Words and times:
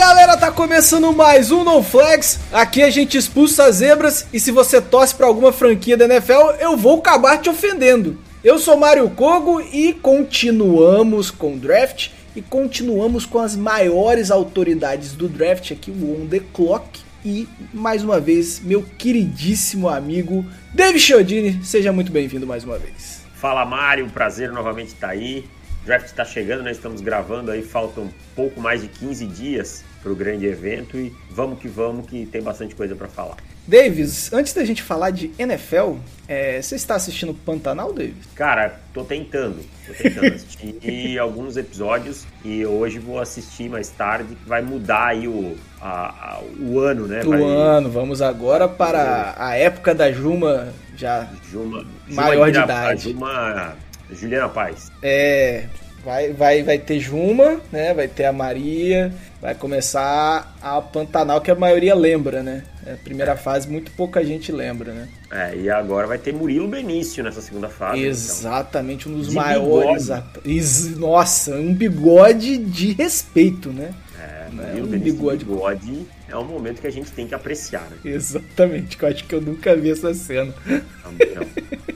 Galera, 0.00 0.34
tá 0.34 0.50
começando 0.50 1.12
mais 1.12 1.50
um 1.50 1.62
No 1.62 1.82
Flags. 1.82 2.40
Aqui 2.50 2.82
a 2.82 2.88
gente 2.88 3.18
expulsa 3.18 3.66
as 3.66 3.76
zebras 3.76 4.26
e 4.32 4.40
se 4.40 4.50
você 4.50 4.80
torce 4.80 5.14
pra 5.14 5.26
alguma 5.26 5.52
franquia 5.52 5.94
da 5.94 6.06
NFL, 6.06 6.52
eu 6.58 6.74
vou 6.74 7.00
acabar 7.00 7.36
te 7.36 7.50
ofendendo. 7.50 8.16
Eu 8.42 8.58
sou 8.58 8.78
Mário 8.78 9.10
Kogo 9.10 9.60
e 9.60 9.92
continuamos 9.92 11.30
com 11.30 11.52
o 11.52 11.58
draft 11.58 12.08
e 12.34 12.40
continuamos 12.40 13.26
com 13.26 13.40
as 13.40 13.54
maiores 13.54 14.30
autoridades 14.30 15.12
do 15.12 15.28
draft 15.28 15.70
aqui, 15.70 15.90
o 15.90 16.22
On 16.22 16.26
The 16.26 16.40
Clock. 16.54 17.02
E 17.22 17.46
mais 17.70 18.02
uma 18.02 18.18
vez, 18.18 18.58
meu 18.58 18.82
queridíssimo 18.82 19.86
amigo 19.86 20.46
David 20.72 20.98
Chiodini, 20.98 21.60
seja 21.62 21.92
muito 21.92 22.10
bem-vindo 22.10 22.46
mais 22.46 22.64
uma 22.64 22.78
vez. 22.78 23.20
Fala 23.34 23.66
Mário, 23.66 24.08
prazer 24.08 24.50
novamente 24.50 24.94
estar 24.94 25.10
aí. 25.10 25.44
O 25.82 25.84
draft 25.84 26.06
está 26.06 26.24
chegando, 26.24 26.62
nós 26.62 26.78
estamos 26.78 27.02
gravando 27.02 27.50
aí, 27.50 27.62
faltam 27.62 28.08
pouco 28.34 28.62
mais 28.62 28.80
de 28.80 28.88
15 28.88 29.26
dias 29.26 29.89
para 30.02 30.10
o 30.10 30.16
grande 30.16 30.46
evento 30.46 30.96
e 30.96 31.14
vamos 31.30 31.58
que 31.58 31.68
vamos 31.68 32.06
que 32.06 32.26
tem 32.26 32.42
bastante 32.42 32.74
coisa 32.74 32.94
para 32.94 33.08
falar. 33.08 33.36
Davis, 33.66 34.32
antes 34.32 34.52
da 34.52 34.64
gente 34.64 34.82
falar 34.82 35.10
de 35.10 35.30
NFL, 35.38 35.96
é, 36.26 36.60
você 36.60 36.74
está 36.74 36.96
assistindo 36.96 37.32
Pantanal, 37.32 37.92
Davis? 37.92 38.26
Cara, 38.34 38.80
tô 38.92 39.04
tentando, 39.04 39.64
tô 39.86 39.92
tentando 39.92 40.34
assistir 40.34 41.18
alguns 41.20 41.56
episódios 41.56 42.26
e 42.44 42.64
hoje 42.66 42.98
vou 42.98 43.20
assistir 43.20 43.68
mais 43.68 43.88
tarde, 43.90 44.34
que 44.34 44.48
vai 44.48 44.62
mudar 44.62 45.08
aí 45.08 45.28
o, 45.28 45.56
a, 45.80 46.08
a, 46.08 46.40
o 46.58 46.80
ano, 46.80 47.06
né? 47.06 47.22
O 47.24 47.30
vai... 47.30 47.42
ano, 47.42 47.90
vamos 47.90 48.20
agora 48.20 48.66
para 48.66 49.34
a 49.38 49.54
época 49.54 49.94
da 49.94 50.10
Juma 50.10 50.72
já 50.96 51.28
Juma, 51.50 51.86
maior 52.08 52.48
Juma 52.48 52.52
de 52.52 52.58
idade. 52.58 53.02
Juma 53.12 53.76
Juliana 54.12 54.48
Paz. 54.48 54.90
É, 55.02 55.66
vai, 56.04 56.32
vai, 56.32 56.62
vai 56.62 56.78
ter 56.78 56.98
Juma, 57.00 57.60
né? 57.72 57.92
Vai 57.94 58.08
ter 58.08 58.24
a 58.24 58.32
Maria, 58.32 59.12
vai 59.40 59.54
começar 59.54 60.56
a 60.62 60.80
Pantanal, 60.80 61.40
que 61.40 61.50
a 61.50 61.54
maioria 61.54 61.94
lembra, 61.94 62.42
né? 62.42 62.62
É 62.86 62.94
a 62.94 62.96
primeira 62.96 63.36
fase, 63.36 63.68
muito 63.68 63.90
pouca 63.92 64.24
gente 64.24 64.50
lembra, 64.50 64.92
né? 64.92 65.08
É, 65.30 65.54
e 65.56 65.70
agora 65.70 66.06
vai 66.06 66.18
ter 66.18 66.32
Murilo 66.32 66.66
Benício 66.68 67.22
nessa 67.22 67.40
segunda 67.40 67.68
fase. 67.68 68.02
Exatamente, 68.04 69.08
um 69.08 69.14
dos 69.14 69.28
De 69.28 69.34
maiores. 69.34 70.08
Ex- 70.44 70.96
Nossa, 70.96 71.54
um 71.56 71.74
bigode 71.74 72.56
de 72.58 72.92
respeito, 72.92 73.70
né? 73.70 73.90
Então. 74.14 74.24
É, 74.24 74.40
Né, 74.50 74.66
Murilo 74.68 74.86
um 74.86 74.90
Benício 74.90 75.12
bigode. 75.14 75.38
de 75.38 75.44
bigode 75.44 76.06
é 76.28 76.36
um 76.36 76.44
momento 76.44 76.80
que 76.80 76.86
a 76.86 76.90
gente 76.92 77.10
tem 77.12 77.26
que 77.26 77.34
apreciar, 77.34 77.82
né? 77.90 77.96
Exatamente, 78.04 78.96
que 78.96 79.04
eu 79.04 79.08
acho 79.08 79.24
que 79.24 79.34
eu 79.34 79.40
nunca 79.40 79.76
vi 79.76 79.90
essa 79.90 80.12
cena. 80.14 80.52
Então, 80.66 81.12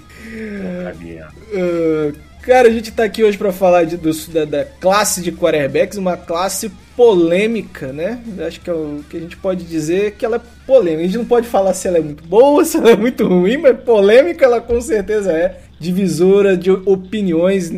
não 0.74 0.84
cabia. 0.84 1.26
Ah, 1.54 2.12
cara, 2.44 2.68
a 2.68 2.70
gente 2.70 2.90
tá 2.92 3.04
aqui 3.04 3.22
hoje 3.24 3.36
pra 3.38 3.52
falar 3.52 3.84
de- 3.84 3.96
dos- 3.96 4.28
da, 4.28 4.44
da 4.44 4.64
classe 4.64 5.22
de 5.22 5.32
quarterbacks, 5.32 5.96
uma 5.98 6.16
classe 6.16 6.70
polêmica, 6.96 7.92
né? 7.92 8.20
Acho 8.46 8.60
que 8.60 8.70
é 8.70 8.72
o 8.72 9.00
que 9.10 9.16
a 9.16 9.20
gente 9.20 9.36
pode 9.36 9.64
dizer 9.64 10.12
que 10.12 10.24
ela 10.24 10.36
é 10.36 10.40
polêmica. 10.66 11.02
A 11.02 11.06
gente 11.06 11.18
não 11.18 11.24
pode 11.24 11.46
falar 11.46 11.74
se 11.74 11.88
ela 11.88 11.98
é 11.98 12.00
muito 12.00 12.22
boa, 12.24 12.62
se 12.66 12.76
ela 12.76 12.90
é 12.90 12.96
muito 12.96 13.26
ruim, 13.26 13.56
mas 13.56 13.78
polêmica 13.80 14.44
ela 14.44 14.60
com 14.60 14.80
certeza 14.80 15.32
é. 15.32 15.60
Divisora 15.80 16.56
de 16.56 16.70
opiniões, 16.70 17.70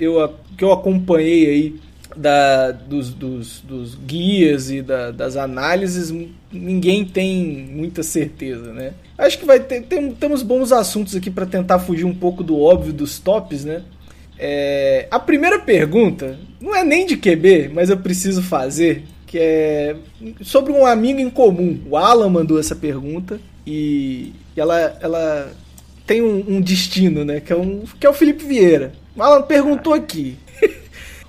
eu- 0.00 0.30
que 0.56 0.64
eu 0.64 0.72
acompanhei 0.72 1.48
aí 1.48 1.80
da, 2.16 2.70
dos, 2.72 3.10
dos, 3.10 3.60
dos 3.60 3.94
guias 3.94 4.70
e 4.70 4.82
da- 4.82 5.10
das 5.10 5.36
análises, 5.36 6.12
ninguém 6.52 7.04
tem 7.04 7.66
muita 7.70 8.02
certeza, 8.02 8.72
né? 8.72 8.92
Acho 9.16 9.38
que 9.38 9.46
vai 9.46 9.60
ter 9.60 9.82
tem- 9.82 10.12
temos 10.12 10.42
bons 10.42 10.72
assuntos 10.72 11.14
aqui 11.16 11.30
para 11.30 11.46
tentar 11.46 11.78
fugir 11.78 12.04
um 12.04 12.14
pouco 12.14 12.42
do 12.42 12.58
óbvio 12.60 12.92
dos 12.92 13.18
tops, 13.18 13.64
né? 13.64 13.82
É, 14.44 15.06
a 15.08 15.20
primeira 15.20 15.60
pergunta 15.60 16.36
não 16.60 16.74
é 16.74 16.82
nem 16.82 17.06
de 17.06 17.16
QB, 17.16 17.70
mas 17.72 17.90
eu 17.90 17.96
preciso 17.96 18.42
fazer, 18.42 19.04
que 19.24 19.38
é 19.38 19.94
sobre 20.40 20.72
um 20.72 20.84
amigo 20.84 21.20
em 21.20 21.30
comum. 21.30 21.80
O 21.88 21.96
Alan 21.96 22.28
mandou 22.28 22.58
essa 22.58 22.74
pergunta 22.74 23.40
e 23.64 24.32
ela, 24.56 24.98
ela 25.00 25.52
tem 26.04 26.22
um, 26.22 26.56
um 26.56 26.60
destino, 26.60 27.24
né? 27.24 27.38
Que 27.38 27.52
é, 27.52 27.56
um, 27.56 27.84
que 28.00 28.04
é 28.04 28.10
o 28.10 28.12
Felipe 28.12 28.44
Vieira. 28.44 28.92
O 29.14 29.22
Alan 29.22 29.42
perguntou 29.42 29.94
aqui. 29.94 30.36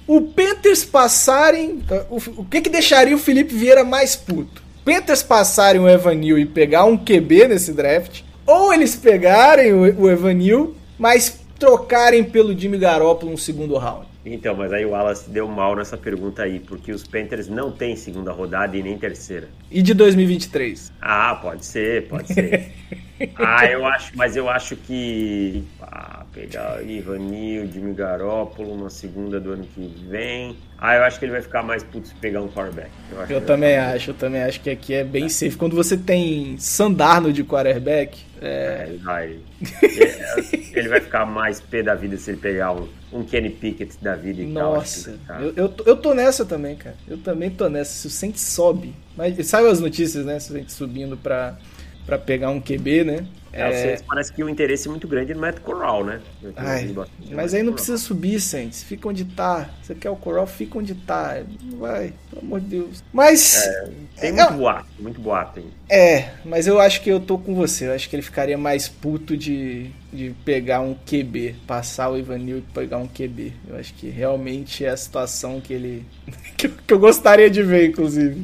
O 0.05 0.19
Panthers 0.19 0.83
passarem. 0.83 1.81
O, 2.09 2.17
o 2.41 2.43
que 2.43 2.59
que 2.59 2.69
deixaria 2.69 3.15
o 3.15 3.19
Felipe 3.19 3.55
Vieira 3.55 3.85
mais 3.85 4.17
puto? 4.17 4.61
Panthers 4.83 5.23
passarem 5.23 5.79
o 5.79 5.87
Evanil 5.87 6.37
e 6.37 6.45
pegar 6.45 6.83
um 6.83 6.97
QB 6.97 7.47
nesse 7.47 7.71
draft, 7.71 8.19
ou 8.45 8.73
eles 8.73 8.97
pegarem 8.97 9.71
o, 9.71 10.01
o 10.01 10.11
Evanil, 10.11 10.75
mas 10.99 11.39
trocarem 11.63 12.25
pelo 12.25 12.57
Jimmy 12.59 12.77
Garoppolo 12.77 13.31
no 13.31 13.37
segundo 13.37 13.77
round. 13.77 14.05
Então, 14.25 14.53
mas 14.53 14.73
aí 14.73 14.85
o 14.85 14.89
Wallace 14.89 15.29
deu 15.29 15.47
mal 15.47 15.73
nessa 15.77 15.95
pergunta 15.95 16.43
aí, 16.43 16.59
porque 16.59 16.91
os 16.91 17.07
Panthers 17.07 17.47
não 17.47 17.71
têm 17.71 17.95
segunda 17.95 18.33
rodada 18.33 18.75
e 18.75 18.83
nem 18.83 18.97
terceira. 18.97 19.47
E 19.71 19.81
de 19.81 19.93
2023? 19.93 20.91
Ah, 21.01 21.39
pode 21.41 21.65
ser, 21.65 22.09
pode 22.09 22.33
ser. 22.33 22.69
ah, 23.37 23.65
eu 23.65 23.85
acho, 23.85 24.11
mas 24.15 24.35
eu 24.35 24.49
acho 24.49 24.75
que 24.75 25.63
ah, 25.81 26.25
pegar 26.33 26.81
Ivanil, 26.83 27.69
Jimmy 27.71 27.93
Garoppolo 27.93 28.81
na 28.81 28.89
segunda 28.89 29.39
do 29.39 29.51
ano 29.51 29.63
que 29.73 29.93
vem. 30.09 30.57
Ah, 30.77 30.95
eu 30.95 31.03
acho 31.03 31.17
que 31.17 31.25
ele 31.25 31.31
vai 31.31 31.41
ficar 31.41 31.63
mais 31.63 31.81
puto 31.83 32.07
se 32.09 32.15
pegar 32.15 32.41
um 32.41 32.49
quarterback. 32.49 32.89
Eu 33.11 33.17
vai 33.39 33.41
também 33.41 33.77
acho, 33.77 34.09
eu 34.11 34.13
também 34.15 34.43
acho 34.43 34.59
que 34.59 34.69
aqui 34.69 34.93
é 34.93 35.03
bem 35.03 35.29
safe. 35.29 35.55
Quando 35.55 35.75
você 35.75 35.95
tem 35.95 36.57
Sandarno 36.57 37.31
de 37.31 37.43
quarterback, 37.43 38.19
é, 38.41 38.47
É, 38.81 38.89
ele 38.89 38.97
vai. 38.97 39.39
ele- 39.81 40.73
Ele 40.73 40.89
vai 40.89 40.99
ficar 40.99 41.25
mais 41.25 41.61
pé 41.61 41.83
da 41.83 41.93
vida 41.95 42.17
se 42.17 42.31
ele 42.31 42.39
pegar 42.39 42.71
um, 42.73 42.87
um 43.13 43.23
Kenny 43.23 43.49
Pickett 43.51 43.95
da 44.01 44.15
vida 44.15 44.41
e 44.41 44.51
tal. 44.51 44.73
Nossa, 44.75 45.11
vai 45.11 45.19
ficar- 45.19 45.41
eu, 45.41 45.53
eu, 45.55 45.69
tô- 45.69 45.83
eu 45.85 45.95
tô 45.95 46.13
nessa 46.13 46.43
também, 46.43 46.75
cara. 46.75 46.95
Eu 47.07 47.17
também 47.19 47.49
tô 47.51 47.69
nessa. 47.69 47.91
Se 47.93 48.07
o 48.07 48.09
Saints 48.09 48.41
sobe, 48.41 48.93
mas 49.15 49.47
saiu 49.47 49.69
as 49.69 49.79
notícias, 49.79 50.25
né? 50.25 50.39
Se 50.39 50.49
o 50.49 50.53
Saints 50.53 50.73
subindo 50.73 51.15
pra, 51.15 51.55
pra 52.05 52.17
pegar 52.17 52.49
um 52.49 52.59
QB, 52.59 53.03
né? 53.03 53.25
É, 53.53 53.71
Saints 53.71 54.03
parece 54.07 54.33
que 54.33 54.43
o 54.43 54.49
interesse 54.49 54.87
é 54.87 54.91
muito 54.91 55.07
grande 55.07 55.31
no 55.31 55.39
Matt 55.39 55.59
Corral, 55.59 56.03
né? 56.03 56.19
Eu 56.41 56.51
Ai, 56.55 56.91
mas 57.31 57.53
aí 57.53 57.61
não 57.61 57.67
Corral. 57.67 57.73
precisa 57.75 57.97
subir, 57.99 58.41
Saints. 58.41 58.81
Fica 58.81 59.07
onde 59.07 59.23
tá. 59.25 59.69
Você 59.79 59.93
quer 59.93 60.09
o 60.09 60.15
Coral, 60.15 60.47
fica 60.47 60.79
onde 60.79 60.95
tá. 60.95 61.39
Vai, 61.77 62.13
pelo 62.31 62.41
amor 62.41 62.61
de 62.61 62.65
Deus. 62.65 63.03
Mas. 63.13 63.61
Tem 64.19 64.31
é, 64.31 64.33
muito 64.33 64.53
boato, 64.53 64.87
muito 64.99 65.21
boato 65.21 65.59
aí. 65.59 65.67
É, 65.87 66.31
mas 66.43 66.65
eu 66.65 66.79
acho 66.79 67.03
que 67.03 67.11
eu 67.11 67.19
tô 67.19 67.37
com 67.37 67.53
você. 67.53 67.87
Eu 67.87 67.93
acho 67.93 68.09
que 68.09 68.15
ele 68.15 68.23
ficaria 68.23 68.57
mais 68.57 68.87
puto 68.87 69.37
de, 69.37 69.91
de 70.11 70.35
pegar 70.43 70.81
um 70.81 70.95
QB, 70.95 71.55
passar 71.67 72.09
o 72.09 72.17
Ivanil 72.17 72.57
e 72.57 72.61
pegar 72.61 72.97
um 72.97 73.07
QB. 73.07 73.53
Eu 73.67 73.77
acho 73.77 73.93
que 73.93 74.09
realmente 74.09 74.83
é 74.83 74.89
a 74.89 74.97
situação 74.97 75.61
que 75.61 75.73
ele. 75.73 76.05
eu, 76.63 76.71
que 76.87 76.93
eu 76.93 76.97
gostaria 76.97 77.51
de 77.51 77.61
ver, 77.61 77.89
inclusive. 77.89 78.43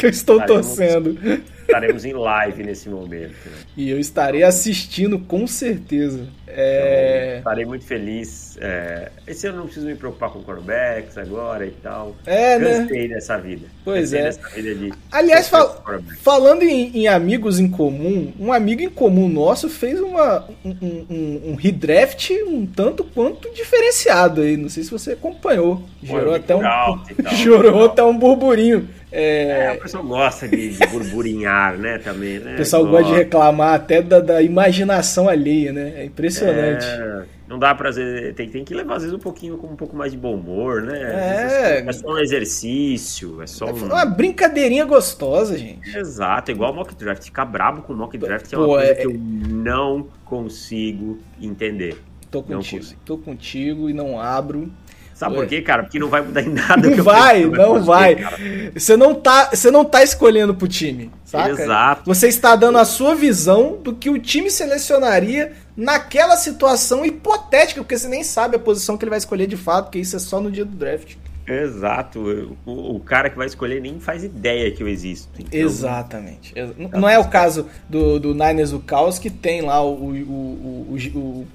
Que 0.00 0.06
eu 0.06 0.10
estou 0.10 0.38
Estaremos- 0.40 0.66
torcendo. 0.66 1.18
Estaremos 1.60 2.04
em 2.04 2.12
live 2.12 2.64
nesse 2.64 2.88
momento. 2.88 3.30
né? 3.46 3.52
E 3.76 3.88
eu 3.90 4.00
estarei 4.00 4.42
assistindo 4.42 5.20
com 5.20 5.46
certeza. 5.46 6.26
É. 6.48 7.26
Então, 7.28 7.38
estarei 7.38 7.64
muito 7.64 7.84
feliz. 7.84 8.58
É, 8.60 9.12
esse 9.24 9.46
ano 9.46 9.56
eu 9.56 9.58
não 9.60 9.64
preciso 9.66 9.86
me 9.86 9.94
preocupar 9.94 10.30
com 10.30 10.42
quarterbacks 10.42 11.16
agora 11.16 11.64
e 11.64 11.70
tal. 11.70 12.16
É, 12.26 12.58
né? 12.58 12.78
Cansei 12.80 13.08
dessa 13.08 13.38
vida. 13.38 13.66
Pois 13.84 14.00
Cansei 14.10 14.18
é. 14.18 14.22
dessa 14.24 14.48
vida 14.48 14.74
de 14.74 14.92
Aliás, 15.12 15.48
fal- 15.48 15.84
falando 16.20 16.62
em, 16.64 16.90
em 17.02 17.06
amigos 17.06 17.60
em 17.60 17.70
comum, 17.70 18.32
um 18.40 18.52
amigo 18.52 18.82
em 18.82 18.90
comum 18.90 19.28
nosso 19.28 19.68
fez 19.68 20.00
uma, 20.00 20.44
um, 20.64 20.70
um- 20.82 21.40
um, 21.50 21.54
redraft 21.54 22.32
um 22.48 22.66
tanto 22.66 23.04
quanto 23.04 23.48
diferenciado 23.54 24.40
aí. 24.40 24.56
Não 24.56 24.68
sei 24.68 24.82
se 24.82 24.90
você 24.90 25.12
acompanhou. 25.12 25.84
Gerou 26.02 26.34
até 26.34 26.56
um, 26.56 26.60
tal. 26.62 27.04
gerou 27.36 27.84
até 27.84 28.02
um 28.02 28.18
burburinho. 28.18 28.88
É, 29.12 29.66
É, 29.66 29.72
o 29.72 29.80
pessoal 29.80 30.04
gosta 30.04 30.46
de, 30.48 30.68
de 30.76 30.86
burburinhar, 30.86 31.76
né, 31.76 31.98
também, 31.98 32.38
né? 32.38 32.54
o 32.54 32.56
pessoal 32.56 32.86
gosta 32.86 33.12
de 33.12 33.18
reclamar 33.18 33.74
até 33.74 34.00
da, 34.00 34.20
da 34.20 34.42
imaginação 34.42 35.28
alheia, 35.28 35.72
né? 35.72 35.94
É 35.96 36.04
impressionante. 36.04 36.84
É, 36.84 37.24
não 37.48 37.58
dá 37.58 37.74
pra. 37.74 37.90
Tem, 38.36 38.48
tem 38.48 38.64
que 38.64 38.72
levar, 38.72 38.94
às 38.96 39.02
vezes, 39.02 39.16
um 39.16 39.20
pouquinho 39.20 39.58
com 39.58 39.66
um 39.66 39.74
pouco 39.74 39.96
mais 39.96 40.12
de 40.12 40.18
bom 40.18 40.34
humor, 40.36 40.82
né? 40.82 41.82
É. 41.82 41.84
É 41.88 41.92
só 41.92 42.08
um 42.08 42.18
exercício, 42.18 43.42
é 43.42 43.46
só 43.48 43.66
É 43.66 43.72
um. 43.72 43.86
uma 43.86 44.04
brincadeirinha 44.04 44.84
gostosa, 44.84 45.58
gente. 45.58 45.96
Exato, 45.96 46.52
igual 46.52 46.72
mock 46.72 46.94
draft. 46.94 47.24
Ficar 47.24 47.44
brabo 47.46 47.82
com 47.82 47.92
mock 47.94 48.16
draft 48.16 48.52
é 48.52 48.56
Pô, 48.56 48.64
uma 48.64 48.76
coisa 48.76 48.92
é- 48.92 48.94
que 48.94 49.06
eu 49.08 49.14
não 49.18 50.06
consigo 50.24 51.18
entender. 51.40 51.96
Tô 52.30 52.44
contigo. 52.44 52.84
Tô 53.04 53.18
contigo 53.18 53.90
e 53.90 53.92
não 53.92 54.20
abro. 54.20 54.70
Sabe 55.20 55.34
por 55.34 55.46
quê, 55.46 55.60
cara? 55.60 55.82
Porque 55.82 55.98
não 55.98 56.08
vai 56.08 56.22
mudar 56.22 56.40
em 56.40 56.48
nada. 56.48 56.88
Não 56.88 57.04
vai, 57.04 57.44
não 57.44 57.84
vai. 57.84 58.16
Você 58.74 58.96
não, 58.96 59.14
tá, 59.14 59.50
você 59.52 59.70
não 59.70 59.84
tá 59.84 60.02
escolhendo 60.02 60.54
pro 60.54 60.66
time, 60.66 61.10
saca? 61.26 61.50
Exato. 61.50 62.02
Você 62.06 62.28
está 62.28 62.56
dando 62.56 62.78
a 62.78 62.86
sua 62.86 63.14
visão 63.14 63.76
do 63.76 63.94
que 63.94 64.08
o 64.08 64.18
time 64.18 64.50
selecionaria 64.50 65.52
naquela 65.76 66.38
situação 66.38 67.04
hipotética, 67.04 67.82
porque 67.82 67.98
você 67.98 68.08
nem 68.08 68.24
sabe 68.24 68.56
a 68.56 68.58
posição 68.58 68.96
que 68.96 69.04
ele 69.04 69.10
vai 69.10 69.18
escolher 69.18 69.46
de 69.46 69.58
fato, 69.58 69.86
porque 69.86 69.98
isso 69.98 70.16
é 70.16 70.18
só 70.18 70.40
no 70.40 70.50
dia 70.50 70.64
do 70.64 70.74
draft. 70.74 71.16
Exato. 71.46 72.56
O, 72.64 72.96
o, 72.96 73.00
cara 73.00 73.28
que 73.28 73.36
vai 73.36 73.46
escolher 73.46 73.78
nem 73.78 74.00
faz 74.00 74.24
ideia 74.24 74.70
que 74.70 74.82
eu 74.82 74.88
existo. 74.88 75.28
Então... 75.38 75.60
Exatamente. 75.60 76.54
Não 76.94 77.06
é 77.06 77.18
o 77.18 77.28
caso 77.28 77.66
do, 77.90 78.18
do 78.18 78.32
Niners 78.32 78.70
do 78.70 78.80
Caos 78.80 79.18
que 79.18 79.28
tem 79.28 79.60
lá 79.60 79.84
o, 79.84 79.92
o, 79.92 80.96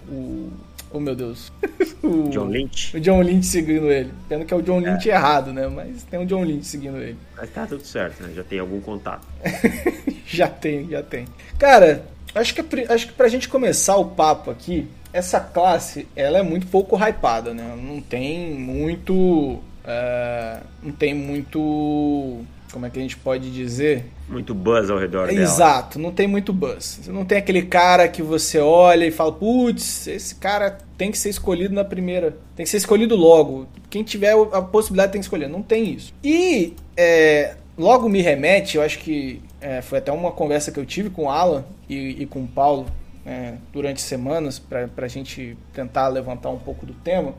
o 0.08 0.52
Oh 0.96 1.00
meu 1.02 1.14
Deus. 1.14 1.52
o 2.02 2.30
John 2.30 2.46
Lynch. 2.46 2.96
O 2.96 3.02
John 3.02 3.22
Lynch 3.22 3.48
seguindo 3.48 3.92
ele. 3.92 4.14
Pena 4.30 4.46
que 4.46 4.54
é 4.54 4.58
o 4.58 4.62
John 4.62 4.80
Lynch 4.80 5.10
é. 5.10 5.14
errado, 5.14 5.52
né? 5.52 5.68
Mas 5.68 6.04
tem 6.04 6.18
um 6.18 6.26
John 6.26 6.42
Lynch 6.42 6.66
seguindo 6.66 6.96
ele. 6.98 7.18
Mas 7.36 7.50
tá 7.50 7.66
tudo 7.66 7.86
certo, 7.86 8.24
né? 8.24 8.32
Já 8.34 8.46
tem 8.46 8.60
algum 8.60 8.80
contato. 8.80 9.28
já 10.26 10.48
tem, 10.48 10.88
já 10.90 11.04
tem. 11.04 11.26
Cara, 11.60 12.06
acho 12.34 12.56
que, 12.56 12.64
acho 12.90 13.08
que 13.08 13.14
pra 13.14 13.28
gente 13.28 13.50
começar 13.50 13.98
o 13.98 14.06
papo 14.06 14.50
aqui, 14.50 14.88
essa 15.12 15.42
classe, 15.42 16.08
ela 16.16 16.38
é 16.38 16.42
muito 16.42 16.66
pouco 16.68 16.96
hypada, 16.96 17.54
né? 17.54 17.76
Não 17.78 18.00
tem 18.00 18.54
muito 18.54 19.62
Uh, 19.86 20.66
não 20.82 20.92
tem 20.92 21.14
muito. 21.14 22.44
Como 22.72 22.86
é 22.86 22.90
que 22.90 23.00
a 23.00 23.02
gente 23.02 23.18
pode 23.18 23.52
dizer? 23.52 24.06
Muito 24.28 24.54
buzz 24.54 24.90
ao 24.90 24.98
redor 24.98 25.28
dela. 25.28 25.40
Exato, 25.40 25.98
não 25.98 26.12
tem 26.12 26.28
muito 26.28 26.52
buzz. 26.52 27.02
Não 27.08 27.24
tem 27.24 27.38
aquele 27.38 27.64
cara 27.64 28.08
que 28.08 28.22
você 28.22 28.60
olha 28.60 29.06
e 29.06 29.12
fala, 29.12 29.32
putz, 29.32 30.08
esse 30.08 30.36
cara 30.36 30.78
tem 30.98 31.12
que 31.12 31.18
ser 31.18 31.30
escolhido 31.30 31.74
na 31.74 31.84
primeira. 31.84 32.38
Tem 32.56 32.64
que 32.64 32.70
ser 32.70 32.78
escolhido 32.78 33.16
logo. 33.16 33.68
Quem 33.90 34.04
tiver 34.04 34.34
a 34.52 34.62
possibilidade 34.62 35.14
tem 35.14 35.22
que 35.22 35.26
escolher. 35.26 35.48
Não 35.48 35.62
tem 35.62 35.94
isso. 35.94 36.14
E 36.24 36.74
é, 36.98 37.56
logo 37.78 38.10
me 38.10 38.22
remete, 38.22 38.78
eu 38.78 38.84
acho 38.84 39.00
que 39.00 39.42
é, 39.62 39.82
foi 39.82 40.00
até 40.00 40.12
uma 40.12 40.32
conversa 40.32 40.72
que 40.72 40.80
eu 40.80 40.86
tive 40.86 41.10
com 41.10 41.24
o 41.26 41.30
Alan 41.30 41.64
e, 41.88 42.24
e 42.24 42.26
com 42.26 42.44
o 42.44 42.48
Paulo 42.48 42.88
é, 43.26 43.54
durante 43.72 44.02
semanas, 44.02 44.60
para 44.60 44.90
a 44.98 45.08
gente 45.08 45.58
tentar 45.74 46.08
levantar 46.10 46.50
um 46.50 46.60
pouco 46.60 46.86
do 46.86 46.94
tema 46.94 47.34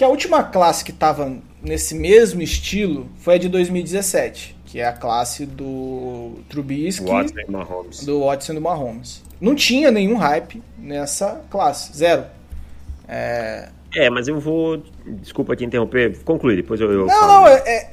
que 0.00 0.04
a 0.04 0.08
última 0.08 0.42
classe 0.42 0.82
que 0.82 0.92
estava 0.92 1.30
nesse 1.62 1.94
mesmo 1.94 2.40
estilo 2.40 3.06
foi 3.18 3.34
a 3.34 3.38
de 3.38 3.50
2017, 3.50 4.56
que 4.70 4.78
é 4.78 4.86
a 4.86 4.92
classe 4.92 5.44
do 5.44 6.38
Trubisky, 6.48 7.04
Watson 7.04 7.40
e 7.40 7.50
Mahomes. 7.50 8.04
do 8.04 8.20
Watson 8.20 8.52
e 8.52 8.60
Mahomes. 8.60 9.22
Não 9.40 9.52
tinha 9.52 9.90
nenhum 9.90 10.16
hype 10.16 10.62
nessa 10.78 11.42
classe, 11.50 11.92
zero. 11.96 12.24
É, 13.08 13.68
é 13.96 14.08
mas 14.08 14.28
eu 14.28 14.38
vou, 14.38 14.80
desculpa 15.04 15.56
te 15.56 15.64
interromper, 15.64 16.16
conclui, 16.24 16.54
depois 16.54 16.80
eu, 16.80 16.88
eu 16.92 17.06
Não, 17.06 17.26
não, 17.26 17.48
é, 17.48 17.54
é, 17.66 17.90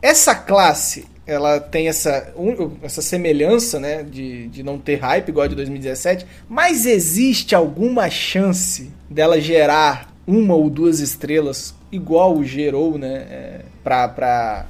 essa 0.00 0.36
classe, 0.36 1.08
ela 1.26 1.58
tem 1.58 1.88
essa, 1.88 2.32
um, 2.36 2.76
essa 2.84 3.02
semelhança, 3.02 3.80
né, 3.80 4.04
de, 4.04 4.46
de 4.46 4.62
não 4.62 4.78
ter 4.78 5.00
hype 5.00 5.30
igual 5.30 5.46
a 5.46 5.48
de 5.48 5.56
2017, 5.56 6.24
mas 6.48 6.86
existe 6.86 7.56
alguma 7.56 8.08
chance 8.08 8.88
dela 9.10 9.40
gerar 9.40 10.14
uma 10.24 10.54
ou 10.54 10.70
duas 10.70 11.00
estrelas, 11.00 11.74
igual 11.90 12.44
gerou, 12.44 12.96
né, 12.96 13.26
é, 13.28 13.60
pra, 13.82 14.06
pra 14.06 14.66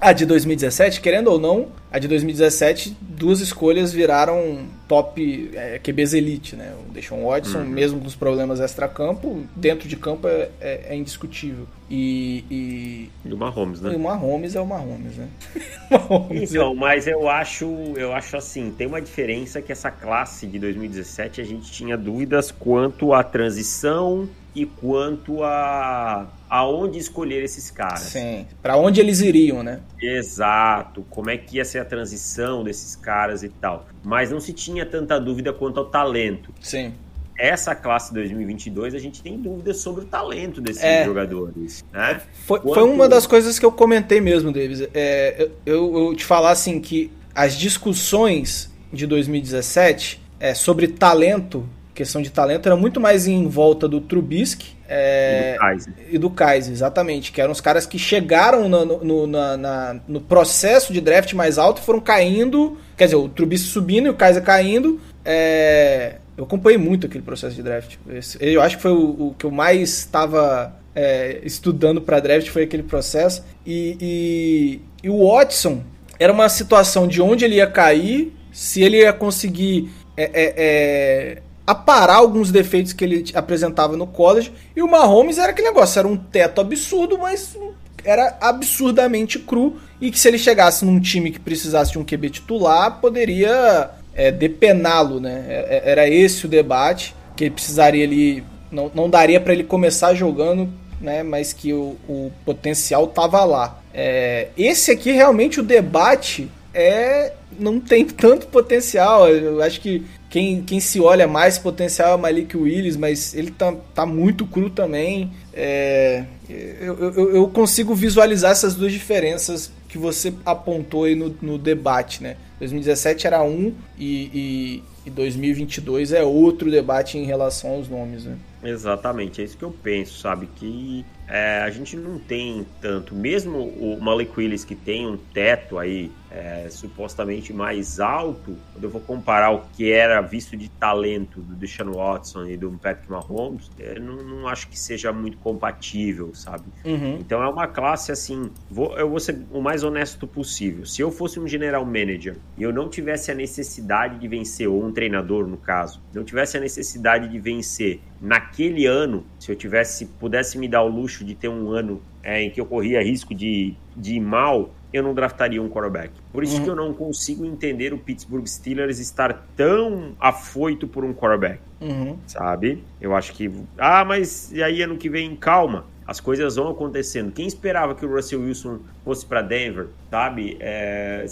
a 0.00 0.12
de 0.12 0.24
2017, 0.26 1.00
querendo 1.00 1.28
ou 1.28 1.38
não, 1.38 1.68
a 1.90 1.98
de 1.98 2.06
2017, 2.06 2.96
duas 3.00 3.40
escolhas 3.40 3.92
viraram 3.92 4.66
top 4.86 5.50
é, 5.54 5.78
QBs 5.78 6.14
elite, 6.14 6.56
né? 6.56 6.72
O 6.86 6.92
Deshaun 6.92 7.26
Watson, 7.26 7.58
uhum. 7.58 7.66
mesmo 7.66 8.00
com 8.00 8.06
os 8.06 8.14
problemas 8.14 8.60
extra-campo, 8.60 9.44
dentro 9.56 9.88
de 9.88 9.96
campo 9.96 10.28
é, 10.28 10.50
é, 10.60 10.86
é 10.90 10.96
indiscutível. 10.96 11.66
E, 11.90 12.44
e, 12.50 13.10
e 13.24 13.32
o 13.32 13.36
Mahomes, 13.36 13.80
né? 13.80 13.92
E 13.92 13.96
o 13.96 13.98
Mahomes 13.98 14.54
é 14.54 14.60
o 14.60 14.66
Mahomes, 14.66 15.16
né? 15.16 15.28
Mahomes 15.90 16.50
então, 16.52 16.72
é... 16.72 16.74
mas 16.74 17.06
eu 17.06 17.28
acho, 17.28 17.66
eu 17.96 18.12
acho 18.12 18.36
assim, 18.36 18.72
tem 18.76 18.86
uma 18.86 19.00
diferença 19.00 19.60
que 19.60 19.72
essa 19.72 19.90
classe 19.90 20.46
de 20.46 20.58
2017 20.58 21.40
a 21.40 21.44
gente 21.44 21.72
tinha 21.72 21.96
dúvidas 21.96 22.50
quanto 22.50 23.12
à 23.12 23.24
transição 23.24 24.28
e 24.62 24.66
quanto 24.66 25.42
a 25.44 26.26
aonde 26.50 26.98
escolher 26.98 27.44
esses 27.44 27.70
caras. 27.70 28.00
Sim, 28.00 28.46
para 28.62 28.76
onde 28.76 29.00
eles 29.00 29.20
iriam, 29.20 29.62
né? 29.62 29.80
Exato, 30.00 31.04
como 31.10 31.30
é 31.30 31.36
que 31.36 31.56
ia 31.56 31.64
ser 31.64 31.78
a 31.78 31.84
transição 31.84 32.64
desses 32.64 32.96
caras 32.96 33.42
e 33.42 33.48
tal. 33.48 33.86
Mas 34.02 34.30
não 34.30 34.40
se 34.40 34.52
tinha 34.52 34.84
tanta 34.84 35.20
dúvida 35.20 35.52
quanto 35.52 35.78
ao 35.78 35.86
talento. 35.86 36.52
Sim. 36.60 36.94
Essa 37.38 37.72
classe 37.74 38.12
2022 38.14 38.94
a 38.94 38.98
gente 38.98 39.22
tem 39.22 39.40
dúvidas 39.40 39.76
sobre 39.76 40.04
o 40.04 40.06
talento 40.06 40.60
desses 40.60 40.82
é. 40.82 41.04
jogadores, 41.04 41.84
né? 41.92 42.20
Foi, 42.46 42.58
quanto... 42.58 42.74
foi 42.74 42.82
uma 42.82 43.08
das 43.08 43.26
coisas 43.26 43.58
que 43.58 43.64
eu 43.64 43.70
comentei 43.70 44.20
mesmo, 44.20 44.50
Davis. 44.50 44.88
É, 44.92 45.48
eu, 45.64 45.96
eu 45.96 46.16
te 46.16 46.24
falar 46.24 46.50
assim 46.50 46.80
que 46.80 47.12
as 47.32 47.56
discussões 47.56 48.72
de 48.92 49.06
2017 49.06 50.20
é, 50.40 50.54
sobre 50.54 50.88
talento 50.88 51.68
questão 51.98 52.22
de 52.22 52.30
talento 52.30 52.66
era 52.66 52.76
muito 52.76 53.00
mais 53.00 53.26
em 53.26 53.48
volta 53.48 53.88
do 53.88 54.00
Trubisky 54.00 54.76
é, 54.88 55.50
e 55.50 55.52
do 55.52 55.58
Kaiser. 55.58 55.92
E 56.12 56.18
do 56.18 56.30
Kaiser, 56.30 56.72
exatamente. 56.72 57.32
Que 57.32 57.40
eram 57.40 57.50
os 57.50 57.60
caras 57.60 57.86
que 57.86 57.98
chegaram 57.98 58.68
no, 58.68 59.04
no, 59.04 59.26
na, 59.26 59.56
na, 59.56 60.00
no 60.06 60.20
processo 60.20 60.92
de 60.92 61.00
draft 61.00 61.32
mais 61.32 61.58
alto 61.58 61.82
e 61.82 61.84
foram 61.84 62.00
caindo. 62.00 62.78
Quer 62.96 63.06
dizer, 63.06 63.16
o 63.16 63.28
Trubisky 63.28 63.68
subindo 63.68 64.06
e 64.06 64.10
o 64.10 64.14
Kaiser 64.14 64.44
caindo. 64.44 65.00
É, 65.24 66.18
eu 66.36 66.44
acompanhei 66.44 66.78
muito 66.78 67.08
aquele 67.08 67.24
processo 67.24 67.56
de 67.56 67.64
draft. 67.64 67.96
Eu 68.38 68.62
acho 68.62 68.76
que 68.76 68.82
foi 68.82 68.92
o, 68.92 69.28
o 69.28 69.34
que 69.36 69.44
eu 69.44 69.50
mais 69.50 69.98
estava 69.98 70.72
é, 70.94 71.40
estudando 71.42 72.00
para 72.00 72.20
draft 72.20 72.48
foi 72.48 72.62
aquele 72.62 72.84
processo. 72.84 73.44
E, 73.66 73.96
e, 74.00 74.80
e 75.02 75.10
o 75.10 75.28
Watson 75.28 75.82
era 76.16 76.32
uma 76.32 76.48
situação 76.48 77.08
de 77.08 77.20
onde 77.20 77.44
ele 77.44 77.56
ia 77.56 77.66
cair, 77.66 78.32
se 78.52 78.82
ele 78.82 78.98
ia 78.98 79.12
conseguir 79.12 79.90
é, 80.16 80.30
é, 80.32 81.42
é 81.68 81.70
aparar 81.70 82.16
alguns 82.16 82.50
defeitos 82.50 82.92
que 82.92 83.04
ele 83.04 83.24
apresentava 83.34 83.96
no 83.96 84.06
college. 84.06 84.52
E 84.74 84.82
o 84.82 84.90
Mahomes 84.90 85.38
era 85.38 85.50
aquele 85.50 85.68
negócio, 85.68 85.98
era 85.98 86.08
um 86.08 86.16
teto 86.16 86.60
absurdo, 86.60 87.18
mas 87.18 87.56
era 88.04 88.36
absurdamente 88.40 89.38
cru. 89.38 89.76
E 90.00 90.10
que 90.10 90.18
se 90.18 90.28
ele 90.28 90.38
chegasse 90.38 90.84
num 90.84 90.98
time 90.98 91.30
que 91.30 91.38
precisasse 91.38 91.92
de 91.92 91.98
um 91.98 92.04
QB 92.04 92.30
titular, 92.30 93.00
poderia 93.00 93.90
é, 94.14 94.32
depená-lo, 94.32 95.20
né? 95.20 95.44
É, 95.48 95.82
é, 95.84 95.90
era 95.90 96.08
esse 96.08 96.46
o 96.46 96.48
debate, 96.48 97.14
que 97.36 97.44
ele 97.44 97.50
precisaria 97.50 98.02
ele. 98.02 98.42
Não, 98.70 98.90
não 98.94 99.08
daria 99.08 99.40
para 99.40 99.52
ele 99.52 99.64
começar 99.64 100.14
jogando, 100.14 100.68
né? 101.00 101.22
Mas 101.22 101.52
que 101.52 101.72
o, 101.72 101.96
o 102.08 102.32
potencial 102.44 103.06
tava 103.08 103.44
lá. 103.44 103.78
É, 103.92 104.48
esse 104.56 104.90
aqui 104.90 105.12
realmente 105.12 105.60
o 105.60 105.62
debate 105.62 106.50
é 106.72 107.32
não 107.58 107.80
tem 107.80 108.04
tanto 108.04 108.46
potencial. 108.46 109.28
Eu 109.28 109.62
acho 109.62 109.80
que 109.80 110.04
quem, 110.30 110.62
quem 110.62 110.78
se 110.78 111.00
olha 111.00 111.26
mais 111.26 111.58
potencial 111.58 112.10
é 112.10 112.14
o 112.14 112.18
Malik 112.18 112.56
Willis, 112.56 112.96
mas 112.96 113.34
ele 113.34 113.50
tá, 113.50 113.74
tá 113.94 114.04
muito 114.04 114.46
cru 114.46 114.68
também. 114.68 115.32
É, 115.54 116.24
eu, 116.48 116.98
eu, 116.98 117.34
eu, 117.36 117.48
consigo 117.48 117.94
visualizar 117.94 118.52
essas 118.52 118.74
duas 118.74 118.92
diferenças 118.92 119.72
que 119.88 119.96
você 119.96 120.32
apontou 120.44 121.04
aí 121.04 121.14
no, 121.14 121.34
no 121.40 121.58
debate, 121.58 122.22
né? 122.22 122.36
2017 122.58 123.26
era 123.26 123.42
um 123.42 123.72
e, 123.98 124.30
e, 124.34 124.82
e 125.06 125.10
2022 125.10 126.12
é 126.12 126.22
outro 126.22 126.70
debate 126.70 127.16
em 127.16 127.24
relação 127.24 127.70
aos 127.70 127.88
nomes, 127.88 128.24
né? 128.24 128.36
Exatamente, 128.62 129.40
é 129.40 129.44
isso 129.44 129.56
que 129.56 129.64
eu 129.64 129.70
penso, 129.70 130.18
sabe? 130.18 130.48
Que 130.56 131.04
é, 131.28 131.60
a 131.62 131.70
gente 131.70 131.96
não 131.96 132.18
tem 132.18 132.66
tanto, 132.80 133.14
mesmo 133.14 133.58
o 133.58 133.98
Malik 134.00 134.32
Willis 134.36 134.64
que 134.64 134.74
tem 134.74 135.06
um 135.06 135.16
teto 135.16 135.78
aí 135.78 136.10
é, 136.30 136.68
supostamente 136.70 137.52
mais 137.52 138.00
alto, 138.00 138.56
quando 138.72 138.84
eu 138.84 138.90
vou 138.90 139.00
comparar 139.00 139.50
o 139.50 139.62
que 139.74 139.90
era 139.90 140.20
visto 140.20 140.56
de 140.56 140.68
talento 140.68 141.40
do 141.40 141.54
Deshaun 141.54 141.92
Watson 141.92 142.46
e 142.46 142.56
do 142.56 142.70
Patrick 142.72 143.10
Mahomes, 143.10 143.70
é, 143.78 143.98
não, 143.98 144.16
não, 144.16 144.48
acho 144.48 144.68
que 144.68 144.78
seja 144.78 145.12
muito 145.12 145.38
compatível, 145.38 146.34
sabe? 146.34 146.64
Uhum. 146.84 147.18
Então 147.18 147.42
é 147.42 147.48
uma 147.48 147.66
classe 147.66 148.12
assim, 148.12 148.50
vou, 148.70 148.96
eu 148.98 149.08
vou 149.08 149.20
ser 149.20 149.38
o 149.50 149.60
mais 149.60 149.82
honesto 149.82 150.26
possível. 150.26 150.84
Se 150.84 151.00
eu 151.00 151.10
fosse 151.10 151.40
um 151.40 151.48
general 151.48 151.84
manager 151.84 152.36
e 152.56 152.62
eu 152.62 152.72
não 152.72 152.88
tivesse 152.88 153.30
a 153.30 153.34
necessidade 153.34 154.18
de 154.18 154.28
vencer, 154.28 154.68
ou 154.68 154.84
um 154.84 154.92
treinador 154.92 155.46
no 155.46 155.56
caso, 155.56 156.02
não 156.12 156.24
tivesse 156.24 156.56
a 156.56 156.60
necessidade 156.60 157.28
de 157.28 157.38
vencer 157.38 158.00
naquele 158.20 158.86
ano, 158.86 159.24
se 159.38 159.50
eu 159.50 159.56
tivesse 159.56 160.06
pudesse 160.06 160.58
me 160.58 160.68
dar 160.68 160.82
o 160.82 160.88
luxo 160.88 161.24
de 161.24 161.34
ter 161.34 161.48
um 161.48 161.70
ano 161.70 162.02
é, 162.22 162.42
em 162.42 162.50
que 162.50 162.60
eu 162.60 162.66
corria 162.66 163.02
risco 163.02 163.34
de, 163.34 163.74
de 163.96 164.16
ir 164.16 164.20
mal, 164.20 164.74
eu 164.92 165.02
não 165.02 165.14
draftaria 165.14 165.62
um 165.62 165.68
quarterback. 165.68 166.12
Por 166.32 166.42
isso 166.42 166.56
uhum. 166.58 166.64
que 166.64 166.70
eu 166.70 166.76
não 166.76 166.94
consigo 166.94 167.44
entender 167.44 167.92
o 167.92 167.98
Pittsburgh 167.98 168.46
Steelers 168.46 168.98
estar 168.98 169.46
tão 169.56 170.14
afoito 170.18 170.86
por 170.88 171.04
um 171.04 171.12
quarterback, 171.12 171.60
uhum. 171.80 172.16
sabe? 172.26 172.82
Eu 173.00 173.14
acho 173.14 173.32
que, 173.32 173.50
ah, 173.76 174.04
mas 174.04 174.50
e 174.52 174.62
aí 174.62 174.82
ano 174.82 174.96
que 174.96 175.08
vem, 175.08 175.34
calma. 175.36 175.84
As 176.08 176.20
coisas 176.20 176.56
vão 176.56 176.70
acontecendo. 176.70 177.30
Quem 177.30 177.46
esperava 177.46 177.94
que 177.94 178.06
o 178.06 178.10
Russell 178.10 178.40
Wilson 178.40 178.80
fosse 179.04 179.26
para 179.26 179.42
Denver, 179.42 179.88
sabe? 180.10 180.56
É, 180.58 181.26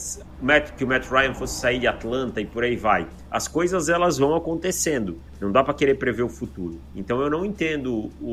que 0.76 0.84
o 0.84 0.86
Matt 0.86 1.06
Ryan 1.10 1.32
fosse 1.32 1.58
sair 1.58 1.78
de 1.78 1.86
Atlanta 1.86 2.42
e 2.42 2.44
por 2.44 2.62
aí 2.62 2.76
vai. 2.76 3.08
As 3.30 3.48
coisas 3.48 3.88
elas 3.88 4.18
vão 4.18 4.34
acontecendo. 4.34 5.18
Não 5.40 5.50
dá 5.50 5.64
para 5.64 5.72
querer 5.72 5.94
prever 5.94 6.24
o 6.24 6.28
futuro. 6.28 6.78
Então 6.94 7.22
eu 7.22 7.30
não 7.30 7.42
entendo 7.42 8.10
o, 8.20 8.26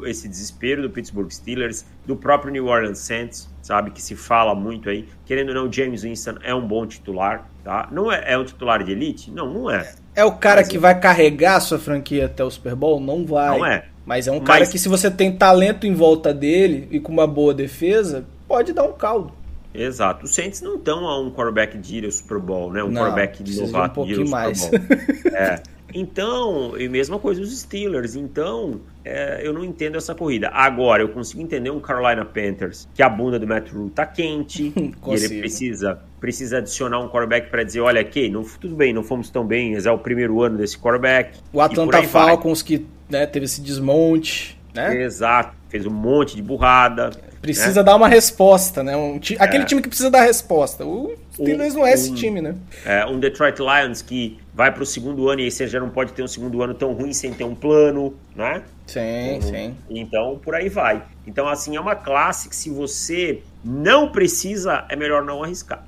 o, 0.00 0.06
esse 0.06 0.26
desespero 0.26 0.80
do 0.80 0.88
Pittsburgh 0.88 1.30
Steelers, 1.30 1.84
do 2.06 2.16
próprio 2.16 2.50
New 2.50 2.68
Orleans 2.68 2.98
Saints, 2.98 3.50
sabe? 3.60 3.90
Que 3.90 4.00
se 4.00 4.16
fala 4.16 4.54
muito 4.54 4.88
aí. 4.88 5.06
Querendo 5.26 5.50
ou 5.50 5.54
não, 5.54 5.70
James 5.70 6.04
Winston 6.04 6.36
é 6.42 6.54
um 6.54 6.66
bom 6.66 6.86
titular, 6.86 7.46
tá? 7.62 7.90
Não 7.92 8.10
é, 8.10 8.32
é 8.32 8.38
um 8.38 8.44
titular 8.46 8.82
de 8.82 8.92
elite? 8.92 9.30
Não, 9.30 9.52
não 9.52 9.70
é. 9.70 9.94
É 10.14 10.24
o 10.24 10.32
cara 10.32 10.62
Mas 10.62 10.68
que 10.68 10.78
vai 10.78 10.98
carregar 10.98 11.56
a 11.56 11.60
sua 11.60 11.78
franquia 11.78 12.26
até 12.26 12.42
o 12.42 12.50
Super 12.50 12.74
Bowl? 12.74 12.98
Não 12.98 13.26
vai. 13.26 13.58
Não 13.58 13.66
é. 13.66 13.91
Mas 14.04 14.26
é 14.26 14.32
um 14.32 14.40
cara 14.40 14.60
Mas... 14.60 14.68
que, 14.68 14.78
se 14.78 14.88
você 14.88 15.10
tem 15.10 15.32
talento 15.32 15.86
em 15.86 15.94
volta 15.94 16.34
dele 16.34 16.88
e 16.90 16.98
com 16.98 17.12
uma 17.12 17.26
boa 17.26 17.54
defesa, 17.54 18.24
pode 18.48 18.72
dar 18.72 18.84
um 18.84 18.92
caldo. 18.92 19.32
Exato. 19.74 20.26
Os 20.26 20.34
Saints 20.34 20.60
não 20.60 20.76
estão 20.76 21.06
a 21.06 21.18
um 21.18 21.30
quarterback 21.30 21.78
de 21.78 21.98
ir 21.98 22.04
ao 22.04 22.10
Super 22.10 22.38
Bowl, 22.38 22.72
né? 22.72 22.82
Um 22.84 22.90
não, 22.90 23.02
quarterback 23.02 23.42
novato 23.56 24.00
um 24.00 24.06
pouquinho 24.06 24.28
mais. 24.28 24.70
é. 25.32 25.62
Então, 25.94 26.74
e 26.78 26.88
mesma 26.88 27.18
coisa 27.18 27.40
os 27.40 27.58
Steelers. 27.58 28.14
Então, 28.14 28.80
é, 29.04 29.40
eu 29.46 29.52
não 29.52 29.64
entendo 29.64 29.96
essa 29.96 30.14
corrida. 30.14 30.48
Agora, 30.48 31.02
eu 31.02 31.08
consigo 31.08 31.42
entender 31.42 31.70
um 31.70 31.80
Carolina 31.80 32.24
Panthers 32.24 32.88
que 32.94 33.02
a 33.02 33.08
bunda 33.08 33.38
do 33.38 33.46
Matt 33.46 33.70
Rule 33.70 33.90
tá 33.90 34.06
quente 34.06 34.72
e 34.76 34.92
ele 35.10 35.40
precisa 35.40 36.00
precisa 36.20 36.58
adicionar 36.58 37.00
um 37.00 37.08
quarterback 37.08 37.50
para 37.50 37.64
dizer, 37.64 37.80
olha 37.80 38.00
aqui, 38.00 38.28
não, 38.28 38.44
tudo 38.44 38.76
bem, 38.76 38.92
não 38.92 39.02
fomos 39.02 39.28
tão 39.28 39.44
bem, 39.44 39.74
é 39.74 39.90
o 39.90 39.98
primeiro 39.98 40.40
ano 40.40 40.56
desse 40.56 40.78
quarterback. 40.78 41.40
O 41.52 41.60
Atlanta 41.60 42.00
Falcons 42.04 42.62
vai. 42.62 42.68
que 42.68 42.86
né, 43.12 43.26
teve 43.26 43.44
esse 43.44 43.60
desmonte, 43.60 44.58
né? 44.74 45.02
Exato, 45.02 45.54
fez 45.68 45.86
um 45.86 45.90
monte 45.90 46.34
de 46.34 46.42
burrada. 46.42 47.10
Precisa 47.40 47.80
né? 47.80 47.82
dar 47.82 47.96
uma 47.96 48.08
resposta, 48.08 48.82
né? 48.82 48.96
Um 48.96 49.18
ti... 49.18 49.36
Aquele 49.38 49.64
é. 49.64 49.66
time 49.66 49.82
que 49.82 49.88
precisa 49.88 50.10
dar 50.10 50.22
resposta. 50.22 50.84
O 50.84 51.14
Steelers 51.34 51.74
um, 51.74 51.78
não 51.78 51.86
é 51.86 51.92
esse 51.92 52.14
time, 52.14 52.40
né? 52.40 52.54
É, 52.84 53.04
um 53.04 53.18
Detroit 53.18 53.58
Lions 53.58 54.00
que 54.00 54.38
vai 54.54 54.72
para 54.72 54.82
o 54.82 54.86
segundo 54.86 55.28
ano 55.28 55.40
e 55.40 55.44
aí 55.44 55.50
você 55.50 55.66
já 55.66 55.80
não 55.80 55.90
pode 55.90 56.12
ter 56.12 56.22
um 56.22 56.28
segundo 56.28 56.62
ano 56.62 56.72
tão 56.72 56.92
ruim 56.92 57.12
sem 57.12 57.32
ter 57.32 57.44
um 57.44 57.54
plano, 57.54 58.14
né? 58.34 58.62
Sim, 58.86 59.36
então, 59.36 59.48
sim. 59.48 59.76
Então, 59.90 60.40
por 60.42 60.54
aí 60.54 60.68
vai. 60.68 61.02
Então, 61.26 61.48
assim, 61.48 61.76
é 61.76 61.80
uma 61.80 61.96
classe 61.96 62.48
que 62.48 62.56
se 62.56 62.70
você 62.70 63.42
não 63.64 64.10
precisa, 64.10 64.84
é 64.88 64.96
melhor 64.96 65.24
não 65.24 65.42
arriscar. 65.42 65.84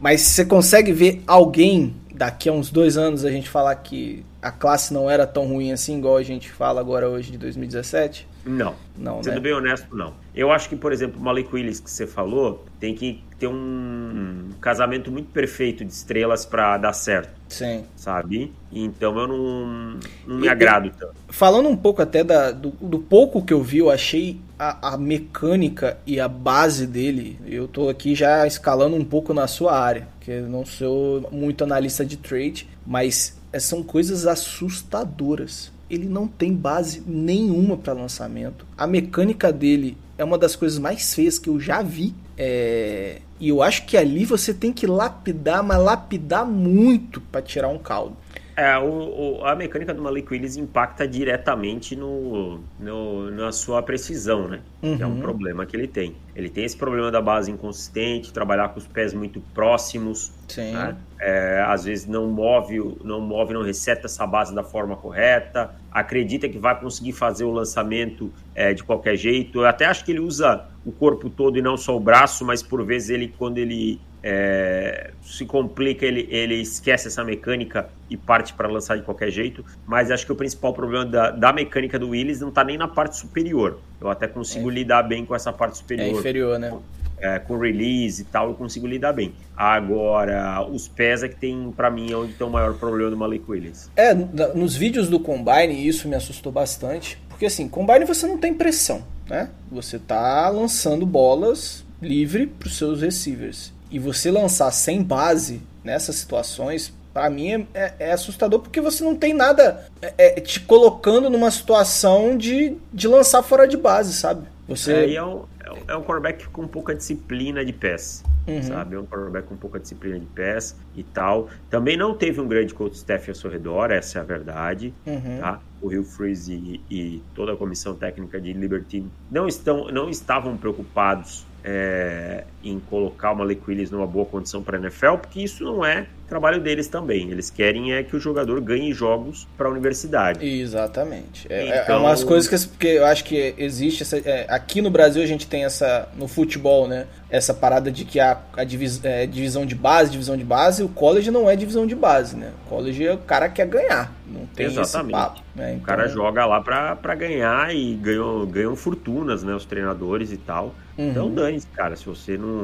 Mas 0.00 0.20
você 0.20 0.44
consegue 0.44 0.92
ver 0.92 1.22
alguém 1.26 1.94
daqui 2.12 2.48
a 2.48 2.52
uns 2.52 2.70
dois 2.70 2.96
anos 2.96 3.24
a 3.24 3.30
gente 3.30 3.48
falar 3.48 3.74
que 3.76 4.24
a 4.46 4.52
classe 4.52 4.94
não 4.94 5.10
era 5.10 5.26
tão 5.26 5.44
ruim 5.44 5.72
assim, 5.72 5.98
igual 5.98 6.16
a 6.16 6.22
gente 6.22 6.52
fala 6.52 6.80
agora 6.80 7.08
hoje 7.08 7.32
de 7.32 7.38
2017? 7.38 8.28
Não. 8.44 8.76
Não, 8.96 9.20
Sendo 9.22 9.34
né? 9.34 9.40
bem 9.40 9.52
honesto, 9.52 9.94
não. 9.94 10.14
Eu 10.32 10.52
acho 10.52 10.68
que, 10.68 10.76
por 10.76 10.92
exemplo, 10.92 11.20
o 11.20 11.22
Malik 11.22 11.52
Willis 11.52 11.80
que 11.80 11.90
você 11.90 12.06
falou 12.06 12.64
tem 12.78 12.94
que 12.94 13.24
ter 13.40 13.48
um 13.48 14.50
casamento 14.60 15.10
muito 15.10 15.30
perfeito 15.32 15.84
de 15.84 15.92
estrelas 15.92 16.46
para 16.46 16.78
dar 16.78 16.92
certo. 16.92 17.34
Sim. 17.48 17.84
Sabe? 17.96 18.52
Então 18.72 19.18
eu 19.18 19.26
não, 19.26 19.98
não 20.26 20.36
me 20.38 20.46
e, 20.46 20.48
agrado 20.48 20.92
tanto. 20.96 21.14
Falando 21.28 21.68
um 21.68 21.76
pouco 21.76 22.00
até 22.00 22.22
da, 22.22 22.52
do, 22.52 22.70
do, 22.70 23.00
pouco 23.00 23.44
que 23.44 23.52
eu 23.52 23.62
vi, 23.62 23.78
eu 23.78 23.90
achei 23.90 24.40
a, 24.56 24.94
a, 24.94 24.96
mecânica 24.96 25.98
e 26.06 26.20
a 26.20 26.28
base 26.28 26.86
dele. 26.86 27.38
Eu 27.44 27.66
tô 27.66 27.88
aqui 27.88 28.14
já 28.14 28.46
escalando 28.46 28.96
um 28.96 29.04
pouco 29.04 29.34
na 29.34 29.48
sua 29.48 29.78
área, 29.78 30.08
que 30.20 30.30
eu 30.30 30.48
não 30.48 30.64
sou 30.64 31.28
muito 31.32 31.64
analista 31.64 32.04
de 32.04 32.16
trade, 32.16 32.68
mas 32.86 33.36
são 33.64 33.82
coisas 33.82 34.26
assustadoras 34.26 35.70
ele 35.88 36.06
não 36.06 36.26
tem 36.26 36.52
base 36.52 37.02
nenhuma 37.06 37.76
para 37.76 37.92
lançamento. 37.92 38.66
A 38.76 38.86
mecânica 38.86 39.52
dele 39.52 39.96
é 40.18 40.24
uma 40.24 40.38
das 40.38 40.56
coisas 40.56 40.78
mais 40.78 41.14
feias 41.14 41.38
que 41.38 41.48
eu 41.48 41.60
já 41.60 41.82
vi. 41.82 42.14
É... 42.36 43.20
E 43.38 43.48
eu 43.48 43.62
acho 43.62 43.84
que 43.86 43.96
ali 43.96 44.24
você 44.24 44.52
tem 44.52 44.72
que 44.72 44.86
lapidar, 44.86 45.62
mas 45.62 45.78
lapidar 45.78 46.46
muito 46.46 47.20
para 47.20 47.42
tirar 47.42 47.68
um 47.68 47.78
caldo. 47.78 48.16
É, 48.56 48.78
o, 48.78 49.40
o, 49.40 49.44
a 49.44 49.54
mecânica 49.54 49.92
do 49.92 50.00
Malik 50.00 50.32
Willis 50.32 50.56
impacta 50.56 51.06
diretamente 51.06 51.94
no, 51.94 52.60
no, 52.80 53.30
na 53.30 53.52
sua 53.52 53.82
precisão, 53.82 54.48
né? 54.48 54.62
Uhum. 54.82 54.96
Que 54.96 55.02
é 55.02 55.06
um 55.06 55.10
uhum. 55.10 55.20
problema 55.20 55.66
que 55.66 55.76
ele 55.76 55.86
tem. 55.86 56.16
Ele 56.34 56.48
tem 56.48 56.64
esse 56.64 56.76
problema 56.76 57.10
da 57.10 57.20
base 57.20 57.50
inconsistente, 57.50 58.32
trabalhar 58.32 58.70
com 58.70 58.78
os 58.78 58.86
pés 58.86 59.12
muito 59.12 59.42
próximos. 59.52 60.32
Sim. 60.48 60.72
Né? 60.72 60.96
É, 61.20 61.62
às 61.66 61.84
vezes 61.84 62.06
não 62.06 62.28
move, 62.28 62.96
não 63.04 63.20
move, 63.20 63.52
não 63.52 63.62
reseta 63.62 64.06
essa 64.06 64.26
base 64.26 64.54
da 64.54 64.64
forma 64.64 64.96
correta. 64.96 65.74
Acredita 65.92 66.48
que 66.48 66.58
vai 66.58 66.80
conseguir 66.80 67.12
fazer 67.12 67.44
o 67.44 67.50
lançamento 67.50 68.32
é, 68.54 68.72
de 68.72 68.82
qualquer 68.82 69.16
jeito. 69.16 69.60
Eu 69.60 69.66
até 69.66 69.84
acho 69.84 70.02
que 70.02 70.12
ele 70.12 70.20
usa 70.20 70.64
o 70.82 70.90
corpo 70.90 71.28
todo 71.28 71.58
e 71.58 71.62
não 71.62 71.76
só 71.76 71.94
o 71.94 72.00
braço, 72.00 72.42
mas 72.42 72.62
por 72.62 72.82
vezes 72.86 73.10
ele, 73.10 73.34
quando 73.36 73.58
ele 73.58 74.00
é, 74.28 75.12
se 75.22 75.46
complica, 75.46 76.04
ele, 76.04 76.26
ele 76.28 76.56
esquece 76.56 77.06
essa 77.06 77.22
mecânica 77.22 77.88
e 78.10 78.16
parte 78.16 78.52
para 78.54 78.66
lançar 78.66 78.96
de 78.96 79.04
qualquer 79.04 79.30
jeito. 79.30 79.64
Mas 79.86 80.10
acho 80.10 80.26
que 80.26 80.32
o 80.32 80.34
principal 80.34 80.74
problema 80.74 81.06
da, 81.06 81.30
da 81.30 81.52
mecânica 81.52 81.96
do 81.96 82.08
Willis 82.08 82.40
não 82.40 82.48
está 82.48 82.64
nem 82.64 82.76
na 82.76 82.88
parte 82.88 83.16
superior. 83.16 83.78
Eu 84.00 84.10
até 84.10 84.26
consigo 84.26 84.68
é. 84.68 84.74
lidar 84.74 85.04
bem 85.04 85.24
com 85.24 85.32
essa 85.32 85.52
parte 85.52 85.78
superior. 85.78 86.08
É 86.08 86.10
inferior, 86.10 86.58
né? 86.58 86.76
É, 87.18 87.38
com 87.38 87.56
release 87.56 88.22
e 88.22 88.24
tal, 88.24 88.48
eu 88.48 88.54
consigo 88.54 88.84
lidar 88.84 89.12
bem. 89.12 89.32
Agora, 89.56 90.66
os 90.68 90.88
pés 90.88 91.22
é 91.22 91.28
que 91.28 91.36
tem, 91.36 91.72
para 91.74 91.88
mim, 91.88 92.10
é 92.10 92.16
onde 92.16 92.32
tem 92.32 92.44
o 92.44 92.50
maior 92.50 92.74
problema 92.74 93.10
do 93.10 93.16
Malik 93.16 93.48
Willis. 93.48 93.88
É, 93.94 94.12
nos 94.12 94.74
vídeos 94.74 95.08
do 95.08 95.20
Combine, 95.20 95.86
isso 95.86 96.08
me 96.08 96.16
assustou 96.16 96.50
bastante. 96.50 97.16
Porque 97.28 97.46
assim, 97.46 97.68
Combine 97.68 98.04
você 98.04 98.26
não 98.26 98.38
tem 98.38 98.52
pressão, 98.52 99.04
né? 99.28 99.50
Você 99.70 100.00
tá 100.00 100.48
lançando 100.48 101.06
bolas 101.06 101.86
livre 102.02 102.48
para 102.48 102.66
os 102.66 102.76
seus 102.76 103.00
receivers 103.00 103.75
e 103.90 103.98
você 103.98 104.30
lançar 104.30 104.70
sem 104.70 105.02
base 105.02 105.62
nessas 105.84 106.16
situações, 106.16 106.92
para 107.16 107.30
mim 107.30 107.50
é, 107.52 107.66
é, 107.72 107.94
é, 107.98 108.12
assustador 108.12 108.60
porque 108.60 108.80
você 108.80 109.02
não 109.02 109.16
tem 109.16 109.32
nada 109.32 109.86
é, 110.02 110.38
é, 110.38 110.40
te 110.40 110.60
colocando 110.60 111.30
numa 111.30 111.50
situação 111.50 112.36
de, 112.36 112.76
de 112.92 113.08
lançar 113.08 113.42
fora 113.42 113.66
de 113.66 113.76
base, 113.76 114.12
sabe? 114.12 114.46
Você 114.68 114.92
é, 114.92 115.14
é 115.14 115.24
um, 115.24 115.44
é 115.88 115.96
um 115.96 116.02
quarterback 116.02 116.46
com 116.48 116.66
pouca 116.66 116.94
disciplina 116.94 117.64
de 117.64 117.72
pés. 117.72 118.22
Uhum. 118.46 118.62
Sabe, 118.62 118.94
é 118.94 119.00
um 119.00 119.06
quarterback 119.06 119.48
com 119.48 119.56
pouca 119.56 119.80
disciplina 119.80 120.20
de 120.20 120.26
pés 120.26 120.76
e 120.94 121.02
tal. 121.02 121.48
Também 121.68 121.96
não 121.96 122.14
teve 122.14 122.40
um 122.40 122.46
grande 122.46 122.74
coach 122.74 122.94
staff 122.94 123.28
ao 123.28 123.34
seu 123.34 123.50
redor, 123.50 123.90
essa 123.90 124.18
é 124.18 124.20
a 124.20 124.24
verdade. 124.24 124.94
Uhum. 125.06 125.38
Tá? 125.40 125.60
O 125.80 125.88
Rio 125.88 126.04
Freeze 126.04 126.52
e, 126.52 126.80
e, 126.90 127.22
toda 127.34 127.54
a 127.54 127.56
comissão 127.56 127.94
técnica 127.94 128.40
de 128.40 128.52
Liberty 128.52 129.04
não, 129.30 129.48
estão, 129.48 129.88
não 129.88 130.08
estavam 130.08 130.56
preocupados 130.56 131.44
é, 131.64 132.44
em 132.70 132.80
colocar 132.80 133.32
uma 133.32 133.44
Malik 133.44 133.62
Willis 133.68 133.90
numa 133.90 134.06
boa 134.06 134.26
condição 134.26 134.62
para 134.62 134.76
a 134.76 134.80
NFL, 134.80 135.16
porque 135.16 135.40
isso 135.40 135.64
não 135.64 135.84
é 135.84 136.06
trabalho 136.26 136.60
deles 136.60 136.88
também. 136.88 137.30
Eles 137.30 137.50
querem 137.50 137.94
é 137.94 138.02
que 138.02 138.16
o 138.16 138.20
jogador 138.20 138.60
ganhe 138.60 138.92
jogos 138.92 139.46
para 139.56 139.68
a 139.68 139.70
universidade. 139.70 140.46
Exatamente. 140.46 141.46
É, 141.48 141.68
é, 141.68 141.82
então... 141.82 141.96
é 141.96 141.98
umas 141.98 142.24
coisas 142.24 142.48
que, 142.48 142.78
que, 142.78 142.88
eu 142.88 143.06
acho 143.06 143.24
que 143.24 143.54
existe. 143.56 144.02
Essa, 144.02 144.18
é, 144.18 144.46
aqui 144.48 144.82
no 144.82 144.90
Brasil 144.90 145.22
a 145.22 145.26
gente 145.26 145.46
tem 145.46 145.64
essa. 145.64 146.08
No 146.16 146.28
futebol, 146.28 146.88
né? 146.88 147.06
Essa 147.30 147.52
parada 147.54 147.90
de 147.90 148.04
que 148.04 148.20
a, 148.20 148.40
a 148.56 148.64
divis, 148.64 149.04
é, 149.04 149.26
divisão 149.26 149.66
de 149.66 149.74
base, 149.74 150.10
divisão 150.10 150.36
de 150.36 150.44
base, 150.44 150.82
o 150.82 150.88
college 150.88 151.30
não 151.30 151.48
é 151.48 151.56
divisão 151.56 151.86
de 151.86 151.94
base, 151.94 152.36
né? 152.36 152.52
O 152.66 152.68
college 152.68 153.04
é 153.04 153.12
o 153.12 153.18
cara 153.18 153.48
que 153.48 153.56
quer 153.56 153.66
ganhar. 153.66 154.12
Não 154.26 154.46
tem 154.46 154.66
Exatamente. 154.66 155.14
esse 155.14 155.22
papo. 155.22 155.40
Né? 155.54 155.72
Então... 155.72 155.82
O 155.82 155.86
cara 155.86 156.08
joga 156.08 156.44
lá 156.44 156.60
para 156.60 157.14
ganhar 157.14 157.74
e 157.74 157.94
ganham, 157.94 158.46
ganham 158.46 158.76
fortunas, 158.76 159.42
né? 159.42 159.54
Os 159.54 159.64
treinadores 159.64 160.32
e 160.32 160.36
tal. 160.36 160.74
Uhum. 160.98 161.10
Então 161.10 161.30
dane 161.30 161.60
cara. 161.74 161.96
Se 161.96 162.06
você 162.06 162.36
não. 162.36 162.55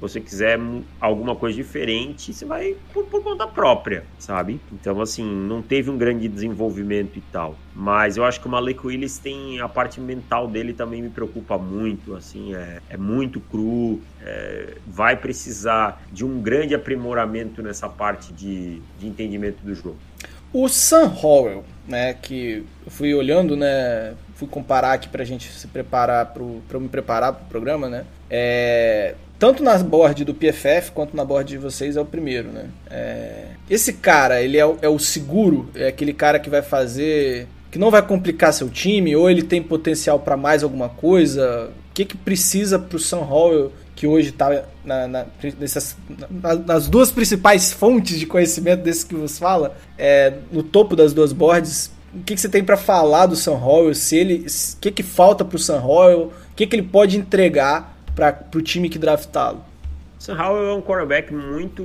Você 0.00 0.20
quiser 0.20 0.58
alguma 1.00 1.36
coisa 1.36 1.56
diferente, 1.56 2.32
você 2.32 2.44
vai 2.44 2.76
por, 2.92 3.04
por, 3.04 3.22
conta 3.22 3.46
própria, 3.46 4.04
sabe? 4.18 4.60
Então, 4.72 5.00
assim, 5.00 5.24
não 5.24 5.60
teve 5.60 5.90
um 5.90 5.98
grande 5.98 6.26
desenvolvimento 6.28 7.18
e 7.18 7.20
tal. 7.20 7.56
Mas 7.74 8.16
eu 8.16 8.24
acho 8.24 8.40
que 8.40 8.46
o 8.46 8.50
Malek 8.50 8.86
Willis 8.86 9.18
tem. 9.18 9.60
A 9.60 9.68
parte 9.68 10.00
mental 10.00 10.48
dele 10.48 10.72
também 10.72 11.02
me 11.02 11.10
preocupa 11.10 11.58
muito. 11.58 12.14
Assim, 12.14 12.54
é, 12.54 12.80
é 12.88 12.96
muito 12.96 13.40
cru. 13.40 14.00
É, 14.22 14.76
vai 14.86 15.16
precisar 15.16 16.02
de 16.12 16.24
um 16.24 16.40
grande 16.40 16.74
aprimoramento 16.74 17.62
nessa 17.62 17.88
parte 17.88 18.32
de, 18.32 18.80
de 18.98 19.06
entendimento 19.06 19.62
do 19.62 19.74
jogo. 19.74 19.98
O 20.52 20.68
Sam 20.68 21.12
Howell, 21.22 21.64
né, 21.86 22.12
que 22.12 22.66
eu 22.84 22.90
fui 22.90 23.14
olhando, 23.14 23.56
né, 23.56 24.14
fui 24.34 24.48
comparar 24.48 24.94
aqui 24.94 25.08
pra 25.08 25.22
gente 25.22 25.48
se 25.48 25.68
preparar 25.68 26.26
pro, 26.26 26.60
pra 26.66 26.76
eu 26.76 26.80
me 26.80 26.88
preparar 26.88 27.32
pro 27.32 27.44
programa, 27.46 27.88
né, 27.88 28.04
é, 28.28 29.14
tanto 29.40 29.62
na 29.62 29.76
board 29.78 30.24
do 30.24 30.34
PFF 30.34 30.92
quanto 30.92 31.16
na 31.16 31.24
board 31.24 31.50
de 31.50 31.58
vocês 31.58 31.96
é 31.96 32.00
o 32.00 32.04
primeiro, 32.04 32.50
né, 32.50 32.66
é, 32.90 33.46
esse 33.68 33.94
cara, 33.94 34.42
ele 34.42 34.58
é, 34.58 34.76
é 34.82 34.88
o 34.88 34.98
seguro, 34.98 35.68
é 35.74 35.88
aquele 35.88 36.12
cara 36.12 36.38
que 36.38 36.50
vai 36.50 36.62
fazer, 36.62 37.48
que 37.70 37.78
não 37.78 37.90
vai 37.90 38.02
complicar 38.02 38.52
seu 38.52 38.68
time, 38.68 39.16
ou 39.16 39.30
ele 39.30 39.42
tem 39.42 39.62
potencial 39.62 40.18
para 40.20 40.36
mais 40.36 40.62
alguma 40.62 40.90
coisa, 40.90 41.70
o 41.90 41.94
que 41.94 42.04
que 42.04 42.16
precisa 42.16 42.78
pro 42.78 42.98
Sam 42.98 43.20
Howell 43.20 43.72
que 44.00 44.06
hoje 44.06 44.30
está 44.30 44.62
na, 44.82 45.06
na, 45.06 45.26
na, 46.30 46.54
nas 46.66 46.88
duas 46.88 47.12
principais 47.12 47.70
fontes 47.70 48.18
de 48.18 48.24
conhecimento 48.24 48.82
desse 48.82 49.04
que 49.04 49.14
vos 49.14 49.38
fala, 49.38 49.76
é, 49.98 50.32
no 50.50 50.62
topo 50.62 50.96
das 50.96 51.12
duas 51.12 51.34
boards, 51.34 51.90
o 52.14 52.20
que, 52.24 52.34
que 52.34 52.40
você 52.40 52.48
tem 52.48 52.64
para 52.64 52.78
falar 52.78 53.26
do 53.26 53.36
Sam 53.36 53.62
Howell? 53.62 53.94
Se 53.94 54.16
ele, 54.16 54.46
o 54.46 54.80
que, 54.80 54.90
que 54.90 55.02
falta 55.02 55.44
pro 55.44 55.58
Sam 55.58 55.82
Howell? 55.82 56.32
O 56.50 56.54
que, 56.56 56.66
que 56.66 56.76
ele 56.76 56.82
pode 56.82 57.18
entregar 57.18 57.99
para 58.14 58.32
pro 58.32 58.62
time 58.62 58.88
que 58.88 58.98
draftá-lo? 58.98 59.64
Sam 60.20 60.34
Howell 60.34 60.68
é 60.68 60.74
um 60.74 60.82
quarterback 60.82 61.32
muito. 61.32 61.82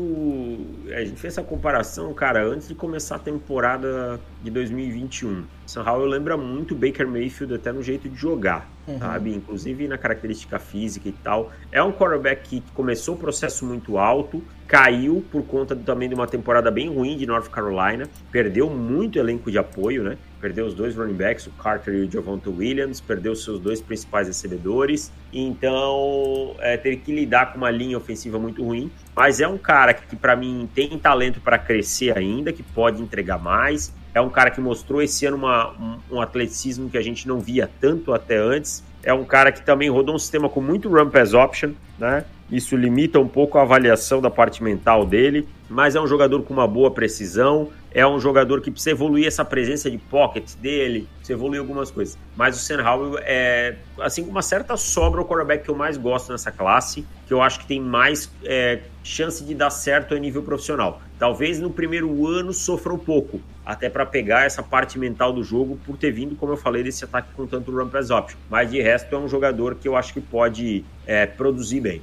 A 0.94 1.06
gente 1.06 1.16
fez 1.16 1.34
essa 1.34 1.42
comparação, 1.42 2.14
cara, 2.14 2.44
antes 2.46 2.68
de 2.68 2.76
começar 2.76 3.16
a 3.16 3.20
temporada 3.20 4.20
de 4.44 4.52
2021. 4.52 5.46
Sam 5.66 5.84
Howell 5.90 6.06
lembra 6.06 6.36
muito 6.36 6.76
Baker 6.76 7.08
Mayfield 7.08 7.56
até 7.56 7.72
no 7.72 7.82
jeito 7.82 8.10
de 8.10 8.16
jogar, 8.18 8.70
uhum. 8.86 9.00
sabe? 9.00 9.34
Inclusive 9.34 9.88
na 9.88 9.98
característica 9.98 10.60
física 10.60 11.08
e 11.08 11.14
tal. 11.14 11.50
É 11.72 11.82
um 11.82 11.94
quarterback 11.94 12.62
que 12.62 12.72
começou 12.74 13.16
o 13.16 13.18
processo 13.18 13.66
muito 13.66 13.98
alto, 13.98 14.44
caiu 14.68 15.24
por 15.32 15.44
conta 15.44 15.74
também 15.74 16.10
de 16.10 16.16
uma 16.16 16.28
temporada 16.28 16.70
bem 16.70 16.94
ruim 16.94 17.16
de 17.16 17.26
North 17.26 17.50
Carolina, 17.50 18.06
perdeu 18.34 18.70
muito 18.70 19.18
elenco 19.18 19.50
de 19.50 19.58
apoio, 19.58 20.04
né? 20.04 20.18
Perdeu 20.46 20.68
os 20.68 20.76
dois 20.76 20.96
running 20.96 21.16
backs, 21.16 21.48
o 21.48 21.52
Carter 21.54 21.96
e 21.96 22.06
o 22.06 22.12
Javonte 22.12 22.50
Williams, 22.50 23.02
perdeu 23.02 23.36
seus 23.36 23.60
dois 23.60 23.82
principais 23.82 24.28
recebedores, 24.28 25.12
então 25.34 26.56
é, 26.60 26.78
teve 26.78 26.98
que 26.98 27.12
lidar 27.12 27.52
com 27.52 27.58
uma 27.58 27.72
linha 27.72 27.98
ofensiva 27.98 28.38
muito 28.38 28.64
ruim. 28.64 28.92
Mas 29.16 29.42
é 29.42 29.48
um 29.48 29.58
cara 29.58 29.92
que 29.92 30.16
para 30.16 30.36
mim, 30.36 30.70
tem 30.76 31.00
talento 31.00 31.42
para 31.42 31.58
crescer 31.58 32.16
ainda, 32.16 32.54
que 32.54 32.62
pode 32.62 33.02
entregar 33.02 33.40
mais. 33.40 33.92
É 34.16 34.22
um 34.22 34.30
cara 34.30 34.50
que 34.50 34.62
mostrou 34.62 35.02
esse 35.02 35.26
ano 35.26 35.36
uma, 35.36 35.72
um, 35.74 36.16
um 36.16 36.22
atleticismo 36.22 36.90
que 36.90 36.98
a 36.98 37.02
gente 37.02 37.28
não 37.28 37.42
via 37.42 37.70
tanto 37.82 38.14
até 38.14 38.38
antes. 38.38 38.82
É 39.04 39.14
um 39.14 39.26
cara 39.26 39.52
que 39.52 39.62
também 39.62 39.90
rodou 39.90 40.16
um 40.16 40.18
sistema 40.18 40.48
com 40.48 40.62
muito 40.62 40.88
run 40.88 41.10
pass 41.10 41.34
option, 41.34 41.72
né? 42.00 42.24
Isso 42.50 42.78
limita 42.78 43.20
um 43.20 43.28
pouco 43.28 43.58
a 43.58 43.64
avaliação 43.64 44.22
da 44.22 44.30
parte 44.30 44.64
mental 44.64 45.06
dele, 45.06 45.46
mas 45.70 45.96
é 45.96 46.00
um 46.00 46.08
jogador 46.08 46.44
com 46.44 46.54
uma 46.54 46.66
boa 46.66 46.92
precisão, 46.92 47.70
é 47.92 48.08
um 48.08 48.18
jogador 48.18 48.62
que 48.62 48.72
precisa 48.72 48.92
evoluir 48.92 49.28
essa 49.28 49.44
presença 49.44 49.92
de 49.92 49.98
pocket 49.98 50.56
dele, 50.62 51.10
precisa 51.26 51.34
evoluir 51.34 51.60
algumas 51.60 51.90
coisas. 51.90 52.18
Mas 52.36 52.56
o 52.56 52.60
Sam 52.60 52.84
Howell 52.84 53.20
é, 53.22 53.76
assim, 54.00 54.24
com 54.24 54.30
uma 54.30 54.42
certa 54.42 54.78
sobra, 54.78 55.22
o 55.22 55.26
quarterback 55.26 55.64
que 55.64 55.70
eu 55.70 55.76
mais 55.76 55.98
gosto 55.98 56.32
nessa 56.32 56.52
classe, 56.52 57.06
que 57.26 57.34
eu 57.34 57.42
acho 57.42 57.60
que 57.60 57.66
tem 57.66 57.82
mais 57.82 58.32
é, 58.44 58.82
chance 59.04 59.44
de 59.44 59.56
dar 59.56 59.72
certo 59.72 60.14
a 60.14 60.20
nível 60.20 60.44
profissional. 60.44 61.02
Talvez 61.18 61.60
no 61.60 61.70
primeiro 61.70 62.28
ano 62.28 62.54
sofra 62.54 62.94
um 62.94 62.98
pouco, 62.98 63.42
até 63.66 63.90
para 63.90 64.06
pegar 64.06 64.46
essa 64.46 64.62
parte 64.62 65.00
mental 65.00 65.34
do 65.34 65.44
jogo, 65.44 65.80
por 65.86 65.98
ter 65.98 66.12
vindo, 66.12 66.36
como 66.36 66.54
eu 66.54 66.58
falei, 66.58 66.84
desse 66.84 67.04
ataque 67.04 67.30
com 67.36 67.48
tanto 67.48 67.72
run 67.72 67.90
pass 67.90 68.12
option. 68.12 68.38
Mas 68.50 68.70
de 68.70 68.82
resto 68.82 69.14
é 69.16 69.18
um 69.18 69.28
jogador 69.28 69.76
que 69.76 69.88
eu 69.88 69.96
acho 69.96 70.14
que 70.14 70.22
pode 70.22 70.86
é, 71.08 71.26
produzir 71.26 71.80
bem. 71.80 72.02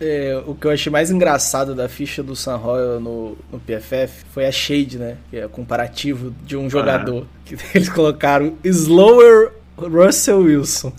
É, 0.00 0.40
o 0.46 0.54
que 0.54 0.66
eu 0.66 0.70
achei 0.70 0.90
mais 0.90 1.10
engraçado 1.10 1.74
da 1.74 1.88
ficha 1.88 2.22
do 2.22 2.36
San 2.36 2.56
Royal 2.56 3.00
no, 3.00 3.36
no 3.50 3.58
PFF 3.60 4.24
foi 4.32 4.46
a 4.46 4.52
Shade, 4.52 4.98
né? 4.98 5.16
Que 5.30 5.38
é 5.38 5.48
comparativo 5.48 6.34
de 6.44 6.56
um 6.56 6.68
jogador. 6.68 7.26
Ah. 7.26 7.38
Que 7.44 7.56
eles 7.76 7.88
colocaram 7.88 8.56
Slower 8.64 9.52
Russell 9.76 10.40
Wilson. 10.40 10.92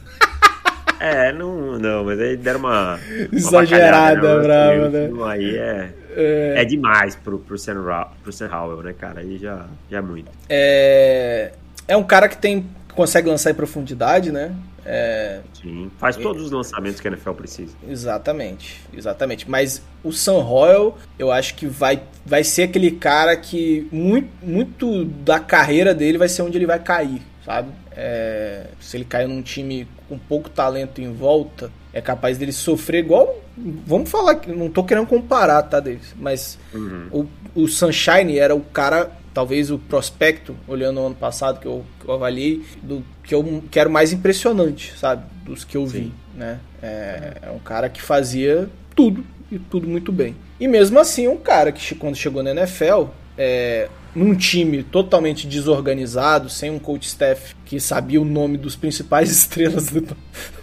É, 0.99 1.31
não, 1.31 1.79
não, 1.79 2.03
mas 2.03 2.19
aí 2.19 2.35
deram 2.35 2.59
uma. 2.59 2.99
Exagerada, 3.31 4.35
né? 4.35 4.43
brava, 4.43 4.89
né? 4.89 5.09
Aí 5.27 5.57
é, 5.57 5.93
é. 6.15 6.53
É 6.61 6.65
demais 6.65 7.15
pro, 7.15 7.39
pro, 7.39 7.57
Sam, 7.57 7.75
pro 8.21 8.33
Sam 8.33 8.49
Howell, 8.53 8.83
né, 8.83 8.93
cara? 8.93 9.21
Aí 9.21 9.37
já, 9.37 9.65
já 9.89 9.99
é 9.99 10.01
muito. 10.01 10.29
É, 10.49 11.53
é 11.87 11.95
um 11.95 12.03
cara 12.03 12.27
que 12.27 12.37
tem 12.37 12.65
consegue 12.93 13.29
lançar 13.29 13.51
em 13.51 13.53
profundidade, 13.53 14.29
né? 14.29 14.53
É... 14.91 15.41
Sim, 15.53 15.91
faz 15.99 16.15
todos 16.15 16.45
os 16.45 16.51
lançamentos 16.51 16.99
que 16.99 17.07
a 17.07 17.11
NFL 17.11 17.33
precisa. 17.33 17.75
Exatamente, 17.87 18.81
exatamente. 18.91 19.47
Mas 19.47 19.83
o 20.03 20.11
Sam 20.11 20.41
Royal, 20.41 20.97
eu 21.19 21.31
acho 21.31 21.53
que 21.53 21.67
vai, 21.67 22.01
vai 22.25 22.43
ser 22.43 22.63
aquele 22.63 22.89
cara 22.89 23.37
que 23.37 23.87
muito, 23.91 24.29
muito 24.41 25.05
da 25.05 25.39
carreira 25.39 25.93
dele 25.93 26.17
vai 26.17 26.27
ser 26.27 26.41
onde 26.41 26.57
ele 26.57 26.65
vai 26.65 26.79
cair, 26.79 27.21
sabe? 27.45 27.69
É... 27.95 28.65
se 28.79 28.97
ele 28.97 29.05
cair 29.05 29.27
num 29.27 29.43
time 29.43 29.87
com 30.07 30.17
pouco 30.17 30.49
talento 30.49 30.99
em 30.99 31.13
volta, 31.13 31.71
é 31.93 32.01
capaz 32.01 32.39
dele 32.39 32.51
sofrer 32.51 33.03
igual. 33.03 33.39
Vamos 33.85 34.09
falar 34.09 34.35
que 34.35 34.51
não 34.51 34.71
tô 34.71 34.83
querendo 34.83 35.05
comparar, 35.05 35.61
tá, 35.63 35.79
Davis? 35.79 36.15
Mas 36.17 36.57
uhum. 36.73 37.27
o, 37.55 37.61
o 37.63 37.67
Sunshine 37.67 38.39
era 38.39 38.55
o 38.55 38.61
cara 38.61 39.11
talvez 39.39 39.71
o 39.71 39.79
prospecto, 39.79 40.53
olhando 40.67 40.99
o 40.99 41.05
ano 41.05 41.15
passado 41.15 41.61
que 41.61 41.65
eu, 41.65 41.85
que 41.97 42.09
eu 42.09 42.13
avaliei, 42.13 42.61
do 42.83 43.01
que 43.23 43.33
eu 43.33 43.63
quero 43.71 43.89
mais 43.89 44.11
impressionante, 44.11 44.91
sabe? 44.97 45.23
Dos 45.45 45.63
que 45.63 45.77
eu 45.77 45.87
Sim. 45.87 45.93
vi, 45.93 46.13
né? 46.35 46.59
É, 46.83 47.37
é, 47.43 47.49
um 47.49 47.59
cara 47.59 47.87
que 47.87 48.01
fazia 48.01 48.67
tudo 48.93 49.23
e 49.49 49.57
tudo 49.57 49.87
muito 49.87 50.11
bem. 50.11 50.35
E 50.59 50.67
mesmo 50.67 50.99
assim, 50.99 51.29
um 51.29 51.37
cara 51.37 51.71
que 51.71 51.95
quando 51.95 52.17
chegou 52.17 52.43
na 52.43 52.51
NFL, 52.51 53.05
é, 53.37 53.87
num 54.13 54.35
time 54.35 54.83
totalmente 54.83 55.47
desorganizado, 55.47 56.49
sem 56.49 56.69
um 56.69 56.77
coach 56.77 57.07
staff 57.07 57.55
que 57.63 57.79
sabia 57.79 58.21
o 58.21 58.25
nome 58.25 58.57
dos 58.57 58.75
principais 58.75 59.31
estrelas 59.31 59.87
do, 59.87 60.05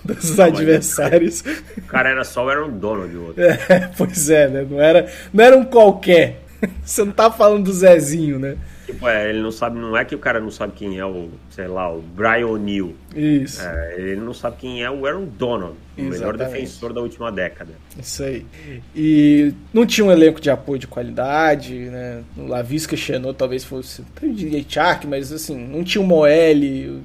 dos 0.05 0.37
não, 0.37 0.44
adversários. 0.44 1.42
O 1.79 1.83
cara 1.87 2.11
era 2.11 2.24
só 2.24 2.44
o 2.44 2.51
Aaron 2.51 2.72
Donald, 2.72 3.16
o 3.16 3.27
outro. 3.29 3.42
É, 3.42 3.90
pois 3.96 4.29
é, 4.29 4.48
né? 4.48 4.66
Não 4.68 4.79
era, 4.79 5.11
não 5.33 5.42
era 5.42 5.57
um 5.57 5.64
qualquer. 5.64 6.42
Você 6.85 7.05
não 7.05 7.12
tá 7.12 7.31
falando 7.31 7.64
do 7.64 7.73
Zezinho, 7.73 8.38
né? 8.38 8.57
Tipo, 8.87 9.09
é, 9.09 9.29
ele 9.29 9.40
não 9.40 9.51
sabe, 9.51 9.79
não 9.79 9.97
é 9.97 10.05
que 10.05 10.14
o 10.14 10.19
cara 10.19 10.38
não 10.38 10.51
sabe 10.51 10.73
quem 10.75 10.99
é 10.99 11.05
o, 11.05 11.29
sei 11.51 11.66
lá, 11.66 11.92
o 11.92 12.01
Brian 12.01 12.47
O'Neill. 12.47 12.95
Isso. 13.14 13.61
É, 13.61 13.95
ele 13.99 14.21
não 14.21 14.33
sabe 14.33 14.57
quem 14.59 14.85
é 14.85 14.90
o 14.90 15.05
Aaron 15.05 15.25
Donald, 15.25 15.75
o 15.99 16.03
melhor 16.03 16.37
defensor 16.37 16.92
da 16.92 17.01
última 17.01 17.33
década. 17.33 17.73
Isso 17.99 18.23
aí. 18.23 18.47
E 18.95 19.53
não 19.75 19.85
tinha 19.85 20.05
um 20.05 20.12
elenco 20.12 20.40
de 20.40 20.51
apoio 20.51 20.79
de 20.79 20.87
qualidade, 20.87 21.75
né? 21.75 22.23
O 22.37 22.47
Lavisca 22.47 22.97
Chenot 22.97 23.37
talvez 23.37 23.64
fosse 23.64 24.03
o 24.23 24.33
DJ 24.33 24.64
Chark, 24.69 25.05
mas 25.07 25.33
assim, 25.33 25.57
não 25.57 25.83
tinha 25.83 26.03
o 26.03 26.07
Moelle, 26.07 27.03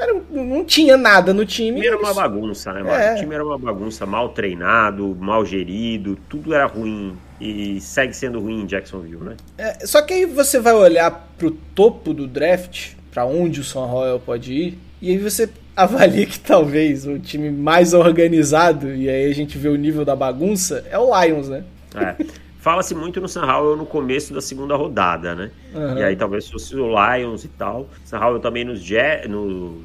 era, 0.00 0.14
não 0.30 0.64
tinha 0.64 0.96
nada 0.96 1.32
no 1.32 1.44
time. 1.44 1.78
O 1.78 1.82
time 1.82 1.86
era 1.88 1.98
uma 1.98 2.14
bagunça, 2.14 2.72
né? 2.72 2.82
É. 2.86 3.14
O 3.14 3.18
time 3.18 3.34
era 3.34 3.44
uma 3.44 3.58
bagunça, 3.58 4.06
mal 4.06 4.28
treinado, 4.28 5.16
mal 5.18 5.44
gerido, 5.44 6.16
tudo 6.28 6.54
era 6.54 6.66
ruim 6.66 7.16
e 7.44 7.80
segue 7.80 8.14
sendo 8.14 8.40
ruim 8.40 8.62
em 8.62 8.66
Jacksonville, 8.66 9.22
né? 9.22 9.36
É, 9.58 9.86
só 9.86 10.00
que 10.02 10.14
aí 10.14 10.26
você 10.26 10.58
vai 10.58 10.74
olhar 10.74 11.28
pro 11.36 11.50
topo 11.50 12.14
do 12.14 12.26
draft, 12.26 12.92
para 13.12 13.24
onde 13.26 13.60
o 13.60 13.64
Son 13.64 13.86
Royal 13.86 14.18
pode 14.18 14.52
ir, 14.52 14.78
e 15.00 15.10
aí 15.10 15.18
você 15.18 15.48
avalia 15.76 16.24
que 16.26 16.40
talvez 16.40 17.06
o 17.06 17.18
time 17.18 17.50
mais 17.50 17.92
organizado, 17.92 18.94
e 18.94 19.08
aí 19.08 19.30
a 19.30 19.34
gente 19.34 19.58
vê 19.58 19.68
o 19.68 19.76
nível 19.76 20.04
da 20.04 20.16
bagunça, 20.16 20.84
é 20.90 20.98
o 20.98 21.10
Lions, 21.20 21.48
né? 21.48 21.64
É. 21.94 22.16
Fala-se 22.64 22.94
muito 22.94 23.20
no 23.20 23.28
San 23.28 23.44
Howell 23.44 23.76
no 23.76 23.84
começo 23.84 24.32
da 24.32 24.40
segunda 24.40 24.74
rodada, 24.74 25.34
né? 25.34 25.50
Uhum. 25.74 25.98
E 25.98 26.02
aí 26.02 26.16
talvez 26.16 26.48
fosse 26.48 26.74
o 26.74 26.88
Lions 26.88 27.44
e 27.44 27.48
tal. 27.48 27.90
San 28.06 28.18
Howell 28.18 28.40
também 28.40 28.64
nos, 28.64 28.82
no, 29.28 29.82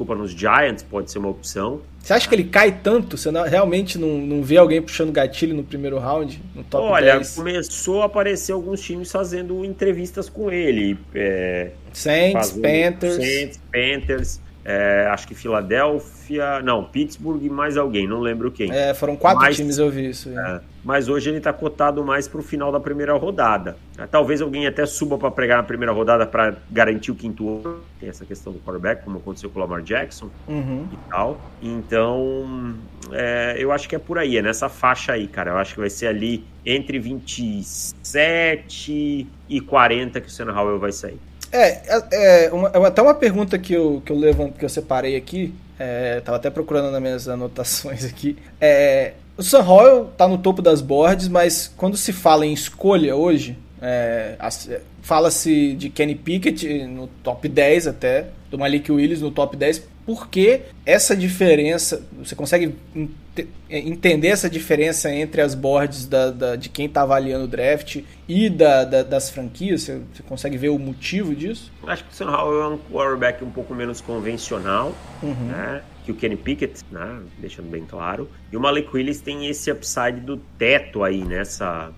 desculpa, 0.00 0.14
nos 0.14 0.30
Giants 0.30 0.82
pode 0.82 1.10
ser 1.10 1.18
uma 1.18 1.28
opção. 1.28 1.82
Você 1.98 2.14
acha 2.14 2.28
que 2.28 2.34
ele 2.34 2.44
cai 2.44 2.72
tanto? 2.72 3.16
Você 3.18 3.30
não, 3.30 3.42
realmente 3.44 3.98
não, 3.98 4.18
não 4.18 4.42
vê 4.42 4.56
alguém 4.56 4.80
puxando 4.80 5.12
gatilho 5.12 5.54
no 5.54 5.62
primeiro 5.62 5.98
round, 5.98 6.40
no 6.54 6.64
top 6.64 6.86
Olha, 6.86 7.16
10? 7.16 7.34
começou 7.34 8.02
a 8.02 8.06
aparecer 8.06 8.52
alguns 8.52 8.80
times 8.80 9.12
fazendo 9.12 9.64
entrevistas 9.64 10.28
com 10.28 10.50
ele. 10.50 10.98
É, 11.14 11.70
Saints, 11.92 12.52
Panthers. 12.52 13.16
Saints, 13.16 13.60
Panthers. 13.70 14.40
É, 14.70 15.08
acho 15.10 15.26
que 15.26 15.34
Filadélfia, 15.34 16.62
não, 16.62 16.84
Pittsburgh 16.84 17.42
e 17.42 17.50
mais 17.50 17.76
alguém, 17.76 18.06
não 18.06 18.20
lembro 18.20 18.52
quem. 18.52 18.70
É, 18.70 18.94
foram 18.94 19.16
quatro 19.16 19.40
mas, 19.40 19.56
times, 19.56 19.78
eu 19.78 19.90
vi 19.90 20.10
isso. 20.10 20.30
É, 20.30 20.60
mas 20.84 21.08
hoje 21.08 21.28
ele 21.28 21.38
está 21.38 21.52
cotado 21.52 22.04
mais 22.04 22.28
para 22.28 22.38
o 22.38 22.42
final 22.42 22.70
da 22.70 22.78
primeira 22.78 23.12
rodada. 23.14 23.76
É, 23.98 24.06
talvez 24.06 24.40
alguém 24.40 24.68
até 24.68 24.86
suba 24.86 25.18
para 25.18 25.28
pregar 25.32 25.58
na 25.58 25.64
primeira 25.64 25.92
rodada 25.92 26.24
para 26.24 26.54
garantir 26.70 27.10
o 27.10 27.16
quinto 27.16 27.48
ano. 27.48 27.80
Tem 27.98 28.08
essa 28.08 28.24
questão 28.24 28.52
do 28.52 28.60
quarterback, 28.60 29.02
como 29.02 29.18
aconteceu 29.18 29.50
com 29.50 29.58
o 29.58 29.62
Lamar 29.62 29.82
Jackson 29.82 30.30
uhum. 30.46 30.86
e 30.92 30.96
tal. 31.10 31.40
Então, 31.60 32.76
é, 33.10 33.56
eu 33.58 33.72
acho 33.72 33.88
que 33.88 33.96
é 33.96 33.98
por 33.98 34.18
aí, 34.18 34.36
é 34.36 34.42
nessa 34.42 34.68
faixa 34.68 35.14
aí, 35.14 35.26
cara. 35.26 35.50
Eu 35.50 35.58
acho 35.58 35.74
que 35.74 35.80
vai 35.80 35.90
ser 35.90 36.06
ali 36.06 36.44
entre 36.64 37.00
27 37.00 39.26
e 39.48 39.60
40 39.60 40.20
que 40.20 40.28
o 40.28 40.30
Sam 40.30 40.52
Howell 40.52 40.78
vai 40.78 40.92
sair. 40.92 41.18
É, 41.52 41.80
é, 42.12 42.44
é 42.46 42.52
uma, 42.52 42.68
é 42.68 42.86
até 42.86 43.02
uma 43.02 43.14
pergunta 43.14 43.58
que 43.58 43.72
eu, 43.72 44.02
que 44.04 44.12
eu 44.12 44.16
levanto, 44.16 44.58
que 44.58 44.64
eu 44.64 44.68
separei 44.68 45.16
aqui, 45.16 45.52
é, 45.78 46.20
tava 46.20 46.36
até 46.36 46.50
procurando 46.50 46.90
nas 46.90 47.00
minhas 47.00 47.28
anotações 47.28 48.04
aqui. 48.04 48.36
É, 48.60 49.14
o 49.36 49.42
Sam 49.42 49.62
Royal 49.62 50.04
tá 50.16 50.28
no 50.28 50.38
topo 50.38 50.60
das 50.60 50.80
boards, 50.80 51.28
mas 51.28 51.72
quando 51.76 51.96
se 51.96 52.12
fala 52.12 52.44
em 52.44 52.52
escolha 52.52 53.16
hoje, 53.16 53.58
é, 53.80 54.36
fala-se 55.02 55.74
de 55.74 55.88
Kenny 55.88 56.14
Pickett 56.14 56.84
no 56.84 57.06
top 57.22 57.48
10 57.48 57.86
até, 57.86 58.26
do 58.50 58.58
Malik 58.58 58.92
Willis 58.92 59.20
no 59.20 59.30
top 59.30 59.56
10, 59.56 59.82
porque 60.04 60.62
essa 60.84 61.16
diferença, 61.16 62.02
você 62.18 62.34
consegue 62.34 62.74
entender 63.68 64.28
essa 64.28 64.48
diferença 64.48 65.12
entre 65.12 65.40
as 65.40 65.54
boards 65.54 66.06
da, 66.06 66.30
da 66.30 66.56
de 66.56 66.68
quem 66.68 66.86
está 66.86 67.02
avaliando 67.02 67.44
o 67.44 67.48
draft 67.48 68.02
e 68.28 68.50
da, 68.50 68.84
da, 68.84 69.02
das 69.02 69.30
franquias? 69.30 69.82
Você, 69.82 70.00
você, 70.12 70.22
consegue 70.22 70.56
ver 70.56 70.70
o 70.70 70.78
motivo 70.78 71.34
disso? 71.34 71.72
Acho 71.86 72.04
que 72.04 72.12
o 72.12 72.14
Sam 72.14 72.30
Howell 72.30 72.62
é 72.62 72.68
um 72.68 72.78
quarterback 72.78 73.44
um 73.44 73.50
pouco 73.50 73.74
menos 73.74 74.00
convencional, 74.00 74.94
uhum. 75.22 75.46
né? 75.46 75.82
que 76.04 76.12
o 76.12 76.14
Kenny 76.14 76.36
Pickett, 76.36 76.82
né? 76.90 77.20
deixando 77.38 77.68
bem 77.68 77.84
claro. 77.84 78.28
E 78.50 78.56
o 78.56 78.60
Malik 78.60 78.88
Willis 78.92 79.20
tem 79.20 79.46
esse 79.48 79.70
upside 79.70 80.20
do 80.20 80.38
teto 80.58 81.04
aí 81.04 81.24
nessa 81.24 81.92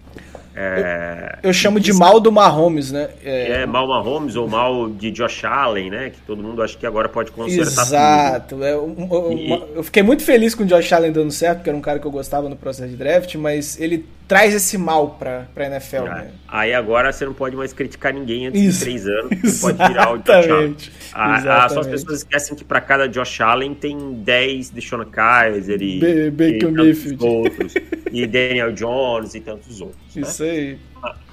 É, 0.54 1.38
eu, 1.42 1.48
eu 1.48 1.52
chamo 1.52 1.80
de 1.80 1.92
mal 1.92 2.20
do 2.20 2.30
Mahomes, 2.30 2.92
né? 2.92 3.08
É, 3.24 3.62
é 3.62 3.66
mal 3.66 3.88
Mahomes 3.88 4.36
ou 4.36 4.46
mal 4.46 4.90
de 4.90 5.10
Josh 5.10 5.44
Allen, 5.44 5.90
né? 5.90 6.10
Que 6.10 6.20
todo 6.26 6.42
mundo 6.42 6.62
acha 6.62 6.76
que 6.76 6.86
agora 6.86 7.08
pode 7.08 7.30
consertar 7.30 7.82
Exato. 7.82 8.48
tudo. 8.50 8.64
É, 8.64 8.72
eu, 8.74 8.94
eu, 9.10 9.68
eu, 9.76 9.82
fiquei 9.82 10.02
muito 10.02 10.22
feliz 10.22 10.54
com 10.54 10.62
o 10.62 10.66
Josh 10.66 10.92
Allen 10.92 11.12
dando 11.12 11.30
certo, 11.30 11.58
porque 11.58 11.70
era 11.70 11.76
um 11.76 11.82
cara 11.82 11.98
que 11.98 12.06
eu 12.06 12.10
gostava 12.10 12.48
no 12.48 12.56
processo 12.56 12.90
de 12.90 12.96
draft, 12.96 13.34
mas 13.36 13.80
ele 13.80 14.04
traz 14.32 14.54
esse 14.54 14.78
mal 14.78 15.10
pra, 15.10 15.46
pra 15.54 15.66
NFL, 15.66 15.96
é. 15.96 16.14
né? 16.14 16.30
Aí 16.48 16.72
agora 16.72 17.12
você 17.12 17.26
não 17.26 17.34
pode 17.34 17.54
mais 17.54 17.72
criticar 17.74 18.14
ninguém 18.14 18.46
antes 18.46 18.60
Isso. 18.60 18.78
de 18.78 18.84
três 18.84 19.06
anos, 19.06 19.30
você 19.44 19.60
pode 19.60 19.88
virar 19.88 20.12
o 20.12 20.18
Josh 20.18 20.50
Allen. 20.50 20.76
A, 21.12 21.64
a, 21.64 21.68
só 21.68 21.80
as 21.80 21.86
pessoas 21.86 22.18
esquecem 22.18 22.56
que 22.56 22.64
pra 22.64 22.80
cada 22.80 23.06
Josh 23.06 23.40
Allen 23.42 23.74
tem 23.74 24.14
10 24.14 24.70
de 24.70 24.80
Sean 24.80 25.04
Kaiser 25.04 25.82
e, 25.82 26.00
B 26.00 26.30
Baker 26.30 26.68
e 26.68 26.72
Mayfield. 26.72 27.24
outros, 27.24 27.74
e 28.10 28.26
Daniel 28.26 28.72
Jones 28.72 29.34
e 29.34 29.40
tantos 29.40 29.82
outros. 29.82 30.16
Né? 30.16 30.22
Isso 30.22 30.44
né? 30.44 30.50
aí. 30.50 30.78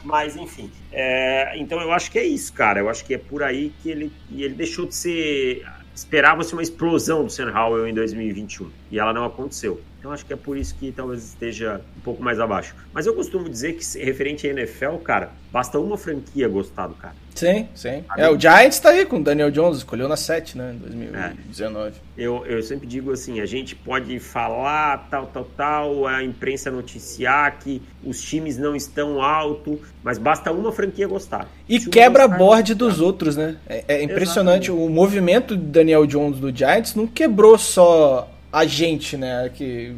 Mas, 0.03 0.35
enfim. 0.35 0.69
É, 0.91 1.57
então 1.57 1.79
eu 1.79 1.91
acho 1.91 2.11
que 2.11 2.19
é 2.19 2.25
isso, 2.25 2.51
cara. 2.51 2.79
Eu 2.79 2.89
acho 2.89 3.05
que 3.05 3.13
é 3.13 3.17
por 3.17 3.43
aí 3.43 3.71
que 3.81 3.89
ele, 3.89 4.11
ele 4.31 4.55
deixou 4.55 4.85
de 4.85 4.95
ser. 4.95 5.65
Esperava-se 5.93 6.53
uma 6.53 6.63
explosão 6.63 7.23
do 7.23 7.29
Sam 7.29 7.51
Howell 7.53 7.87
em 7.87 7.93
2021 7.93 8.69
e 8.89 8.99
ela 8.99 9.13
não 9.13 9.25
aconteceu. 9.25 9.81
Então 9.99 10.13
acho 10.13 10.25
que 10.25 10.31
é 10.31 10.35
por 10.37 10.57
isso 10.57 10.75
que 10.79 10.93
talvez 10.93 11.23
esteja 11.23 11.81
um 11.97 12.01
pouco 12.01 12.23
mais 12.23 12.39
abaixo. 12.39 12.73
Mas 12.93 13.05
eu 13.05 13.13
costumo 13.13 13.49
dizer 13.49 13.73
que, 13.73 13.99
referente 13.99 14.47
à 14.47 14.51
NFL, 14.51 14.95
cara, 15.03 15.31
basta 15.51 15.77
uma 15.77 15.97
franquia 15.97 16.47
gostar 16.47 16.87
do 16.87 16.93
cara. 16.93 17.15
Sim, 17.35 17.67
sim. 17.75 18.03
É, 18.17 18.29
o 18.29 18.39
Giants 18.39 18.79
tá 18.79 18.89
aí 18.89 19.05
com 19.05 19.17
o 19.17 19.23
Daniel 19.23 19.51
Jones, 19.51 19.77
escolheu 19.77 20.07
na 20.07 20.17
7, 20.17 20.57
né, 20.57 20.73
em 20.73 20.77
2019. 20.77 21.89
É. 21.89 21.93
Eu, 22.17 22.45
eu 22.45 22.61
sempre 22.61 22.87
digo 22.87 23.11
assim, 23.11 23.39
a 23.39 23.45
gente 23.45 23.75
pode 23.75 24.19
falar 24.19 25.07
tal, 25.09 25.27
tal, 25.27 25.45
tal, 25.55 26.07
a 26.07 26.23
imprensa 26.23 26.69
noticiar 26.71 27.57
que 27.59 27.81
os 28.03 28.21
times 28.21 28.57
não 28.57 28.75
estão 28.75 29.21
alto, 29.21 29.79
mas 30.03 30.17
basta 30.17 30.51
uma 30.51 30.71
franquia 30.71 31.07
gostar. 31.07 31.47
E 31.67 31.79
quebra 31.79 32.27
board 32.27 32.73
dos 32.73 32.99
outros, 32.99 33.35
né? 33.37 33.57
É, 33.67 33.83
é 33.87 34.03
impressionante. 34.03 34.69
Exatamente. 34.69 34.71
O 34.71 34.93
movimento 34.93 35.55
do 35.55 35.63
Daniel 35.63 36.05
Jones 36.05 36.39
do 36.39 36.55
Giants 36.55 36.95
não 36.95 37.07
quebrou 37.07 37.57
só 37.57 38.29
a 38.51 38.65
gente, 38.65 39.15
né? 39.15 39.49
Que 39.53 39.93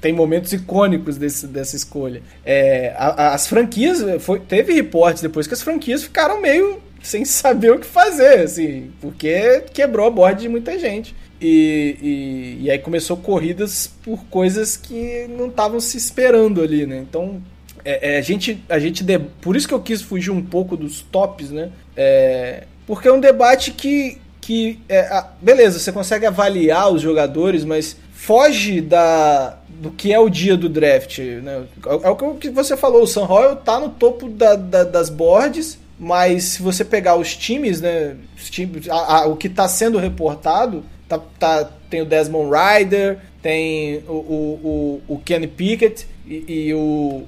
tem 0.00 0.12
momentos 0.12 0.52
icônicos 0.52 1.16
desse, 1.16 1.46
dessa 1.46 1.76
escolha. 1.76 2.22
É, 2.44 2.94
a, 2.96 3.34
as 3.34 3.46
franquias, 3.46 4.02
foi, 4.22 4.40
teve 4.40 4.72
reportes 4.72 5.22
depois 5.22 5.46
que 5.46 5.54
as 5.54 5.62
franquias 5.62 6.02
ficaram 6.02 6.40
meio 6.40 6.80
sem 7.02 7.24
saber 7.24 7.72
o 7.72 7.78
que 7.78 7.86
fazer, 7.86 8.40
assim, 8.40 8.92
porque 9.00 9.64
quebrou 9.72 10.06
a 10.06 10.10
borda 10.10 10.40
de 10.40 10.48
muita 10.48 10.78
gente. 10.78 11.14
E, 11.40 11.96
e, 12.00 12.64
e 12.64 12.70
aí 12.70 12.78
começou 12.78 13.16
corridas 13.16 13.92
por 14.04 14.24
coisas 14.26 14.76
que 14.76 15.26
não 15.28 15.48
estavam 15.48 15.80
se 15.80 15.96
esperando 15.96 16.62
ali, 16.62 16.86
né? 16.86 16.98
Então, 16.98 17.42
é, 17.84 18.14
é, 18.14 18.18
a 18.18 18.22
gente, 18.22 18.62
a 18.68 18.78
gente 18.78 19.02
de... 19.02 19.18
por 19.18 19.56
isso 19.56 19.66
que 19.66 19.74
eu 19.74 19.80
quis 19.80 20.00
fugir 20.00 20.30
um 20.30 20.42
pouco 20.42 20.76
dos 20.76 21.02
tops, 21.02 21.50
né? 21.50 21.70
É, 21.96 22.64
porque 22.86 23.08
é 23.08 23.12
um 23.12 23.18
debate 23.18 23.72
que 23.72 24.18
que 24.42 24.80
é, 24.88 25.24
beleza, 25.40 25.78
você 25.78 25.92
consegue 25.92 26.26
avaliar 26.26 26.92
os 26.92 27.00
jogadores, 27.00 27.64
mas 27.64 27.96
foge 28.12 28.80
da 28.80 29.56
do 29.68 29.90
que 29.90 30.12
é 30.12 30.18
o 30.18 30.28
dia 30.28 30.56
do 30.56 30.68
draft. 30.68 31.18
Né? 31.18 31.64
É, 31.86 32.06
é 32.06 32.10
o 32.10 32.34
que 32.34 32.50
você 32.50 32.76
falou, 32.76 33.02
o 33.02 33.06
Sam 33.06 33.24
Royal 33.24 33.56
tá 33.56 33.80
no 33.80 33.88
topo 33.88 34.28
da, 34.28 34.54
da, 34.54 34.84
das 34.84 35.08
boards, 35.08 35.78
mas 35.98 36.44
se 36.44 36.62
você 36.62 36.84
pegar 36.84 37.16
os 37.16 37.36
times, 37.36 37.80
né, 37.80 38.16
os 38.36 38.50
times, 38.50 38.88
a, 38.88 39.22
a, 39.22 39.26
o 39.26 39.36
que 39.36 39.46
está 39.46 39.66
sendo 39.68 39.98
reportado, 39.98 40.84
tá, 41.08 41.20
tá, 41.38 41.68
tem 41.88 42.02
o 42.02 42.06
Desmond 42.06 42.50
Ryder, 42.50 43.18
tem 43.40 44.04
o, 44.08 44.12
o, 44.12 45.00
o, 45.08 45.14
o 45.14 45.18
Kenny 45.18 45.48
Pickett 45.48 46.06
e, 46.26 46.44
e 46.48 46.74
o 46.74 47.24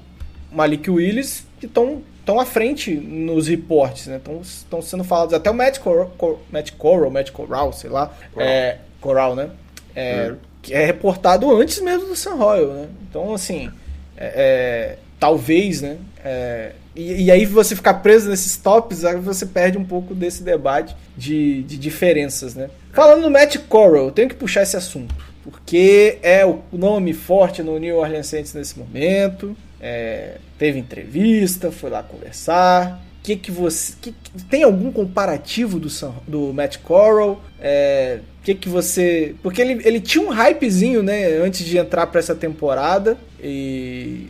Malik 0.53 0.88
Willis, 0.88 1.44
que 1.59 1.66
estão 1.66 2.03
estão 2.25 2.41
à 2.41 2.47
frente 2.47 2.91
nos 2.95 3.47
reportes, 3.49 4.07
né? 4.07 4.19
Estão 4.43 4.81
sendo 4.81 5.05
falados. 5.05 5.35
Até 5.35 5.51
o 5.51 5.55
Matt, 5.55 5.79
Cor 5.79 6.11
Cor 6.17 6.39
Matt 6.51 6.73
Coral, 6.73 7.11
Matt 7.11 7.31
Coral, 7.31 7.73
sei 7.73 7.91
lá. 7.91 8.13
Coral, 8.33 8.49
é, 8.49 8.79
Coral 9.01 9.37
né? 9.37 9.51
É, 9.95 10.31
uhum. 10.31 10.37
Que 10.63 10.73
é 10.73 10.85
reportado 10.87 11.55
antes 11.55 11.81
mesmo 11.81 12.09
do 12.09 12.17
San 12.17 12.35
Royal, 12.35 12.69
né? 12.69 12.89
Então, 13.09 13.35
assim, 13.35 13.71
é, 14.17 14.97
é 14.97 14.99
talvez, 15.21 15.83
né? 15.83 15.99
É, 16.25 16.73
e, 16.97 17.25
e, 17.25 17.31
aí 17.31 17.45
você 17.45 17.77
ficar 17.77 17.95
preso 17.95 18.31
nesses 18.31 18.57
tops, 18.57 19.05
aí 19.05 19.17
você 19.17 19.45
perde 19.45 19.77
um 19.77 19.85
pouco 19.85 20.15
desse 20.15 20.43
debate 20.43 20.97
de, 21.17 21.63
de 21.65 21.77
diferenças, 21.77 22.55
né? 22.55 22.71
Falando 22.93 23.23
no 23.23 23.31
Matt 23.31 23.59
Coral, 23.69 24.07
eu 24.07 24.13
tenho 24.13 24.29
que 24.29 24.35
puxar 24.35 24.63
esse 24.63 24.77
assunto. 24.77 25.15
Porque 25.43 26.19
é 26.23 26.47
o 26.47 26.63
nome 26.73 27.13
forte 27.13 27.63
no 27.63 27.79
New 27.79 27.97
Orleans 27.97 28.29
Saints 28.29 28.55
nesse 28.55 28.79
momento 28.79 29.55
é, 29.87 30.38
teve 30.57 30.79
entrevista, 30.79 31.70
foi 31.70 31.90
lá 31.90 32.03
conversar. 32.03 33.03
Que 33.23 33.37
que 33.37 33.51
você 33.51 33.94
que, 34.01 34.14
tem 34.49 34.62
algum 34.62 34.90
comparativo 34.90 35.79
do, 35.79 35.88
do 36.27 36.55
Matt 36.55 36.79
Corral? 36.79 37.44
É, 37.61 38.20
que 38.42 38.55
que 38.55 38.68
você 38.68 39.35
porque 39.42 39.61
ele, 39.61 39.87
ele 39.87 40.01
tinha 40.01 40.25
um 40.25 40.31
hypezinho, 40.31 41.03
né, 41.03 41.37
antes 41.37 41.66
de 41.66 41.77
entrar 41.77 42.07
para 42.07 42.18
essa 42.18 42.35
temporada 42.35 43.18
e 43.42 44.29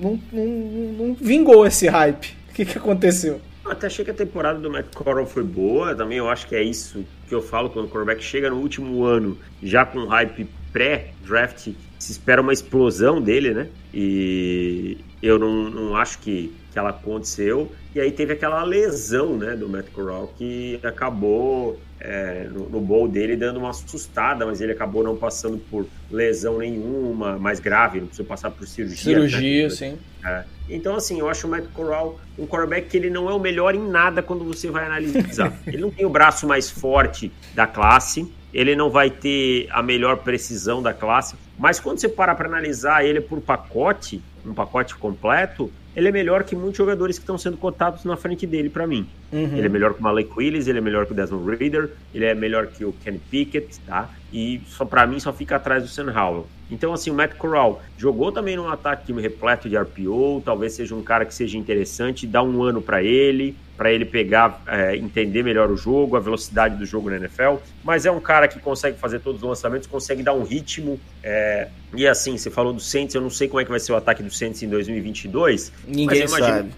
não, 0.00 0.18
não, 0.32 0.46
não 0.46 1.14
vingou 1.14 1.66
esse 1.66 1.86
hype. 1.86 2.34
O 2.50 2.54
que, 2.54 2.64
que 2.64 2.78
aconteceu? 2.78 3.38
Até 3.66 3.88
achei 3.88 4.02
que 4.02 4.10
a 4.10 4.14
temporada 4.14 4.58
do 4.58 4.70
Matt 4.70 4.94
Corral 4.94 5.26
foi 5.26 5.42
boa. 5.42 5.94
Também 5.94 6.16
eu 6.16 6.28
acho 6.30 6.46
que 6.46 6.54
é 6.54 6.62
isso 6.62 7.04
que 7.28 7.34
eu 7.34 7.42
falo 7.42 7.68
quando 7.68 7.86
o 7.86 7.88
quarterback 7.88 8.22
chega 8.22 8.48
no 8.48 8.56
último 8.56 9.04
ano 9.04 9.36
já 9.62 9.84
com 9.84 10.06
hype 10.06 10.46
pré-draft 10.72 11.68
se 11.98 12.12
espera 12.12 12.40
uma 12.40 12.52
explosão 12.52 13.20
dele, 13.20 13.52
né? 13.52 13.68
E 13.92 14.98
eu 15.22 15.38
não, 15.38 15.70
não 15.70 15.96
acho 15.96 16.18
que, 16.18 16.54
que 16.72 16.78
ela 16.78 16.90
aconteceu. 16.90 17.72
E 17.94 18.00
aí 18.00 18.10
teve 18.12 18.34
aquela 18.34 18.62
lesão, 18.62 19.36
né, 19.36 19.56
do 19.56 19.68
Matt 19.68 19.86
Corral 19.90 20.32
que 20.36 20.78
acabou 20.82 21.80
é, 21.98 22.46
no, 22.52 22.68
no 22.68 22.80
bowl 22.80 23.08
dele 23.08 23.36
dando 23.36 23.58
uma 23.58 23.70
assustada, 23.70 24.44
mas 24.44 24.60
ele 24.60 24.72
acabou 24.72 25.02
não 25.02 25.16
passando 25.16 25.58
por 25.70 25.86
lesão 26.10 26.58
nenhuma, 26.58 27.38
mais 27.38 27.58
grave, 27.58 28.00
não 28.00 28.06
precisou 28.06 28.26
passar 28.26 28.50
por 28.50 28.66
cirurgia. 28.66 28.96
Cirurgia, 28.96 29.64
né? 29.64 29.70
sim. 29.70 29.98
É. 30.24 30.44
Então, 30.68 30.96
assim, 30.96 31.20
eu 31.20 31.28
acho 31.28 31.46
o 31.46 31.50
Matt 31.50 31.66
Corral 31.72 32.18
um 32.38 32.46
quarterback 32.46 32.88
que 32.88 32.96
ele 32.96 33.08
não 33.08 33.30
é 33.30 33.32
o 33.32 33.38
melhor 33.38 33.74
em 33.74 33.88
nada 33.88 34.22
quando 34.22 34.44
você 34.44 34.68
vai 34.68 34.84
analisar. 34.84 35.52
ele 35.66 35.78
não 35.78 35.90
tem 35.90 36.04
o 36.04 36.10
braço 36.10 36.46
mais 36.46 36.68
forte 36.68 37.32
da 37.54 37.66
classe, 37.66 38.30
ele 38.52 38.74
não 38.74 38.90
vai 38.90 39.10
ter 39.10 39.68
a 39.70 39.82
melhor 39.82 40.18
precisão 40.18 40.82
da 40.82 40.92
classe, 40.92 41.34
mas 41.58 41.80
quando 41.80 41.98
você 41.98 42.08
parar 42.08 42.34
para 42.34 42.48
analisar 42.48 43.04
ele 43.04 43.20
por 43.20 43.40
pacote, 43.40 44.22
um 44.44 44.54
pacote 44.54 44.94
completo, 44.96 45.70
ele 45.96 46.08
é 46.08 46.12
melhor 46.12 46.44
que 46.44 46.54
muitos 46.54 46.76
jogadores 46.76 47.18
que 47.18 47.22
estão 47.22 47.38
sendo 47.38 47.56
cotados 47.56 48.04
na 48.04 48.18
frente 48.18 48.46
dele 48.46 48.68
para 48.68 48.86
mim. 48.86 49.08
Uhum. 49.32 49.56
Ele 49.56 49.66
é 49.66 49.68
melhor 49.68 49.94
que 49.94 50.00
o 50.00 50.02
Malik 50.02 50.30
Willis, 50.36 50.68
ele 50.68 50.76
é 50.76 50.80
melhor 50.82 51.06
que 51.06 51.12
o 51.12 51.14
Desmond 51.14 51.56
Reader, 51.56 51.90
ele 52.14 52.26
é 52.26 52.34
melhor 52.34 52.66
que 52.66 52.84
o 52.84 52.92
Kenny 52.92 53.18
Pickett, 53.30 53.80
tá? 53.80 54.10
E 54.30 54.60
só 54.66 54.84
para 54.84 55.06
mim 55.06 55.18
só 55.18 55.32
fica 55.32 55.56
atrás 55.56 55.82
do 55.82 55.88
Sam 55.88 56.12
Howell. 56.12 56.46
Então 56.70 56.92
assim, 56.92 57.10
o 57.10 57.14
Matt 57.14 57.34
Corral 57.36 57.82
jogou 57.96 58.30
também 58.30 58.56
num 58.56 58.68
ataque 58.68 59.10
repleto 59.14 59.70
de 59.70 59.78
RPO, 59.78 60.42
talvez 60.44 60.74
seja 60.74 60.94
um 60.94 61.02
cara 61.02 61.24
que 61.24 61.34
seja 61.34 61.56
interessante, 61.56 62.26
dá 62.26 62.42
um 62.42 62.62
ano 62.62 62.82
para 62.82 63.02
ele, 63.02 63.56
para 63.76 63.92
ele 63.92 64.04
pegar, 64.04 64.62
é, 64.66 64.96
entender 64.96 65.42
melhor 65.42 65.70
o 65.70 65.76
jogo, 65.76 66.16
a 66.16 66.20
velocidade 66.20 66.76
do 66.76 66.86
jogo 66.86 67.10
na 67.10 67.16
NFL. 67.16 67.56
Mas 67.84 68.06
é 68.06 68.10
um 68.10 68.20
cara 68.20 68.48
que 68.48 68.58
consegue 68.58 68.98
fazer 68.98 69.20
todos 69.20 69.42
os 69.42 69.48
lançamentos, 69.48 69.86
consegue 69.86 70.22
dar 70.22 70.32
um 70.32 70.42
ritmo. 70.42 70.98
É... 71.22 71.68
E 71.94 72.06
assim, 72.06 72.38
você 72.38 72.50
falou 72.50 72.72
do 72.72 72.80
Saints, 72.80 73.14
eu 73.14 73.20
não 73.20 73.30
sei 73.30 73.48
como 73.48 73.60
é 73.60 73.64
que 73.64 73.70
vai 73.70 73.80
ser 73.80 73.92
o 73.92 73.96
ataque 73.96 74.22
do 74.22 74.32
Saints 74.32 74.62
em 74.62 74.68
2022. 74.68 75.72
Ninguém 75.86 76.26
mas 76.28 76.30
sabe. 76.30 76.70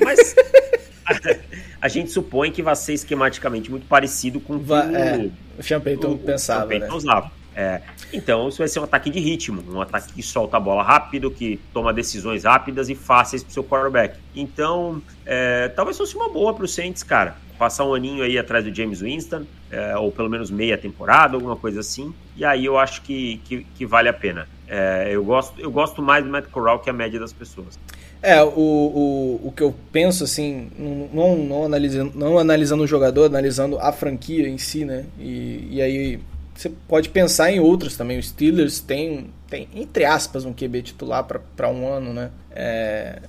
Mas 0.00 0.34
a 1.80 1.88
gente 1.88 2.10
supõe 2.10 2.50
que 2.50 2.62
vai 2.62 2.74
ser 2.76 2.94
esquematicamente 2.94 3.70
muito 3.70 3.86
parecido 3.86 4.40
com 4.40 4.56
o 4.56 4.64
que 4.64 4.72
é, 4.72 5.30
o 5.58 5.62
Sean 5.62 5.80
Payton 5.80 6.16
pensava. 6.18 6.74
O 6.74 6.78
né? 6.78 6.88
usava. 6.92 7.30
É, 7.56 7.80
então, 8.12 8.50
isso 8.50 8.58
vai 8.58 8.68
ser 8.68 8.80
um 8.80 8.84
ataque 8.84 9.08
de 9.08 9.18
ritmo, 9.18 9.64
um 9.66 9.80
ataque 9.80 10.12
que 10.12 10.22
solta 10.22 10.58
a 10.58 10.60
bola 10.60 10.82
rápido, 10.82 11.30
que 11.30 11.58
toma 11.72 11.90
decisões 11.90 12.44
rápidas 12.44 12.90
e 12.90 12.94
fáceis 12.94 13.42
para 13.42 13.48
o 13.48 13.52
seu 13.52 13.64
quarterback. 13.64 14.18
Então, 14.34 15.00
é, 15.24 15.68
talvez 15.68 15.96
fosse 15.96 16.14
uma 16.14 16.28
boa 16.28 16.52
para 16.52 16.66
o 16.66 16.68
Saints, 16.68 17.02
cara. 17.02 17.34
Passar 17.58 17.86
um 17.86 17.94
aninho 17.94 18.22
aí 18.22 18.38
atrás 18.38 18.62
do 18.62 18.74
James 18.74 19.00
Winston, 19.00 19.46
é, 19.70 19.96
ou 19.96 20.12
pelo 20.12 20.28
menos 20.28 20.50
meia 20.50 20.76
temporada, 20.76 21.34
alguma 21.34 21.56
coisa 21.56 21.80
assim. 21.80 22.12
E 22.36 22.44
aí 22.44 22.66
eu 22.66 22.78
acho 22.78 23.00
que, 23.00 23.38
que, 23.44 23.64
que 23.74 23.86
vale 23.86 24.10
a 24.10 24.12
pena. 24.12 24.46
É, 24.68 25.08
eu, 25.10 25.24
gosto, 25.24 25.58
eu 25.58 25.70
gosto 25.70 26.02
mais 26.02 26.22
do 26.22 26.30
Matt 26.30 26.48
Corral 26.48 26.80
que 26.80 26.90
a 26.90 26.92
média 26.92 27.18
das 27.18 27.32
pessoas. 27.32 27.78
É, 28.20 28.42
o, 28.42 28.50
o, 28.50 29.40
o 29.44 29.52
que 29.52 29.62
eu 29.62 29.74
penso, 29.90 30.24
assim, 30.24 30.70
não, 31.14 31.36
não, 31.38 31.64
analisando, 31.64 32.12
não 32.14 32.38
analisando 32.38 32.82
o 32.82 32.86
jogador, 32.86 33.24
analisando 33.24 33.78
a 33.78 33.90
franquia 33.92 34.46
em 34.46 34.58
si, 34.58 34.84
né? 34.84 35.06
E, 35.18 35.68
e 35.70 35.80
aí 35.80 36.20
você 36.56 36.70
pode 36.88 37.10
pensar 37.10 37.52
em 37.52 37.60
outros 37.60 37.96
também. 37.96 38.18
Os 38.18 38.28
Steelers 38.28 38.80
tem, 38.80 39.26
tem 39.48 39.68
entre 39.74 40.04
aspas, 40.04 40.44
um 40.44 40.52
QB 40.52 40.82
titular 40.82 41.24
para 41.24 41.68
um 41.68 41.86
ano, 41.86 42.12
né? 42.12 42.30
É, 42.50 43.20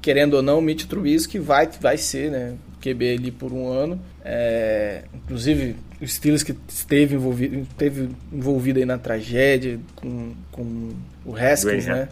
querendo 0.00 0.34
ou 0.34 0.42
não, 0.42 0.60
o 0.60 0.62
Mitch 0.62 0.84
Trubisky 0.84 1.38
vai, 1.38 1.68
vai 1.80 1.98
ser, 1.98 2.30
né? 2.30 2.54
QB 2.80 3.14
ali 3.14 3.30
por 3.30 3.52
um 3.52 3.66
ano. 3.66 4.00
É, 4.24 5.02
inclusive, 5.12 5.76
o 6.00 6.06
Steelers 6.06 6.44
que 6.44 6.54
esteve 6.68 7.16
envolvido, 7.16 7.58
esteve 7.60 8.08
envolvido 8.32 8.78
aí 8.78 8.84
na 8.84 8.98
tragédia 8.98 9.80
com, 9.96 10.32
com 10.52 10.92
o 11.24 11.36
Haskins, 11.36 11.86
né? 11.86 12.08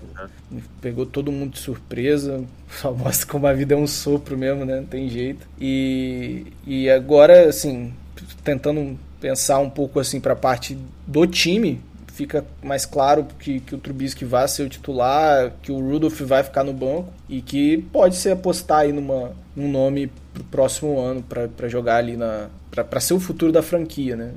né? 0.50 0.62
Pegou 0.80 1.06
todo 1.06 1.30
mundo 1.30 1.52
de 1.52 1.60
surpresa. 1.60 2.44
Só 2.80 2.92
mostra 2.92 3.26
como 3.28 3.46
a 3.46 3.52
vida 3.52 3.74
é 3.74 3.76
um 3.76 3.86
sopro 3.86 4.36
mesmo, 4.36 4.64
né? 4.64 4.76
Não 4.76 4.86
tem 4.86 5.08
jeito. 5.08 5.46
E, 5.60 6.46
e 6.66 6.90
agora, 6.90 7.48
assim, 7.48 7.92
tentando 8.42 8.98
pensar 9.20 9.58
um 9.58 9.70
pouco 9.70 10.00
assim 10.00 10.20
para 10.20 10.32
a 10.32 10.36
parte 10.36 10.78
do 11.06 11.26
time, 11.26 11.80
fica 12.20 12.44
mais 12.62 12.84
claro 12.84 13.26
que, 13.38 13.60
que 13.60 13.74
o 13.74 13.78
Trubisky 13.78 14.24
vai 14.24 14.46
ser 14.46 14.64
o 14.64 14.68
titular, 14.68 15.52
que 15.62 15.72
o 15.72 15.80
Rudolph 15.80 16.20
vai 16.20 16.42
ficar 16.42 16.64
no 16.64 16.72
banco 16.72 17.08
e 17.28 17.40
que 17.40 17.78
pode 17.92 18.16
ser 18.16 18.32
apostar 18.32 18.80
aí 18.80 18.92
numa, 18.92 19.32
num 19.56 19.70
nome 19.70 20.10
pro 20.34 20.44
próximo 20.44 20.98
ano 20.98 21.22
para 21.22 21.68
jogar 21.68 21.96
ali 21.96 22.16
na 22.16 22.48
para 22.70 23.00
ser 23.00 23.14
o 23.14 23.20
futuro 23.20 23.50
da 23.50 23.62
franquia, 23.62 24.14
né? 24.14 24.30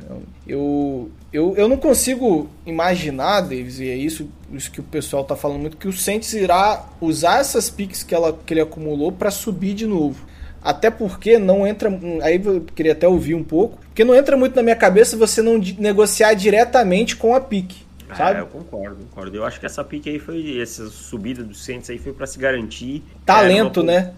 Eu, 0.47 1.11
eu, 1.31 1.55
eu 1.55 1.69
não 1.69 1.77
consigo 1.77 2.49
imaginar, 2.65 3.41
Davis, 3.41 3.79
e 3.79 3.87
é 3.87 3.95
isso, 3.95 4.27
isso 4.51 4.71
que 4.71 4.79
o 4.79 4.83
pessoal 4.83 5.23
tá 5.23 5.35
falando 5.35 5.59
muito, 5.59 5.77
que 5.77 5.87
o 5.87 5.93
Saints 5.93 6.33
irá 6.33 6.83
usar 6.99 7.41
essas 7.41 7.69
picks 7.69 8.01
que, 8.01 8.15
ela, 8.15 8.35
que 8.43 8.51
ele 8.55 8.61
acumulou 8.61 9.11
para 9.11 9.29
subir 9.29 9.75
de 9.75 9.85
novo. 9.85 10.25
Até 10.63 10.89
porque 10.89 11.37
não 11.37 11.67
entra. 11.67 11.89
Aí 12.21 12.41
eu 12.43 12.61
queria 12.61 12.93
até 12.93 13.07
ouvir 13.07 13.35
um 13.35 13.43
pouco. 13.43 13.77
Porque 13.87 14.03
não 14.03 14.15
entra 14.15 14.37
muito 14.37 14.55
na 14.55 14.63
minha 14.63 14.75
cabeça 14.75 15.17
você 15.17 15.41
não 15.41 15.59
negociar 15.77 16.33
diretamente 16.33 17.15
com 17.15 17.35
a 17.35 17.41
pique. 17.41 17.83
É, 18.09 18.15
sabe? 18.15 18.39
É, 18.39 18.41
eu 18.41 18.47
concordo, 18.47 18.95
concordo. 18.95 19.35
Eu 19.35 19.45
acho 19.45 19.59
que 19.59 19.65
essa 19.65 19.83
pique 19.83 20.09
aí 20.09 20.19
foi. 20.19 20.59
Essa 20.61 20.87
subida 20.87 21.43
do 21.43 21.53
Saints 21.53 21.89
aí 21.89 21.97
foi 21.97 22.13
para 22.13 22.25
se 22.25 22.39
garantir. 22.39 23.03
Talento, 23.25 23.81
é, 23.81 23.83
né? 23.83 24.13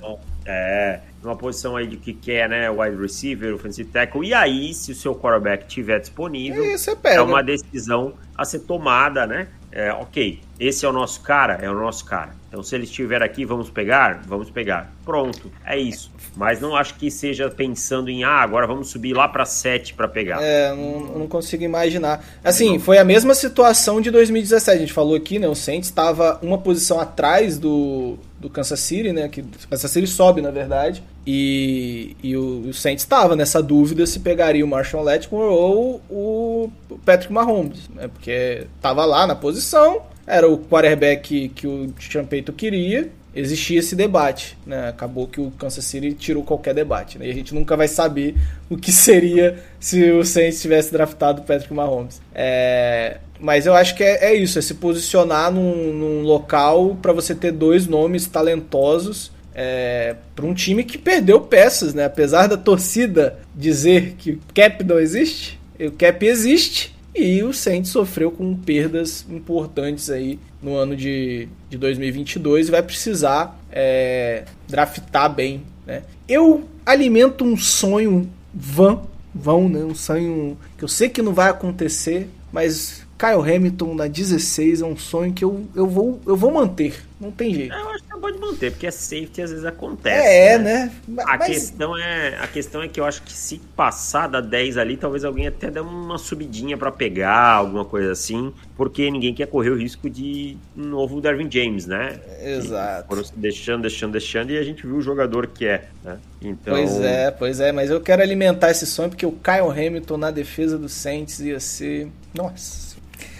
É, 0.45 0.99
numa 1.23 1.35
posição 1.35 1.75
aí 1.75 1.87
de 1.87 1.97
que 1.97 2.13
quer, 2.13 2.47
né? 2.47 2.69
Wide 2.69 3.01
receiver, 3.01 3.55
offensive 3.55 3.89
tackle. 3.89 4.27
E 4.27 4.33
aí, 4.33 4.73
se 4.73 4.91
o 4.91 4.95
seu 4.95 5.15
quarterback 5.15 5.65
estiver 5.67 5.99
disponível, 5.99 6.63
é, 6.63 7.15
é 7.15 7.21
uma 7.21 7.41
decisão 7.41 8.13
a 8.37 8.45
ser 8.45 8.59
tomada, 8.59 9.25
né? 9.25 9.47
É, 9.71 9.91
ok, 9.91 10.39
esse 10.59 10.85
é 10.85 10.89
o 10.89 10.93
nosso 10.93 11.21
cara, 11.21 11.59
é 11.61 11.69
o 11.69 11.73
nosso 11.73 12.05
cara. 12.05 12.35
Então, 12.47 12.63
se 12.63 12.73
ele 12.73 12.85
estiver 12.85 13.21
aqui, 13.21 13.43
vamos 13.43 13.69
pegar? 13.69 14.21
Vamos 14.25 14.49
pegar. 14.49 14.93
Pronto, 15.03 15.51
é 15.65 15.77
isso. 15.77 16.09
Mas 16.37 16.61
não 16.61 16.73
acho 16.73 16.95
que 16.95 17.11
seja 17.11 17.49
pensando 17.49 18.09
em, 18.09 18.23
ah, 18.23 18.41
agora 18.41 18.65
vamos 18.65 18.89
subir 18.89 19.13
lá 19.13 19.27
para 19.27 19.45
7 19.45 19.93
para 19.93 20.07
pegar. 20.07 20.41
É, 20.41 20.73
não, 20.73 21.19
não, 21.19 21.27
consigo 21.27 21.63
imaginar. 21.63 22.23
Assim, 22.41 22.79
foi 22.79 22.97
a 22.97 23.03
mesma 23.03 23.35
situação 23.35 23.99
de 23.99 24.09
2017. 24.09 24.77
A 24.77 24.79
gente 24.79 24.93
falou 24.93 25.15
aqui, 25.15 25.37
né? 25.37 25.49
O 25.49 25.55
Saints 25.55 25.89
estava 25.89 26.39
uma 26.41 26.57
posição 26.57 26.99
atrás 26.99 27.59
do, 27.59 28.17
do 28.39 28.49
Kansas 28.49 28.79
City, 28.79 29.11
né? 29.11 29.27
Que 29.27 29.43
Kansas 29.69 29.91
City 29.91 30.07
sobe, 30.07 30.41
na 30.41 30.51
verdade. 30.51 31.03
E, 31.27 32.15
e 32.23 32.37
o, 32.37 32.69
o 32.69 32.73
Saints 32.73 33.03
estava 33.03 33.35
nessa 33.35 33.61
dúvida 33.61 34.05
se 34.05 34.19
pegaria 34.19 34.63
o 34.63 34.67
Marshall 34.67 35.03
Lattimore 35.03 35.53
ou 35.53 36.01
o 36.09 36.71
Patrick 37.03 37.33
Mahomes, 37.33 37.89
né? 37.89 38.07
Porque 38.07 38.67
estava 38.77 39.03
lá 39.03 39.27
na 39.27 39.35
posição, 39.35 40.03
era 40.25 40.49
o 40.49 40.57
quarterback 40.57 41.49
que 41.49 41.67
o 41.67 41.93
Champeito 41.99 42.51
queria, 42.51 43.09
existia 43.35 43.79
esse 43.79 43.95
debate, 43.95 44.57
né? 44.65 44.89
Acabou 44.89 45.27
que 45.27 45.41
o 45.41 45.51
Kansas 45.51 45.83
City 45.83 46.13
tirou 46.13 46.43
qualquer 46.43 46.73
debate, 46.73 47.19
né? 47.19 47.27
E 47.27 47.31
a 47.31 47.33
gente 47.33 47.53
nunca 47.53 47.75
vai 47.75 47.87
saber 47.87 48.35
o 48.69 48.77
que 48.77 48.91
seria 48.91 49.59
se 49.79 50.11
o 50.11 50.23
Saints 50.23 50.61
tivesse 50.61 50.91
draftado 50.91 51.41
o 51.41 51.45
Patrick 51.45 51.73
Mahomes. 51.73 52.21
É... 52.33 53.17
Mas 53.37 53.65
eu 53.65 53.75
acho 53.75 53.95
que 53.95 54.03
é, 54.03 54.31
é 54.31 54.33
isso, 54.33 54.57
é 54.57 54.61
se 54.61 54.75
posicionar 54.75 55.51
num, 55.51 55.91
num 55.91 56.21
local 56.21 56.97
para 57.01 57.11
você 57.11 57.35
ter 57.35 57.51
dois 57.51 57.85
nomes 57.85 58.27
talentosos 58.27 59.29
é, 59.53 60.15
para 60.33 60.45
um 60.45 60.53
time 60.53 60.85
que 60.85 60.97
perdeu 60.97 61.41
peças, 61.41 61.93
né? 61.93 62.05
Apesar 62.05 62.47
da 62.47 62.57
torcida 62.57 63.37
dizer 63.53 64.15
que 64.17 64.31
o 64.31 64.39
cap 64.53 64.83
não 64.85 64.99
existe, 64.99 65.59
o 65.79 65.91
cap 65.91 66.25
existe 66.25 66.94
e 67.15 67.41
o 67.43 67.53
Saints 67.53 67.91
sofreu 67.91 68.29
com 68.29 68.53
perdas 68.55 69.25
importantes 69.29 70.09
aí 70.09 70.37
no 70.61 70.75
ano 70.75 70.95
de, 70.97 71.47
de 71.69 71.77
2022 71.77 72.67
e 72.67 72.71
vai 72.71 72.83
precisar 72.83 73.57
é, 73.71 74.43
draftar 74.67 75.33
bem, 75.33 75.63
né? 75.87 76.03
Eu 76.27 76.65
alimento 76.85 77.45
um 77.45 77.55
sonho 77.55 78.29
vã, 78.53 79.01
vão, 79.33 79.69
né? 79.69 79.79
Um 79.79 79.95
sonho 79.95 80.57
que 80.77 80.83
eu 80.83 80.89
sei 80.89 81.07
que 81.07 81.21
não 81.21 81.33
vai 81.33 81.49
acontecer, 81.49 82.27
mas 82.51 83.04
Kyle 83.17 83.55
Hamilton 83.55 83.95
na 83.95 84.07
16 84.07 84.81
é 84.81 84.85
um 84.85 84.97
sonho 84.97 85.33
que 85.33 85.43
eu, 85.43 85.65
eu, 85.73 85.87
vou, 85.87 86.19
eu 86.25 86.35
vou 86.35 86.51
manter. 86.51 87.01
Não 87.19 87.31
tem 87.31 87.53
jeito. 87.53 87.73
Eu 87.73 87.89
acho 87.91 88.03
que 88.03 88.09
você 88.09 88.19
pode 88.19 88.37
manter, 88.39 88.71
porque 88.71 88.87
a 88.87 88.91
safety 88.91 89.41
às 89.41 89.49
vezes 89.51 89.65
acontece. 89.65 90.27
É, 90.27 90.57
né? 90.57 90.91
né? 91.07 91.23
A, 91.25 91.37
questão 91.37 91.97
é, 91.97 92.37
a 92.41 92.47
questão 92.47 92.83
é 92.83 92.89
que 92.89 92.99
eu 92.99 93.05
acho 93.05 93.23
que 93.23 93.31
se 93.31 93.57
passar 93.73 94.27
da 94.27 94.41
10 94.41 94.77
ali, 94.77 94.97
talvez 94.97 95.23
alguém 95.23 95.47
até 95.47 95.71
dê 95.71 95.79
uma 95.79 96.17
subidinha 96.17 96.77
para 96.77 96.91
pegar, 96.91 97.53
alguma 97.53 97.85
coisa 97.85 98.11
assim, 98.11 98.53
porque 98.75 99.09
ninguém 99.09 99.33
quer 99.33 99.47
correr 99.47 99.69
o 99.69 99.77
risco 99.77 100.09
de 100.09 100.57
um 100.77 100.83
novo 100.83 101.21
Darwin 101.21 101.49
James, 101.49 101.85
né? 101.85 102.19
Exato. 102.43 103.07
Foram 103.07 103.23
deixando, 103.37 103.81
deixando, 103.83 104.11
deixando, 104.11 104.51
e 104.51 104.57
a 104.57 104.63
gente 104.63 104.85
viu 104.85 104.97
o 104.97 105.01
jogador 105.01 105.47
que 105.47 105.65
é, 105.65 105.85
né? 106.03 106.17
Então... 106.41 106.73
Pois 106.73 106.99
é, 106.99 107.31
pois 107.31 107.59
é, 107.61 107.71
mas 107.71 107.89
eu 107.89 108.01
quero 108.01 108.21
alimentar 108.21 108.71
esse 108.71 108.85
sonho, 108.85 109.09
porque 109.09 109.25
o 109.25 109.31
Kyle 109.31 109.71
Hamilton 109.71 110.17
na 110.17 110.31
defesa 110.31 110.77
do 110.77 110.89
Saints 110.89 111.39
ia 111.39 111.61
ser. 111.61 112.09
Nossa 112.33 112.94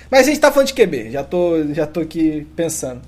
mas 0.10 0.22
a 0.22 0.30
gente 0.30 0.40
tá 0.40 0.52
falando 0.52 0.68
de 0.68 0.74
QB, 0.74 1.12
já 1.12 1.24
tô, 1.24 1.74
já 1.74 1.86
tô 1.86 2.00
aqui 2.00 2.46
pensando. 2.56 3.02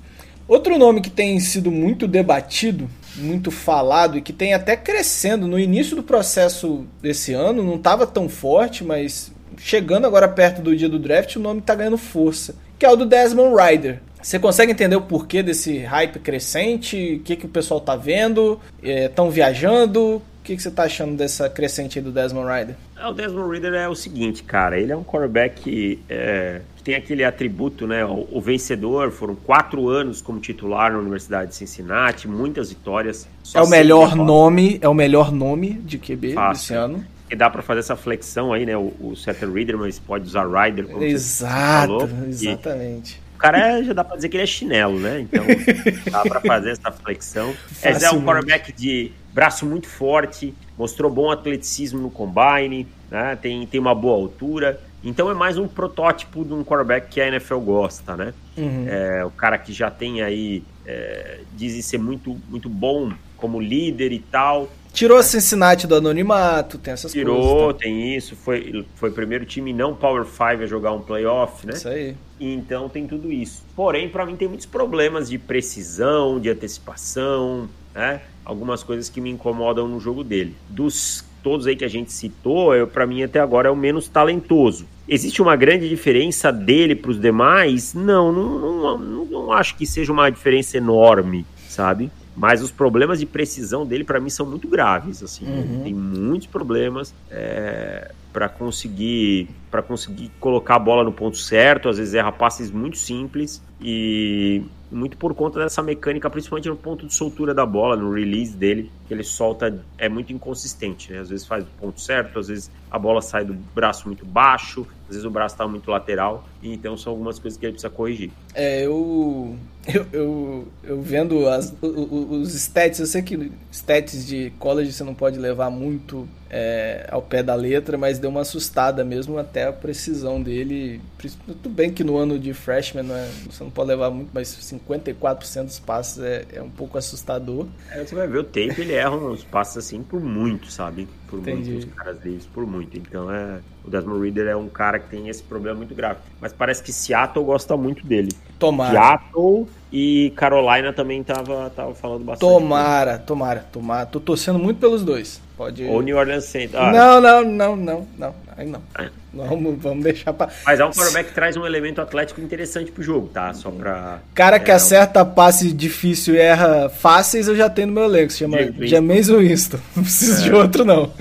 Outro 0.46 0.78
nome 0.78 1.00
que 1.00 1.10
tem 1.10 1.38
sido 1.40 1.70
muito 1.70 2.08
debatido, 2.08 2.88
muito 3.16 3.50
falado 3.50 4.16
e 4.16 4.22
que 4.22 4.32
tem 4.32 4.54
até 4.54 4.76
crescendo 4.76 5.46
no 5.46 5.58
início 5.58 5.94
do 5.94 6.02
processo 6.02 6.86
desse 7.02 7.34
ano, 7.34 7.62
não 7.62 7.76
estava 7.76 8.06
tão 8.06 8.28
forte, 8.28 8.82
mas 8.82 9.30
chegando 9.58 10.06
agora 10.06 10.26
perto 10.26 10.62
do 10.62 10.74
dia 10.74 10.88
do 10.88 10.98
draft, 10.98 11.36
o 11.36 11.40
nome 11.40 11.60
está 11.60 11.74
ganhando 11.74 11.98
força, 11.98 12.54
que 12.78 12.86
é 12.86 12.90
o 12.90 12.96
do 12.96 13.04
Desmond 13.04 13.54
Ryder. 13.54 14.00
Você 14.22 14.38
consegue 14.38 14.72
entender 14.72 14.96
o 14.96 15.02
porquê 15.02 15.42
desse 15.42 15.78
hype 15.78 16.18
crescente? 16.18 17.16
O 17.16 17.20
que, 17.20 17.36
que 17.36 17.46
o 17.46 17.48
pessoal 17.48 17.80
tá 17.80 17.94
vendo? 17.94 18.58
Estão 18.82 19.28
é, 19.28 19.30
viajando? 19.30 20.22
que, 20.48 20.56
que 20.56 20.62
você 20.62 20.70
tá 20.70 20.84
achando 20.84 21.14
dessa 21.14 21.50
crescente 21.50 21.98
aí 21.98 22.04
do 22.04 22.10
Desmond 22.10 22.50
Rider? 22.50 22.74
É, 22.96 23.06
o 23.06 23.12
Desmond 23.12 23.52
Rider 23.52 23.74
é 23.74 23.86
o 23.86 23.94
seguinte, 23.94 24.42
cara, 24.42 24.80
ele 24.80 24.90
é 24.90 24.96
um 24.96 25.04
quarterback 25.04 26.02
é, 26.08 26.62
tem 26.88 26.94
aquele 26.94 27.22
atributo, 27.22 27.86
né? 27.86 28.02
O, 28.02 28.26
o, 28.32 28.40
vencedor, 28.40 29.10
foram 29.10 29.34
quatro 29.34 29.90
anos 29.90 30.22
como 30.22 30.40
titular 30.40 30.90
na 30.90 30.98
Universidade 30.98 31.50
de 31.50 31.56
Cincinnati, 31.56 32.26
muitas 32.26 32.70
vitórias. 32.70 33.28
é 33.54 33.60
o 33.60 33.68
melhor 33.68 34.16
nome, 34.16 34.78
é 34.80 34.88
o 34.88 34.94
melhor 34.94 35.30
nome 35.30 35.74
de 35.74 35.98
QB 35.98 36.32
Fácil. 36.32 36.52
desse 36.54 36.72
ano. 36.72 37.04
E 37.30 37.36
dá 37.36 37.50
para 37.50 37.60
fazer 37.60 37.80
essa 37.80 37.94
flexão 37.94 38.54
aí, 38.54 38.64
né? 38.64 38.74
O, 38.74 38.94
o 39.00 39.14
Setter 39.14 39.52
Reader, 39.52 39.76
mas 39.76 39.98
pode 39.98 40.24
usar 40.24 40.46
Rider. 40.48 40.86
Como 40.86 41.04
Exato, 41.04 41.98
falou. 41.98 42.08
exatamente. 42.26 43.20
O 43.34 43.38
cara 43.38 43.58
é, 43.68 43.84
já 43.84 43.92
dá 43.92 44.02
pra 44.02 44.16
dizer 44.16 44.30
que 44.30 44.38
ele 44.38 44.44
é 44.44 44.46
chinelo, 44.46 44.98
né? 44.98 45.20
Então 45.20 45.44
dá 46.10 46.22
pra 46.22 46.40
fazer 46.40 46.70
essa 46.70 46.90
flexão. 46.90 47.54
Esse 47.84 48.06
é 48.06 48.10
um 48.10 48.24
quarterback 48.24 48.72
de 48.72 49.12
braço 49.30 49.66
muito 49.66 49.86
forte, 49.86 50.54
mostrou 50.78 51.10
bom 51.10 51.30
atleticismo 51.30 52.00
no 52.00 52.10
combine, 52.10 52.88
né? 53.10 53.36
tem, 53.36 53.66
tem 53.66 53.78
uma 53.78 53.94
boa 53.94 54.16
altura. 54.16 54.80
Então 55.08 55.30
é 55.30 55.34
mais 55.34 55.56
um 55.56 55.66
protótipo 55.66 56.44
de 56.44 56.52
um 56.52 56.62
quarterback 56.62 57.08
que 57.08 57.20
a 57.20 57.28
NFL 57.28 57.58
gosta, 57.60 58.14
né? 58.14 58.34
Uhum. 58.56 58.86
É, 58.86 59.24
o 59.24 59.30
cara 59.30 59.56
que 59.56 59.72
já 59.72 59.90
tem 59.90 60.20
aí, 60.20 60.62
é, 60.84 61.40
dizem 61.56 61.80
ser 61.80 61.98
muito, 61.98 62.36
muito 62.48 62.68
bom 62.68 63.10
como 63.38 63.58
líder 63.58 64.12
e 64.12 64.18
tal. 64.18 64.68
Tirou 64.92 65.22
Cincinnati 65.22 65.86
do 65.86 65.94
anonimato, 65.94 66.76
tem 66.76 66.92
essas 66.92 67.12
Tirou, 67.12 67.36
coisas. 67.36 67.52
Tirou, 67.52 67.72
tá? 67.72 67.80
tem 67.80 68.16
isso. 68.16 68.36
Foi, 68.36 68.84
foi 68.96 69.08
o 69.08 69.12
primeiro 69.12 69.46
time 69.46 69.72
não 69.72 69.94
Power 69.94 70.26
5 70.26 70.42
a 70.62 70.66
jogar 70.66 70.92
um 70.92 71.00
playoff, 71.00 71.66
né? 71.66 71.72
Isso 71.72 71.88
aí. 71.88 72.14
Então 72.38 72.88
tem 72.88 73.06
tudo 73.06 73.32
isso. 73.32 73.64
Porém, 73.74 74.08
para 74.08 74.26
mim 74.26 74.36
tem 74.36 74.46
muitos 74.46 74.66
problemas 74.66 75.30
de 75.30 75.38
precisão, 75.38 76.38
de 76.38 76.50
antecipação, 76.50 77.68
né? 77.94 78.20
algumas 78.48 78.82
coisas 78.82 79.10
que 79.10 79.20
me 79.20 79.30
incomodam 79.30 79.86
no 79.86 80.00
jogo 80.00 80.24
dele. 80.24 80.56
Dos 80.70 81.22
todos 81.48 81.66
aí 81.66 81.74
que 81.74 81.84
a 81.84 81.88
gente 81.88 82.12
citou, 82.12 82.86
para 82.88 83.06
mim 83.06 83.22
até 83.22 83.40
agora 83.40 83.68
é 83.68 83.70
o 83.70 83.76
menos 83.76 84.06
talentoso. 84.06 84.84
Existe 85.08 85.40
uma 85.40 85.56
grande 85.56 85.88
diferença 85.88 86.52
dele 86.52 86.94
para 86.94 87.10
os 87.10 87.18
demais? 87.18 87.94
Não, 87.94 88.30
não, 88.30 88.58
não, 88.58 88.98
não, 88.98 89.24
não 89.24 89.52
acho 89.52 89.74
que 89.74 89.86
seja 89.86 90.12
uma 90.12 90.28
diferença 90.28 90.76
enorme, 90.76 91.46
sabe? 91.66 92.10
Mas 92.36 92.62
os 92.62 92.70
problemas 92.70 93.18
de 93.18 93.24
precisão 93.24 93.86
dele, 93.86 94.04
para 94.04 94.20
mim, 94.20 94.28
são 94.28 94.44
muito 94.44 94.68
graves. 94.68 95.22
Assim, 95.22 95.46
uhum. 95.46 95.80
Tem 95.84 95.94
muitos 95.94 96.46
problemas 96.46 97.14
é, 97.30 98.12
para 98.32 98.48
conseguir 98.48 99.48
para 99.70 99.82
conseguir 99.82 100.30
colocar 100.40 100.76
a 100.76 100.78
bola 100.78 101.04
no 101.04 101.12
ponto 101.12 101.36
certo. 101.36 101.88
Às 101.88 101.98
vezes 101.98 102.14
erra 102.14 102.32
passes 102.32 102.70
muito 102.70 102.96
simples 102.96 103.62
e 103.80 104.62
muito 104.90 105.16
por 105.16 105.34
conta 105.34 105.58
dessa 105.58 105.82
mecânica, 105.82 106.30
principalmente 106.30 106.68
no 106.68 106.76
ponto 106.76 107.06
de 107.06 107.12
soltura 107.12 107.52
da 107.52 107.66
bola, 107.66 107.96
no 107.96 108.10
release 108.12 108.56
dele, 108.56 108.90
que 109.06 109.12
ele 109.12 109.22
solta 109.22 109.84
é 109.98 110.08
muito 110.08 110.32
inconsistente, 110.32 111.12
né? 111.12 111.18
Às 111.18 111.28
vezes 111.28 111.46
faz 111.46 111.64
o 111.64 111.68
ponto 111.78 112.00
certo, 112.00 112.38
às 112.38 112.48
vezes 112.48 112.70
a 112.90 112.98
bola 112.98 113.20
sai 113.20 113.44
do 113.44 113.52
braço 113.52 114.06
muito 114.06 114.24
baixo, 114.24 114.86
às 115.02 115.08
vezes 115.08 115.24
o 115.24 115.30
braço 115.30 115.54
está 115.54 115.68
muito 115.68 115.90
lateral, 115.90 116.48
então 116.62 116.96
são 116.96 117.12
algumas 117.12 117.38
coisas 117.38 117.58
que 117.58 117.66
ele 117.66 117.72
precisa 117.72 117.90
corrigir. 117.90 118.30
É, 118.54 118.86
eu 118.86 119.56
eu, 119.86 120.06
eu, 120.12 120.68
eu 120.82 121.02
vendo 121.02 121.46
as, 121.48 121.74
os 121.82 122.54
stats, 122.54 123.00
eu 123.00 123.06
sei 123.06 123.22
que 123.22 123.52
stats 123.70 124.26
de 124.26 124.50
college 124.58 124.92
você 124.92 125.04
não 125.04 125.14
pode 125.14 125.38
levar 125.38 125.70
muito 125.70 126.28
é, 126.50 127.06
ao 127.10 127.20
pé 127.20 127.42
da 127.42 127.54
letra, 127.54 127.98
mas 127.98 128.18
deu 128.18 128.30
uma 128.30 128.40
assustada 128.40 129.04
mesmo 129.04 129.38
até 129.38 129.64
a 129.64 129.72
precisão 129.72 130.40
dele. 130.42 131.00
Tudo 131.46 131.68
bem 131.68 131.92
que 131.92 132.02
no 132.02 132.16
ano 132.16 132.38
de 132.38 132.54
freshman 132.54 133.04
não 133.04 133.14
é, 133.14 133.28
você 133.50 133.62
não 133.62 133.70
pode 133.70 133.88
levar 133.88 134.10
muito, 134.10 134.30
mas 134.32 134.48
54% 134.48 135.64
dos 135.64 135.78
passes 135.78 136.22
é, 136.22 136.46
é, 136.54 136.62
um 136.62 136.70
pouco 136.70 136.96
assustador. 136.96 137.66
É, 137.90 138.04
você 138.04 138.14
vai 138.14 138.26
ver 138.26 138.38
o 138.38 138.44
tape, 138.44 138.80
ele 138.80 138.94
erra 138.94 139.16
uns 139.16 139.44
passes 139.44 139.76
assim 139.78 140.02
por 140.02 140.20
muito, 140.20 140.70
sabe? 140.70 141.06
Por 141.28 141.40
Entendi. 141.40 141.72
muitos 141.72 141.94
caras 141.94 142.18
deles, 142.18 142.46
por 142.46 142.66
muito. 142.66 142.96
Então 142.96 143.30
é. 143.32 143.60
O 143.84 143.90
Desmond 143.90 144.22
Reader 144.22 144.48
é 144.48 144.56
um 144.56 144.68
cara 144.68 144.98
que 144.98 145.08
tem 145.08 145.30
esse 145.30 145.42
problema 145.42 145.78
muito 145.78 145.94
grave. 145.94 146.18
Mas 146.42 146.52
parece 146.52 146.82
que 146.82 146.92
Seattle 146.92 147.42
gosta 147.42 147.74
muito 147.74 148.06
dele. 148.06 148.28
Tomara. 148.58 148.92
Seattle 148.92 149.66
e 149.90 150.30
Carolina 150.36 150.92
também 150.92 151.22
tava, 151.22 151.70
tava 151.70 151.94
falando 151.94 152.22
bastante. 152.24 152.50
Tomara, 152.50 153.18
tomara, 153.18 153.64
tomara. 153.72 154.04
Tô 154.04 154.20
torcendo 154.20 154.58
muito 154.58 154.78
pelos 154.78 155.02
dois. 155.02 155.40
Pode. 155.58 155.84
Ou 155.86 156.00
New 156.00 156.16
Orleans 156.16 156.44
Saints. 156.44 156.72
Ah. 156.76 156.92
Não, 156.92 157.20
não, 157.20 157.42
não, 157.42 157.76
não, 157.76 158.06
não. 158.16 158.34
Aí 158.56 158.64
não. 158.64 158.80
É. 158.96 159.10
Vamos, 159.34 159.76
vamos 159.82 160.04
deixar 160.04 160.32
pra. 160.32 160.48
Mas 160.64 160.78
é 160.78 160.84
um 160.84 160.90
quarterback 160.90 161.30
que 161.30 161.34
traz 161.34 161.56
um 161.56 161.66
elemento 161.66 162.00
atlético 162.00 162.40
interessante 162.40 162.92
pro 162.92 163.02
jogo, 163.02 163.26
tá? 163.26 163.52
Só 163.54 163.68
pra. 163.68 164.20
Cara 164.36 164.60
que 164.60 164.70
é, 164.70 164.74
acerta 164.74 165.24
passe 165.24 165.72
difícil 165.72 166.36
e 166.36 166.38
erra 166.38 166.88
fáceis, 166.88 167.48
eu 167.48 167.56
já 167.56 167.68
tenho 167.68 167.88
no 167.88 167.94
meu 167.94 168.04
elenco. 168.04 168.30
Se 168.30 168.38
chama 168.38 168.56
James 168.78 169.28
Winston. 169.28 169.80
Não 169.96 170.04
preciso 170.04 170.40
é. 170.40 170.44
de 170.44 170.54
outro, 170.54 170.84
não. 170.84 171.12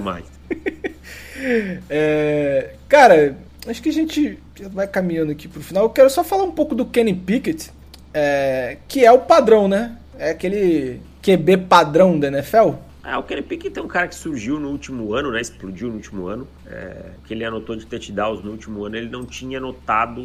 mais. 0.00 0.24
é, 1.88 2.74
cara, 2.86 3.38
acho 3.66 3.82
que 3.82 3.88
a 3.88 3.92
gente 3.92 4.38
vai 4.70 4.86
caminhando 4.86 5.32
aqui 5.32 5.48
pro 5.48 5.62
final. 5.62 5.84
Eu 5.84 5.90
quero 5.90 6.10
só 6.10 6.22
falar 6.22 6.44
um 6.44 6.52
pouco 6.52 6.74
do 6.74 6.84
Kenny 6.84 7.14
Pickett, 7.14 7.70
é, 8.12 8.76
que 8.86 9.02
é 9.02 9.10
o 9.10 9.20
padrão, 9.20 9.66
né? 9.66 9.96
É 10.18 10.30
aquele 10.30 11.00
QB 11.22 11.56
padrão 11.68 12.18
da 12.18 12.28
NFL. 12.28 12.72
É, 13.04 13.16
o 13.16 13.22
Kenny 13.22 13.42
Pickett 13.42 13.76
é 13.76 13.82
um 13.82 13.88
cara 13.88 14.06
que 14.06 14.14
surgiu 14.14 14.60
no 14.60 14.68
último 14.68 15.12
ano, 15.12 15.32
né? 15.32 15.40
Explodiu 15.40 15.88
no 15.88 15.94
último 15.94 16.26
ano. 16.26 16.46
É, 16.66 17.10
que 17.26 17.34
ele 17.34 17.44
anotou 17.44 17.74
de 17.74 17.84
touchdowns 17.84 18.42
no 18.44 18.52
último 18.52 18.84
ano, 18.84 18.96
ele 18.96 19.08
não 19.08 19.24
tinha 19.26 19.58
anotado 19.58 20.22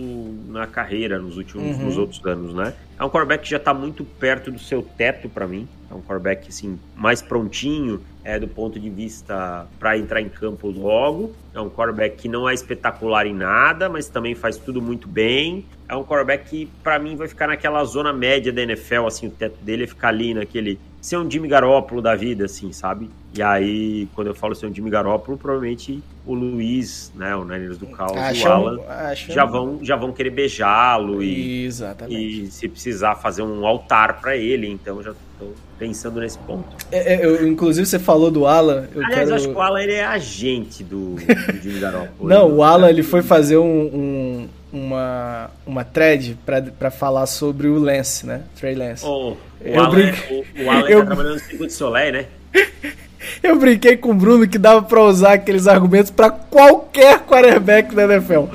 na 0.48 0.68
carreira 0.68 1.18
nos 1.18 1.38
últimos 1.38 1.78
uhum. 1.78 1.86
nos 1.86 1.98
outros 1.98 2.24
anos, 2.26 2.54
né? 2.54 2.74
É 3.00 3.04
um 3.04 3.10
quarterback 3.10 3.44
que 3.44 3.50
já 3.50 3.58
está 3.58 3.74
muito 3.74 4.04
perto 4.04 4.52
do 4.52 4.60
seu 4.60 4.82
teto 4.84 5.28
para 5.28 5.48
mim. 5.48 5.68
É 5.90 5.94
um 5.94 6.02
quarterback 6.02 6.48
assim 6.50 6.80
mais 6.96 7.22
prontinho, 7.22 8.02
é 8.28 8.38
do 8.38 8.48
ponto 8.48 8.78
de 8.78 8.90
vista 8.90 9.66
para 9.80 9.98
entrar 9.98 10.20
em 10.20 10.28
campo 10.28 10.70
logo. 10.70 11.32
É 11.56 11.62
um 11.62 11.70
quarterback 11.70 12.18
que 12.18 12.28
não 12.28 12.48
é 12.48 12.54
espetacular 12.54 13.26
em 13.26 13.34
nada, 13.34 13.88
mas 13.88 14.10
também 14.10 14.36
faz 14.36 14.58
tudo 14.58 14.82
muito 14.82 15.08
bem. 15.08 15.64
É 15.88 15.96
um 15.96 16.04
quarterback 16.04 16.50
que 16.50 16.70
para 16.84 17.00
mim 17.00 17.16
vai 17.16 17.30
ficar 17.30 17.48
naquela 17.48 17.82
zona 17.86 18.12
média 18.12 18.52
da 18.52 18.62
NFL, 18.62 19.08
assim, 19.08 19.28
o 19.28 19.32
teto 19.32 19.64
dele 19.64 19.86
é 19.86 19.88
ficar 19.88 20.10
ali 20.10 20.34
naquele 20.34 20.78
ser 21.08 21.18
um 21.18 21.32
Jimmy 21.32 21.48
Garoppolo 21.48 22.02
da 22.02 22.16
vida, 22.16 22.44
assim, 22.44 22.74
sabe? 22.74 23.10
E 23.34 23.42
aí, 23.42 24.10
quando 24.14 24.28
eu 24.28 24.36
falo 24.36 24.54
ser 24.54 24.68
um 24.68 24.74
Jimmy 24.74 24.90
Garoppolo, 24.90 25.38
provavelmente 25.38 26.04
o 26.26 26.34
Luiz, 26.34 27.14
né, 27.16 27.34
o 27.34 27.46
Niners 27.46 27.78
do 27.78 27.88
Caos, 27.88 28.12
o 28.12 28.48
Alan, 28.48 28.80
já 29.16 29.46
vão, 29.46 29.80
já 29.82 29.96
vão 29.96 30.12
querer 30.12 30.32
beijá-lo 30.32 31.24
e, 31.24 31.68
e 32.10 32.48
se 32.48 32.68
precisar 32.68 33.16
fazer 33.16 33.44
um 33.44 33.66
altar 33.66 34.20
para 34.20 34.36
ele, 34.36 34.68
então 34.68 35.02
já 35.02 35.14
tô 35.40 35.54
pensando 35.78 36.20
nesse 36.20 36.38
ponto. 36.40 36.68
É, 36.92 37.14
é, 37.14 37.26
eu, 37.26 37.48
inclusive 37.48 37.86
você 37.86 38.00
falou 38.00 38.17
do 38.32 38.46
Alan, 38.46 38.86
eu 38.94 39.02
Aliás, 39.04 39.16
quero... 39.16 39.30
eu 39.30 39.36
acho 39.36 39.48
que 39.50 39.54
o 39.54 39.62
Alan 39.62 39.82
ele 39.82 39.94
é 39.94 40.06
agente 40.06 40.84
do, 40.84 41.16
do 41.16 41.62
Jimmy 41.62 41.80
Garoppolo. 41.80 42.30
Não, 42.30 42.52
o 42.52 42.64
Alan 42.64 42.90
ele 42.90 43.04
foi 43.04 43.22
fazer 43.22 43.58
um, 43.58 43.64
um 43.64 44.50
uma, 44.72 45.50
uma 45.66 45.84
thread 45.84 46.38
para 46.78 46.92
falar 46.92 47.26
sobre 47.26 47.68
o 47.68 47.80
Lance, 47.80 48.26
né? 48.26 48.42
Trey 48.56 48.76
Lance. 48.76 49.06
Oh, 49.06 49.32
o, 49.32 49.38
eu 49.62 49.80
Alan, 49.80 49.90
brinque... 49.90 50.46
o, 50.60 50.64
o 50.64 50.70
Alan 50.70 50.82
tá 50.82 50.90
eu... 50.90 51.00
tá 51.00 51.06
trabalhando 51.06 51.42
no 51.60 51.68
de 51.68 51.74
Soleil, 51.74 52.14
né? 52.14 52.26
Eu 53.44 53.58
brinquei 53.58 53.98
com 53.98 54.12
o 54.12 54.14
Bruno 54.14 54.48
que 54.48 54.58
dava 54.58 54.82
para 54.82 55.04
usar 55.04 55.34
aqueles 55.34 55.68
argumentos 55.68 56.10
para 56.10 56.30
qualquer 56.30 57.20
quarterback 57.20 57.94
da 57.94 58.04
NFL. 58.06 58.46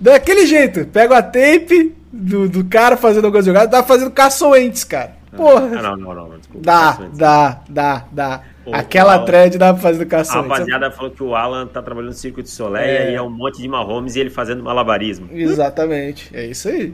Daquele 0.00 0.46
jeito, 0.46 0.86
pega 0.86 1.18
a 1.18 1.22
tape 1.22 1.94
do, 2.10 2.48
do 2.48 2.64
cara 2.64 2.96
fazendo 2.96 3.26
algumas 3.26 3.44
jogadas, 3.44 3.70
dá 3.70 3.82
fazendo 3.82 4.10
caçoentes, 4.10 4.82
cara. 4.82 5.17
Porra. 5.38 5.78
Ah, 5.78 5.82
não, 5.82 5.96
não, 5.96 6.14
não, 6.14 6.28
não 6.28 6.38
desculpa. 6.38 6.64
Dá, 6.64 6.98
dá, 7.14 7.62
dá, 7.68 8.04
dá. 8.10 8.42
Aquela 8.72 9.14
Alan, 9.14 9.24
thread 9.24 9.56
dá 9.56 9.72
pra 9.72 9.80
fazer 9.80 10.02
educação. 10.02 10.40
A 10.40 10.42
rapaziada 10.42 10.90
falou 10.90 11.10
que 11.10 11.22
o 11.22 11.34
Alan 11.34 11.66
tá 11.66 11.80
trabalhando 11.80 12.10
no 12.10 12.16
Circuito 12.16 12.48
de 12.48 12.54
Soleil 12.54 12.84
é. 12.84 13.12
e 13.12 13.14
é 13.14 13.22
um 13.22 13.30
monte 13.30 13.62
de 13.62 13.68
Mahomes 13.68 14.16
e 14.16 14.20
ele 14.20 14.30
fazendo 14.30 14.62
malabarismo. 14.62 15.28
Exatamente. 15.32 16.28
É 16.36 16.44
isso 16.44 16.68
aí. 16.68 16.92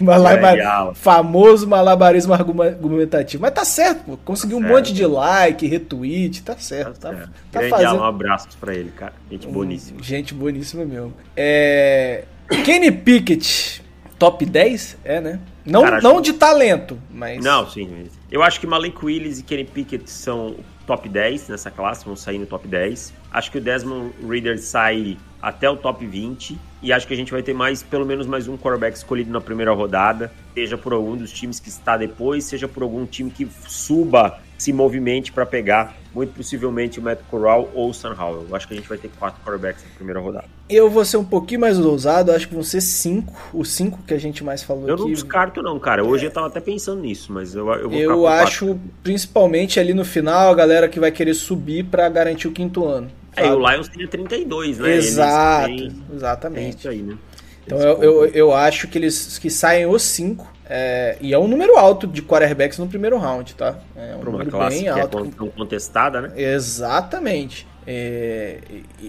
Malabar... 0.00 0.56
É, 0.56 0.94
famoso 0.94 1.68
malabarismo 1.68 2.32
argumentativo. 2.32 3.42
Mas 3.42 3.52
tá 3.52 3.64
certo, 3.64 4.04
pô. 4.04 4.16
Conseguiu 4.24 4.58
tá 4.58 4.64
um 4.64 4.68
certo. 4.68 4.76
monte 4.76 4.94
de 4.94 5.06
like, 5.06 5.66
retweet, 5.66 6.42
tá 6.42 6.56
certo. 6.56 6.98
Tá, 6.98 7.10
certo. 7.10 7.30
tá, 7.52 7.60
tá 7.60 7.68
fazendo... 7.68 7.96
um 7.96 8.04
abraço 8.04 8.48
pra 8.58 8.74
ele, 8.74 8.90
cara. 8.90 9.12
Gente 9.30 9.46
boníssima. 9.46 10.02
Gente 10.02 10.34
boníssima 10.34 10.84
mesmo. 10.84 11.14
É... 11.36 12.24
Kenny 12.64 12.90
Pickett, 12.90 13.82
top 14.18 14.44
10? 14.44 14.98
É, 15.04 15.20
né? 15.20 15.38
Não, 15.64 15.82
cara, 15.82 16.00
não 16.00 16.20
de 16.20 16.32
talento, 16.32 16.98
mas. 17.10 17.42
Não, 17.42 17.68
sim. 17.68 18.08
Eu 18.30 18.42
acho 18.42 18.58
que 18.58 18.66
Malik 18.66 19.04
Willis 19.04 19.38
e 19.38 19.42
Kenny 19.42 19.64
Pickett 19.64 20.10
são 20.10 20.56
top 20.86 21.08
10 21.08 21.48
nessa 21.48 21.70
classe, 21.70 22.04
vão 22.04 22.16
sair 22.16 22.38
no 22.38 22.46
top 22.46 22.66
10. 22.66 23.12
Acho 23.30 23.50
que 23.50 23.58
o 23.58 23.60
Desmond 23.60 24.12
Reader 24.26 24.60
sai 24.60 25.16
até 25.40 25.68
o 25.68 25.76
top 25.76 26.06
20 26.06 26.58
e 26.82 26.92
acho 26.92 27.06
que 27.06 27.14
a 27.14 27.16
gente 27.16 27.32
vai 27.32 27.42
ter 27.42 27.54
mais, 27.54 27.82
pelo 27.82 28.04
menos 28.04 28.26
mais 28.26 28.48
um 28.48 28.56
quarterback 28.56 28.96
escolhido 28.96 29.30
na 29.30 29.40
primeira 29.40 29.72
rodada, 29.72 30.32
seja 30.54 30.76
por 30.76 30.92
algum 30.92 31.16
dos 31.16 31.32
times 31.32 31.58
que 31.60 31.68
está 31.68 31.96
depois, 31.96 32.44
seja 32.44 32.68
por 32.68 32.82
algum 32.82 33.06
time 33.06 33.30
que 33.30 33.48
suba, 33.66 34.38
se 34.62 34.72
movimente 34.72 35.32
para 35.32 35.44
pegar, 35.44 35.96
muito 36.14 36.34
possivelmente 36.34 37.00
o 37.00 37.02
Matt 37.02 37.18
Corral 37.28 37.68
ou 37.74 37.90
o 37.90 37.94
Sam 37.94 38.14
Howell. 38.16 38.46
Eu 38.48 38.54
acho 38.54 38.68
que 38.68 38.74
a 38.74 38.76
gente 38.76 38.88
vai 38.88 38.96
ter 38.96 39.10
quatro 39.18 39.42
quarterbacks 39.42 39.82
na 39.82 39.90
primeira 39.96 40.20
rodada. 40.20 40.44
Eu 40.68 40.88
vou 40.88 41.04
ser 41.04 41.16
um 41.16 41.24
pouquinho 41.24 41.60
mais 41.60 41.80
ousado, 41.80 42.30
acho 42.30 42.46
que 42.46 42.54
vão 42.54 42.62
ser 42.62 42.80
cinco, 42.80 43.34
os 43.52 43.72
cinco 43.72 43.98
que 44.06 44.14
a 44.14 44.18
gente 44.18 44.44
mais 44.44 44.62
falou 44.62 44.86
eu 44.86 44.94
aqui. 44.94 45.02
Eu 45.02 45.06
não 45.06 45.12
descarto 45.12 45.62
não, 45.62 45.80
cara. 45.80 46.04
Hoje 46.04 46.26
é. 46.26 46.28
eu 46.28 46.32
tava 46.32 46.46
até 46.46 46.60
pensando 46.60 47.00
nisso, 47.00 47.32
mas 47.32 47.56
eu, 47.56 47.68
eu 47.72 47.90
vou 47.90 47.98
Eu 47.98 48.26
acho, 48.28 48.66
quatro. 48.66 48.80
principalmente 49.02 49.80
ali 49.80 49.92
no 49.92 50.04
final, 50.04 50.52
a 50.52 50.54
galera 50.54 50.88
que 50.88 51.00
vai 51.00 51.10
querer 51.10 51.34
subir 51.34 51.86
para 51.86 52.08
garantir 52.08 52.46
o 52.46 52.52
quinto 52.52 52.84
ano. 52.84 53.10
É, 53.34 53.48
e 53.48 53.50
o 53.50 53.58
Lions 53.68 53.88
tem 53.88 54.06
32, 54.06 54.78
né? 54.78 54.94
Exato, 54.94 55.66
têm, 55.66 56.04
exatamente. 56.14 56.78
isso 56.78 56.88
aí, 56.88 57.02
né? 57.02 57.18
Então 57.66 57.78
eu, 57.78 58.02
eu, 58.02 58.26
eu, 58.26 58.54
acho 58.54 58.86
que 58.86 58.98
eles 58.98 59.38
que 59.38 59.50
saem 59.50 59.86
os 59.86 60.02
cinco. 60.02 60.46
É, 60.74 61.18
e 61.20 61.34
é 61.34 61.38
um 61.38 61.46
número 61.46 61.76
alto 61.76 62.06
de 62.06 62.22
quarterbacks 62.22 62.78
no 62.78 62.88
primeiro 62.88 63.18
round, 63.18 63.54
tá? 63.54 63.76
É 63.94 64.14
um 64.16 64.20
Para 64.20 64.30
número 64.30 64.68
bem 64.70 64.88
alto. 64.88 65.30
Que 65.30 65.44
é 65.44 65.50
contestada, 65.50 66.22
né? 66.22 66.32
Exatamente. 66.34 67.66
É, 67.86 68.56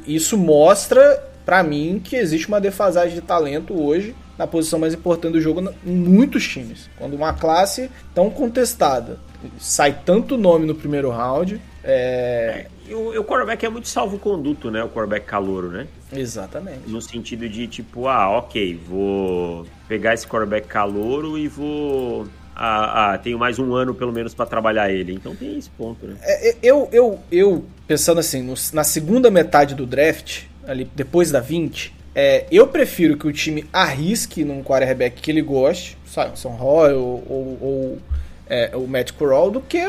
isso 0.05 0.37
mostra 0.37 1.23
para 1.45 1.63
mim 1.63 2.01
que 2.03 2.17
existe 2.17 2.49
uma 2.49 2.59
defasagem 2.59 3.15
de 3.15 3.21
talento 3.21 3.81
hoje 3.81 4.13
na 4.37 4.45
posição 4.45 4.77
mais 4.77 4.93
importante 4.93 5.33
do 5.33 5.39
jogo 5.39 5.73
em 5.85 5.95
muitos 5.95 6.45
times. 6.45 6.89
Quando 6.97 7.13
uma 7.13 7.31
classe 7.31 7.89
tão 8.13 8.29
contestada 8.29 9.17
sai 9.57 9.99
tanto 10.05 10.37
nome 10.37 10.65
no 10.65 10.75
primeiro 10.75 11.11
round. 11.11 11.61
É... 11.81 12.65
é 12.89 12.93
o, 12.93 13.19
o 13.19 13.23
quarterback 13.23 13.65
é 13.65 13.69
muito 13.69 13.87
salvo-conduto, 13.87 14.71
né? 14.71 14.83
O 14.83 14.89
quarterback 14.89 15.25
calouro, 15.25 15.69
né? 15.69 15.87
Exatamente. 16.11 16.89
No 16.89 17.01
sentido 17.01 17.47
de 17.47 17.67
tipo, 17.67 18.07
ah, 18.07 18.29
ok, 18.37 18.79
vou 18.87 19.65
pegar 19.87 20.13
esse 20.13 20.27
quarterback 20.27 20.67
calouro 20.67 21.37
e 21.37 21.47
vou 21.47 22.27
ah, 22.55 23.13
ah, 23.13 23.17
tenho 23.17 23.39
mais 23.39 23.57
um 23.57 23.73
ano 23.73 23.95
pelo 23.95 24.11
menos 24.11 24.33
para 24.33 24.45
trabalhar 24.45 24.91
ele. 24.91 25.13
Então 25.13 25.35
tem 25.35 25.57
esse 25.57 25.69
ponto, 25.71 26.05
né? 26.05 26.15
É, 26.21 26.49
é, 26.49 26.55
eu, 26.61 26.87
eu, 26.91 27.19
eu, 27.31 27.65
pensando 27.87 28.19
assim, 28.19 28.41
no, 28.41 28.53
na 28.73 28.83
segunda 28.83 29.31
metade 29.31 29.73
do 29.73 29.85
draft, 29.85 30.43
ali 30.67 30.89
depois 30.95 31.31
da 31.31 31.39
20, 31.39 31.93
é, 32.13 32.45
eu 32.51 32.67
prefiro 32.67 33.17
que 33.17 33.27
o 33.27 33.33
time 33.33 33.65
arrisque 33.73 34.43
num 34.43 34.63
quarterback 34.63 35.19
que 35.19 35.31
ele 35.31 35.41
goste, 35.41 35.97
sabe, 36.05 36.37
São 36.37 36.51
Roy 36.51 36.93
ou, 36.93 37.23
ou, 37.27 37.57
ou 37.59 37.99
é, 38.47 38.71
o 38.75 38.87
Matt 38.87 39.13
Corral, 39.13 39.49
do 39.49 39.59
que 39.59 39.83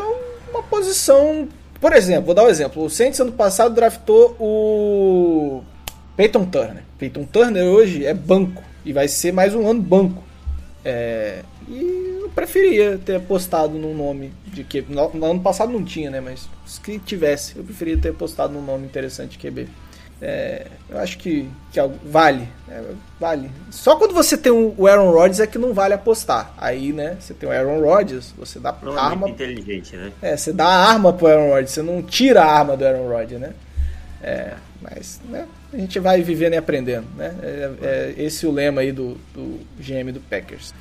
uma 0.50 0.62
posição. 0.62 1.48
Por 1.85 1.92
exemplo, 1.92 2.25
vou 2.25 2.35
dar 2.35 2.44
um 2.44 2.49
exemplo. 2.49 2.83
O 2.83 2.88
Saints 2.88 3.20
ano 3.20 3.33
passado 3.33 3.75
draftou 3.75 4.35
o 4.40 5.62
Peyton 6.16 6.47
Turner. 6.47 6.83
Peyton 6.97 7.25
Turner 7.25 7.64
hoje 7.64 8.07
é 8.07 8.14
banco 8.14 8.62
e 8.87 8.90
vai 8.90 9.07
ser 9.07 9.33
mais 9.33 9.55
um 9.55 9.68
ano 9.68 9.83
banco. 9.83 10.25
É, 10.83 11.42
e 11.68 12.20
eu 12.23 12.31
preferia 12.31 12.99
ter 13.05 13.16
apostado 13.16 13.75
num 13.75 13.94
nome 13.94 14.33
de 14.47 14.64
que 14.64 14.81
no, 14.81 15.12
no 15.12 15.27
ano 15.27 15.40
passado 15.40 15.70
não 15.75 15.85
tinha, 15.85 16.11
né? 16.11 16.23
Mas 16.23 16.49
se 16.64 16.99
tivesse, 17.01 17.59
eu 17.59 17.62
preferia 17.62 17.99
ter 17.99 18.09
apostado 18.09 18.55
num 18.55 18.62
nome 18.62 18.87
interessante 18.87 19.37
QB. 19.37 19.68
É, 20.22 20.66
eu 20.88 20.98
acho 20.98 21.18
que, 21.18 21.48
que 21.72 21.79
é 21.79 21.90
vale. 22.05 22.48
É, 22.68 22.83
vale. 23.20 23.50
Só 23.70 23.96
quando 23.96 24.14
você 24.14 24.37
tem 24.37 24.53
o 24.53 24.87
Aaron 24.87 25.11
Rodgers 25.11 25.40
é 25.40 25.46
que 25.46 25.59
não 25.59 25.74
vale 25.74 25.94
apostar. 25.94 26.55
Aí, 26.57 26.92
né, 26.92 27.16
você 27.20 27.35
tem 27.35 27.48
o 27.48 27.53
Aaron 27.53 27.81
Rodgers, 27.81 28.33
você 28.37 28.59
dá 28.59 28.74
não 28.83 28.98
arma. 28.98 29.27
É 29.27 29.31
inteligente, 29.31 29.96
né? 29.96 30.12
É, 30.22 30.37
você 30.37 30.53
dá 30.53 30.66
a 30.66 30.88
arma 30.92 31.12
pro 31.12 31.27
Aaron 31.27 31.48
Rodgers, 31.48 31.70
você 31.70 31.83
não 31.83 32.03
tira 32.03 32.42
a 32.42 32.59
arma 32.59 32.77
do 32.77 32.87
Aaron 32.87 33.09
Rodgers, 33.09 33.40
né? 33.40 33.53
É, 34.22 34.55
mas 34.81 35.20
né, 35.29 35.47
a 35.70 35.76
gente 35.76 35.99
vai 35.99 36.22
vivendo 36.22 36.55
e 36.55 36.57
aprendendo, 36.57 37.07
né? 37.16 37.34
É, 37.43 37.70
é 37.82 38.14
esse 38.16 38.47
o 38.47 38.51
lema 38.51 38.80
aí 38.80 38.93
do, 38.93 39.18
do 39.34 39.61
GM 39.78 40.11
do 40.12 40.20
Packers. 40.20 40.72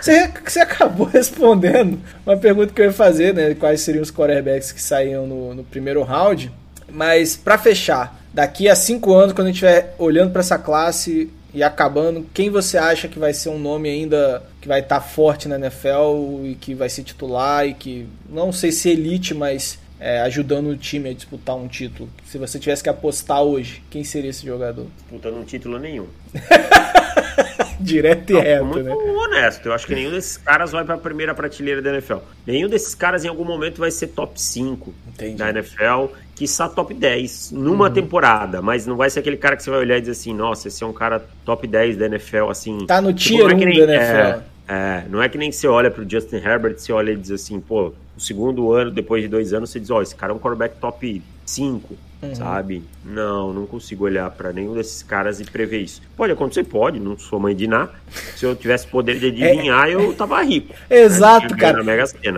Você, 0.00 0.30
você 0.44 0.60
acabou 0.60 1.06
respondendo 1.06 1.98
uma 2.26 2.36
pergunta 2.36 2.72
que 2.72 2.80
eu 2.80 2.86
ia 2.86 2.92
fazer, 2.92 3.32
né? 3.32 3.54
Quais 3.54 3.80
seriam 3.80 4.02
os 4.02 4.10
quarterbacks 4.10 4.72
que 4.72 4.82
saíam 4.82 5.26
no, 5.26 5.54
no 5.54 5.64
primeiro 5.64 6.02
round. 6.02 6.52
Mas 6.92 7.36
para 7.36 7.58
fechar, 7.58 8.20
daqui 8.32 8.68
a 8.68 8.74
cinco 8.74 9.14
anos, 9.14 9.32
quando 9.32 9.48
a 9.48 9.50
gente 9.50 9.64
estiver 9.64 9.94
olhando 9.98 10.30
para 10.30 10.40
essa 10.40 10.58
classe 10.58 11.30
e 11.52 11.62
acabando, 11.62 12.26
quem 12.32 12.50
você 12.50 12.78
acha 12.78 13.08
que 13.08 13.18
vai 13.18 13.32
ser 13.32 13.48
um 13.48 13.58
nome 13.58 13.88
ainda 13.88 14.42
que 14.60 14.68
vai 14.68 14.80
estar 14.80 15.00
tá 15.00 15.00
forte 15.00 15.48
na 15.48 15.56
NFL 15.56 16.44
e 16.44 16.56
que 16.60 16.74
vai 16.74 16.88
ser 16.88 17.02
titular 17.02 17.66
e 17.66 17.74
que 17.74 18.06
não 18.28 18.52
sei 18.52 18.70
se 18.70 18.88
elite, 18.90 19.34
mas 19.34 19.78
é, 20.00 20.20
ajudando 20.22 20.68
o 20.68 20.76
time 20.76 21.10
a 21.10 21.12
disputar 21.12 21.56
um 21.56 21.68
título? 21.68 22.08
Se 22.24 22.38
você 22.38 22.58
tivesse 22.58 22.82
que 22.82 22.88
apostar 22.88 23.42
hoje, 23.42 23.82
quem 23.90 24.02
seria 24.02 24.30
esse 24.30 24.46
jogador? 24.46 24.86
Disputando 24.96 25.36
um 25.36 25.44
título 25.44 25.78
nenhum. 25.78 26.06
Direto 27.78 28.30
e 28.30 28.32
não, 28.34 28.40
reto, 28.40 28.64
muito 28.64 28.82
né? 28.82 28.94
honesto. 28.94 29.66
Eu 29.66 29.72
acho 29.72 29.86
que 29.86 29.94
nenhum 29.94 30.10
desses 30.10 30.36
caras 30.36 30.70
vai 30.70 30.84
para 30.84 30.94
a 30.94 30.98
primeira 30.98 31.34
prateleira 31.34 31.80
da 31.80 31.90
NFL. 31.90 32.18
Nenhum 32.46 32.68
desses 32.68 32.94
caras 32.94 33.24
em 33.24 33.28
algum 33.28 33.44
momento 33.44 33.78
vai 33.78 33.90
ser 33.90 34.08
top 34.08 34.40
5 34.40 34.94
Entendi. 35.08 35.34
da 35.36 35.50
NFL, 35.50 36.14
que 36.40 36.44
está 36.44 36.66
top 36.70 36.94
10 36.94 37.52
numa 37.52 37.88
uhum. 37.88 37.92
temporada, 37.92 38.62
mas 38.62 38.86
não 38.86 38.96
vai 38.96 39.10
ser 39.10 39.20
aquele 39.20 39.36
cara 39.36 39.58
que 39.58 39.62
você 39.62 39.68
vai 39.68 39.80
olhar 39.80 39.98
e 39.98 40.00
dizer 40.00 40.12
assim, 40.12 40.32
nossa, 40.32 40.68
esse 40.68 40.82
é 40.82 40.86
um 40.86 40.92
cara 40.92 41.22
top 41.44 41.66
10 41.66 41.98
da 41.98 42.06
NFL, 42.06 42.48
assim. 42.48 42.78
Tá 42.86 42.98
no 42.98 43.12
tipo, 43.12 43.46
tier 43.46 43.54
1 43.54 43.60
é 43.60 43.86
da 43.86 43.92
NFL. 43.92 44.16
É, 44.16 44.42
é, 44.70 45.04
não 45.10 45.20
é 45.20 45.28
que 45.28 45.36
nem 45.36 45.50
você 45.50 45.66
olha 45.66 45.90
pro 45.90 46.08
Justin 46.08 46.36
Herbert, 46.36 46.78
você 46.78 46.92
olha 46.92 47.10
e 47.10 47.16
diz 47.16 47.32
assim, 47.32 47.58
pô, 47.58 47.92
o 48.16 48.20
segundo 48.20 48.72
ano, 48.72 48.92
depois 48.92 49.20
de 49.20 49.28
dois 49.28 49.52
anos, 49.52 49.68
você 49.68 49.80
diz, 49.80 49.90
ó, 49.90 49.96
oh, 49.98 50.02
esse 50.02 50.14
cara 50.14 50.32
é 50.32 50.36
um 50.36 50.38
quarterback 50.38 50.76
top 50.78 51.20
5, 51.44 51.96
uhum. 52.22 52.34
sabe? 52.36 52.84
Não, 53.04 53.52
não 53.52 53.66
consigo 53.66 54.04
olhar 54.04 54.30
para 54.30 54.52
nenhum 54.52 54.72
desses 54.74 55.02
caras 55.02 55.40
e 55.40 55.44
prever 55.44 55.80
isso. 55.80 56.00
Pode 56.16 56.32
acontecer, 56.32 56.62
pode, 56.62 57.00
não 57.00 57.18
sou 57.18 57.40
mãe 57.40 57.56
de 57.56 57.66
Ná. 57.66 57.88
Se 58.36 58.46
eu 58.46 58.54
tivesse 58.54 58.86
poder 58.86 59.18
de 59.18 59.26
adivinhar, 59.26 59.88
é, 59.88 59.94
eu 59.94 60.14
tava 60.14 60.40
rico. 60.40 60.72
Exato, 60.88 61.52
né? 61.52 61.60
cara. 61.60 61.82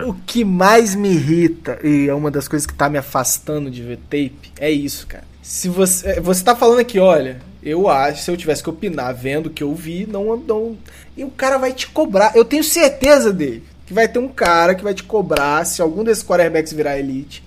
O 0.07 0.15
que 0.25 0.43
mais 0.43 0.95
me 0.95 1.09
irrita, 1.09 1.77
e 1.83 2.09
é 2.09 2.15
uma 2.15 2.31
das 2.31 2.47
coisas 2.47 2.65
que 2.65 2.73
tá 2.73 2.89
me 2.89 2.97
afastando 2.97 3.69
de 3.69 3.83
ver 3.83 3.97
tape, 4.09 4.51
é 4.59 4.71
isso, 4.71 5.05
cara. 5.05 5.25
Se 5.43 5.69
você, 5.69 6.07
é, 6.07 6.19
você 6.19 6.43
tá 6.43 6.55
falando 6.55 6.79
aqui, 6.79 6.97
olha, 6.97 7.41
eu 7.65 7.87
acho, 7.87 8.23
se 8.23 8.29
eu 8.29 8.35
tivesse 8.35 8.61
que 8.61 8.69
opinar 8.69 9.13
vendo 9.15 9.47
o 9.47 9.49
que 9.49 9.63
eu 9.63 9.73
vi, 9.73 10.05
não, 10.05 10.35
não. 10.35 10.77
E 11.15 11.23
o 11.23 11.29
cara 11.29 11.57
vai 11.57 11.73
te 11.73 11.87
cobrar. 11.87 12.35
Eu 12.35 12.45
tenho 12.45 12.63
certeza 12.63 13.31
dele 13.31 13.63
que 13.85 13.93
vai 13.93 14.07
ter 14.07 14.19
um 14.19 14.27
cara 14.27 14.75
que 14.75 14.83
vai 14.83 14.93
te 14.93 15.03
cobrar 15.03 15.65
se 15.65 15.81
algum 15.81 16.03
desses 16.03 16.23
quarterbacks 16.23 16.73
virar 16.73 16.97
elite. 16.97 17.43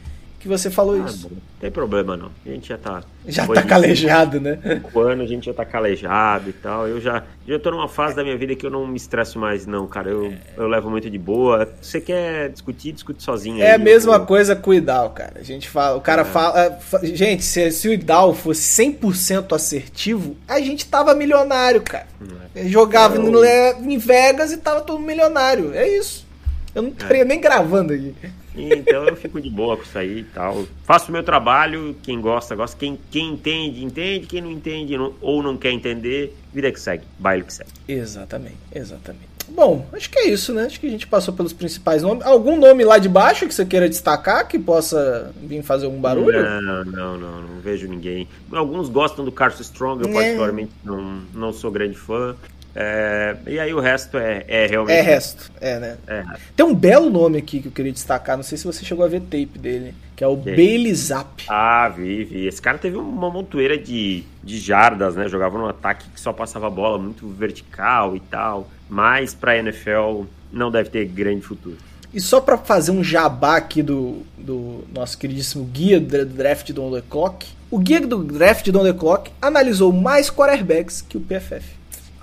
Que 0.47 0.49
você 0.49 0.70
falou 0.70 0.94
ah, 0.94 1.07
isso. 1.07 1.28
Não 1.28 1.38
tem 1.61 1.72
problema 1.72 2.16
não. 2.16 2.30
A 2.47 2.49
gente 2.49 2.68
já 2.68 2.78
tá. 2.78 3.03
Já 3.26 3.44
tá 3.49 3.64
calejado, 3.64 4.40
né? 4.40 4.57
O 4.94 5.01
ano 5.01 5.24
a 5.24 5.26
gente 5.26 5.47
já 5.47 5.53
tá 5.53 5.64
calejado 5.64 6.51
e 6.51 6.53
tal. 6.53 6.86
Eu 6.86 7.01
já, 7.01 7.24
já 7.49 7.59
tô 7.59 7.72
numa 7.72 7.88
fase 7.88 8.14
da 8.14 8.22
minha 8.22 8.36
vida 8.38 8.55
que 8.55 8.64
eu 8.64 8.70
não 8.70 8.86
me 8.86 8.97
estresso 8.97 9.40
mais, 9.40 9.66
não, 9.66 9.88
cara. 9.88 10.09
Eu, 10.09 10.32
eu 10.57 10.68
levo 10.68 10.88
muito 10.88 11.11
de 11.11 11.18
boa. 11.18 11.68
Você 11.82 12.01
quer 12.01 12.51
discutir, 12.51 12.92
discute 12.92 13.24
sozinho. 13.24 13.61
É 13.61 13.70
aí, 13.70 13.74
a 13.74 13.78
mesma 13.78 14.14
eu... 14.14 14.24
coisa 14.24 14.55
com 14.55 14.70
o 14.70 14.74
Idal, 14.74 15.11
cara. 15.11 15.32
A 15.34 15.42
gente 15.42 15.68
fala. 15.68 15.97
O 15.97 16.01
cara 16.01 16.22
é. 16.22 16.24
fala. 16.24 16.78
Gente, 17.03 17.42
se, 17.42 17.72
se 17.72 17.88
o 17.88 17.92
Idal 17.92 18.32
fosse 18.32 18.84
100% 18.84 19.53
assertivo, 19.53 20.36
a 20.47 20.61
gente 20.61 20.86
tava 20.86 21.12
milionário, 21.12 21.82
cara. 21.82 22.07
É. 22.55 22.68
Jogava 22.68 23.18
no, 23.18 23.44
em 23.44 23.99
Vegas 23.99 24.53
e 24.53 24.59
tava 24.59 24.82
todo 24.82 25.01
milionário. 25.01 25.74
É 25.74 25.88
isso. 25.88 26.24
Eu 26.72 26.82
não 26.82 26.90
estaria 26.90 27.22
é. 27.22 27.24
nem 27.24 27.40
gravando 27.40 27.92
aqui. 27.92 28.14
Então 28.57 29.05
eu 29.05 29.17
fico 29.17 29.41
de 29.41 29.51
boa 29.51 29.77
com 29.77 29.83
isso 29.83 29.99
aí 29.99 30.21
e 30.21 30.25
tal. 30.25 30.67
Faço 30.85 31.09
o 31.09 31.13
meu 31.13 31.23
trabalho, 31.23 31.97
quem 32.03 32.21
gosta, 32.21 32.55
gosta. 32.55 32.77
Quem, 32.77 32.99
quem 33.11 33.33
entende, 33.33 33.85
entende. 33.85 34.27
Quem 34.27 34.41
não 34.41 34.51
entende 34.51 34.97
não, 34.97 35.15
ou 35.21 35.43
não 35.43 35.57
quer 35.57 35.71
entender, 35.71 36.37
vida 36.53 36.71
que 36.71 36.81
segue, 36.81 37.05
baile 37.19 37.45
que 37.45 37.53
segue. 37.53 37.71
Exatamente, 37.89 38.57
exatamente. 38.75 39.37
Bom, 39.49 39.87
acho 39.93 40.11
que 40.11 40.19
é 40.19 40.29
isso, 40.29 40.53
né? 40.53 40.65
Acho 40.65 40.81
que 40.81 40.87
a 40.87 40.91
gente 40.91 41.07
passou 41.07 41.33
pelos 41.33 41.53
principais 41.53 42.03
nomes. 42.03 42.25
Algum 42.27 42.59
nome 42.59 42.85
lá 42.85 42.99
de 42.99 43.09
baixo 43.09 43.47
que 43.47 43.55
você 43.55 43.65
queira 43.65 43.89
destacar 43.89 44.49
que 44.49 44.59
possa 44.59 45.33
vir 45.41 45.63
fazer 45.63 45.87
algum 45.87 46.01
barulho? 46.01 46.43
Não, 46.43 46.85
não, 46.85 47.17
não, 47.17 47.43
não 47.43 47.61
vejo 47.61 47.87
ninguém. 47.87 48.27
Alguns 48.51 48.89
gostam 48.89 49.25
do 49.25 49.31
Carson 49.31 49.63
Strong, 49.63 50.03
eu 50.03 50.11
é. 50.11 50.13
particularmente 50.13 50.73
não, 50.85 51.23
não 51.33 51.53
sou 51.53 51.71
grande 51.71 51.97
fã. 51.97 52.35
É, 52.79 53.37
e 53.47 53.59
aí 53.59 53.72
o 53.72 53.81
resto 53.81 54.18
é, 54.18 54.45
é 54.47 54.66
realmente. 54.66 54.99
É 54.99 55.01
resto, 55.01 55.51
é, 55.59 55.79
né? 55.79 55.97
É. 56.07 56.22
Tem 56.55 56.66
um 56.66 56.74
belo 56.74 57.09
nome 57.09 57.39
aqui 57.39 57.62
que 57.62 57.68
eu 57.68 57.72
queria 57.72 57.91
destacar, 57.91 58.37
não 58.37 58.45
sei 58.45 58.59
se 58.59 58.66
você 58.66 58.85
chegou 58.85 59.03
a 59.03 59.09
ver 59.09 59.20
tape 59.20 59.59
dele, 59.59 59.95
que 60.14 60.22
é 60.22 60.27
o 60.27 60.37
que? 60.37 60.55
Bailey 60.55 60.95
Zapp. 60.95 61.47
Ah, 61.49 61.89
vi, 61.89 62.24
vi. 62.24 62.47
Esse 62.47 62.61
cara 62.61 62.77
teve 62.77 62.99
uma 62.99 63.31
montoeira 63.31 63.79
de, 63.79 64.24
de 64.45 64.59
jardas, 64.59 65.16
né? 65.16 65.27
Jogava 65.27 65.57
num 65.57 65.66
ataque 65.66 66.07
que 66.11 66.20
só 66.20 66.35
passava 66.35 66.68
bola 66.68 66.99
muito 66.99 67.27
vertical 67.29 68.14
e 68.14 68.20
tal. 68.20 68.68
Mas 68.91 69.33
pra 69.33 69.57
NFL 69.57 70.24
não 70.53 70.70
deve 70.70 70.91
ter 70.91 71.07
grande 71.07 71.41
futuro. 71.41 71.79
E 72.12 72.20
só 72.20 72.43
para 72.43 72.59
fazer 72.59 72.91
um 72.91 73.03
jabá 73.03 73.57
aqui 73.57 73.83
do, 73.83 74.22
do 74.37 74.85
nosso 74.95 75.16
queridíssimo 75.16 75.64
guia 75.64 75.99
do 75.99 76.27
draft 76.27 76.70
do 76.72 76.83
On 76.83 76.93
The 76.93 77.03
Clock, 77.09 77.47
o 77.70 77.79
guia 77.79 78.01
do 78.01 78.22
draft 78.22 78.68
do 78.70 78.81
On 78.81 78.85
The 78.85 78.93
Clock 78.93 79.31
analisou 79.41 79.93
mais 79.93 80.31
quarterbacks 80.31 81.01
que 81.01 81.16
o 81.16 81.20
PFF. 81.20 81.77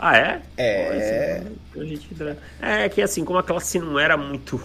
Ah, 0.06 0.18
é? 0.18 0.42
É. 0.58 1.42
É 2.62 2.90
que 2.90 3.02
assim, 3.02 3.24
como 3.24 3.40
a 3.40 3.44
classe 3.44 3.80
não 3.80 3.98
era 3.98 4.18
muito, 4.18 4.62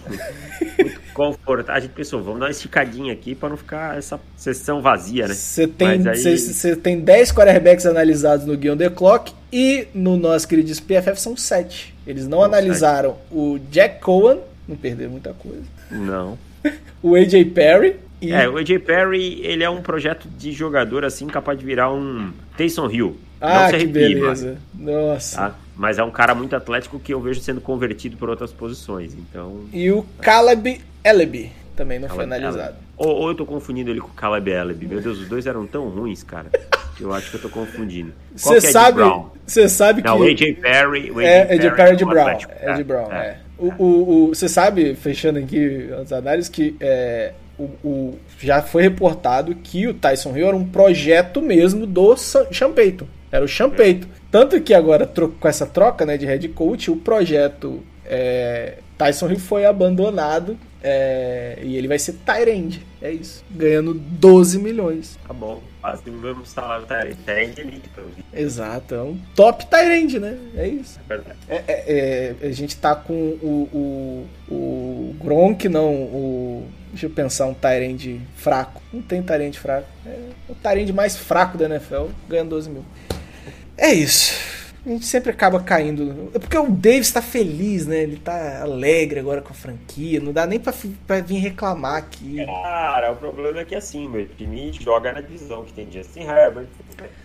muito 0.77 0.99
confortável, 1.15 1.75
a 1.75 1.79
gente 1.79 1.91
pensou, 1.91 2.21
vamos 2.21 2.41
dar 2.41 2.47
uma 2.47 2.51
esticadinha 2.51 3.13
aqui 3.13 3.33
para 3.33 3.47
não 3.47 3.55
ficar 3.55 3.97
essa 3.97 4.19
sessão 4.35 4.81
vazia, 4.81 5.29
né? 5.29 5.33
Você 5.33 5.65
tem, 5.65 6.05
aí... 6.05 6.75
tem 6.83 6.99
10 6.99 7.31
quarterbacks 7.31 7.85
analisados 7.85 8.45
no 8.45 8.57
Guion 8.57 8.75
The 8.75 8.89
Clock 8.89 9.33
e 9.49 9.87
no 9.93 10.17
nosso 10.17 10.45
querido 10.45 10.69
PFF 10.81 11.21
são 11.21 11.37
7. 11.37 11.95
Eles 12.05 12.27
não, 12.27 12.39
não 12.39 12.43
analisaram 12.43 13.11
7. 13.11 13.21
o 13.31 13.59
Jack 13.71 14.01
Cohen, 14.01 14.41
não 14.67 14.75
perderam 14.75 15.11
muita 15.11 15.31
coisa. 15.31 15.63
Não. 15.89 16.37
o 17.01 17.15
AJ 17.15 17.45
Perry, 17.55 17.95
e... 18.21 18.33
É, 18.33 18.49
o 18.49 18.57
AJ 18.57 18.79
Perry, 18.79 19.39
ele 19.41 19.63
é 19.63 19.69
um 19.69 19.81
projeto 19.81 20.27
de 20.27 20.51
jogador 20.51 21.05
assim 21.05 21.27
capaz 21.27 21.57
de 21.57 21.63
virar 21.65 21.93
um 21.93 22.33
Taysom 22.57 22.91
Hill. 22.91 23.17
Ah, 23.41 23.71
que 23.71 23.85
beleza. 23.85 24.57
Nossa. 24.73 25.37
Tá? 25.37 25.55
Mas 25.75 25.97
é 25.97 26.03
um 26.03 26.11
cara 26.11 26.35
muito 26.35 26.55
atlético 26.55 26.99
que 26.99 27.13
eu 27.13 27.21
vejo 27.21 27.39
sendo 27.39 27.61
convertido 27.61 28.17
por 28.17 28.29
outras 28.29 28.51
posições, 28.51 29.13
então... 29.13 29.61
E 29.71 29.89
o 29.91 30.05
Caleb 30.19 30.81
Eleby 31.03 31.51
também 31.75 31.97
não 31.99 32.09
Caleb 32.09 32.27
foi 32.27 32.37
analisado. 32.37 32.75
Ou, 32.97 33.15
ou, 33.15 33.29
eu 33.29 33.35
tô 33.35 33.45
confundindo 33.45 33.89
ele 33.89 34.01
com 34.01 34.09
o 34.09 34.13
Caleb 34.13 34.51
Eleby. 34.51 34.87
Meu 34.87 35.01
Deus, 35.01 35.19
os 35.19 35.29
dois 35.29 35.47
eram 35.47 35.65
tão 35.65 35.87
ruins, 35.87 36.21
cara. 36.21 36.47
eu 36.99 37.13
acho 37.13 37.31
que 37.31 37.37
eu 37.37 37.41
tô 37.41 37.49
confundindo. 37.49 38.11
Você 38.35 38.57
é 38.57 38.59
sabe, 38.59 39.01
você 39.45 39.69
sabe 39.69 40.01
não, 40.03 40.17
que... 40.17 40.19
Não, 40.19 40.27
o 40.27 40.29
AJ 40.29 40.59
Perry... 40.59 41.11
O 41.11 41.19
AJ 41.19 41.25
é, 41.25 41.53
AJ 41.53 41.75
Perry 41.75 41.91
é 41.91 41.95
de 41.95 42.05
Brown. 42.05 42.37
É 42.59 42.73
de 42.73 42.83
Brown, 42.83 43.11
é. 43.13 43.37
O, 43.57 44.27
você 44.27 44.49
sabe, 44.49 44.95
fechando 44.95 45.39
aqui 45.39 45.89
as 46.01 46.11
análises, 46.11 46.49
que 46.49 46.75
é, 46.79 47.33
o, 47.57 47.63
o, 47.83 48.19
já 48.39 48.61
foi 48.61 48.83
reportado 48.83 49.53
que 49.55 49.87
o 49.87 49.93
Tyson 49.93 50.35
Hill 50.35 50.47
era 50.47 50.55
um 50.55 50.65
projeto 50.65 51.41
mesmo 51.41 51.85
do 51.85 52.15
Sean 52.15 52.71
Payton. 52.73 53.05
Era 53.31 53.45
o 53.45 53.71
Payton. 53.71 54.07
Tanto 54.31 54.59
que 54.61 54.73
agora, 54.73 55.07
com 55.07 55.47
essa 55.47 55.65
troca 55.65 56.05
né, 56.05 56.17
de 56.17 56.25
head 56.25 56.47
coach, 56.49 56.89
o 56.89 56.95
projeto 56.95 57.83
é, 58.05 58.77
Tyson 58.97 59.29
Hill 59.29 59.39
foi 59.39 59.65
abandonado 59.65 60.57
é, 60.81 61.59
e 61.61 61.75
ele 61.75 61.87
vai 61.87 61.99
ser 61.99 62.13
Tyrande. 62.25 62.85
É 63.01 63.11
isso. 63.11 63.43
Ganhando 63.51 63.93
12 63.93 64.59
milhões. 64.59 65.17
Tá 65.27 65.33
bom. 65.33 65.61
Quase 65.81 66.09
o 66.09 66.13
mesmo 66.13 66.45
salário 66.45 66.85
Tyrande. 66.85 67.15
Tyrande 67.25 67.61
elite, 67.61 67.89
pelo 67.89 68.09
Exato. 68.33 68.95
É 68.95 69.01
um 69.01 69.17
top 69.35 69.65
Tyrande, 69.67 70.19
né? 70.19 70.37
É 70.55 70.67
isso. 70.67 70.99
É 71.05 71.07
verdade. 71.07 71.39
É, 71.47 71.55
é, 71.55 72.35
é, 72.41 72.47
a 72.47 72.51
gente 72.51 72.75
tá 72.77 72.95
com 72.95 73.13
o, 73.13 73.69
o, 74.49 74.53
o 74.53 75.15
Gronk, 75.19 75.69
não, 75.69 75.93
o 75.93 76.67
Deixa 76.91 77.05
eu 77.05 77.09
pensar 77.11 77.45
um 77.45 77.53
Tyrande 77.53 78.19
fraco. 78.35 78.81
Não 78.91 79.01
tem 79.01 79.21
Tyrande 79.21 79.59
fraco. 79.59 79.87
É 80.05 80.17
o 80.49 80.55
Tyrande 80.55 80.91
mais 80.91 81.15
fraco 81.15 81.57
da 81.57 81.65
NFL, 81.65 82.07
ganhando 82.27 82.49
12 82.49 82.69
mil. 82.69 82.83
É 83.79 83.93
isso. 83.93 84.33
A 84.85 84.89
gente 84.89 85.05
sempre 85.05 85.29
acaba 85.31 85.59
caindo. 85.59 86.31
É 86.33 86.39
porque 86.39 86.57
o 86.57 86.69
Davis 86.69 87.11
tá 87.11 87.21
feliz, 87.21 87.85
né? 87.85 88.03
Ele 88.03 88.17
tá 88.17 88.61
alegre 88.61 89.19
agora 89.19 89.41
com 89.41 89.51
a 89.51 89.55
franquia. 89.55 90.19
Não 90.19 90.33
dá 90.33 90.47
nem 90.47 90.59
pra, 90.59 90.73
pra 91.05 91.19
vir 91.21 91.37
reclamar 91.37 91.97
aqui. 91.97 92.37
Cara, 92.45 93.11
o 93.11 93.15
problema 93.15 93.59
é 93.59 93.65
que 93.65 93.75
assim, 93.75 94.07
meu 94.07 94.27
time 94.27 94.71
joga 94.73 95.13
na 95.13 95.21
divisão 95.21 95.63
que 95.63 95.73
tem 95.73 95.91
Justin 95.91 96.21
Herbert, 96.21 96.67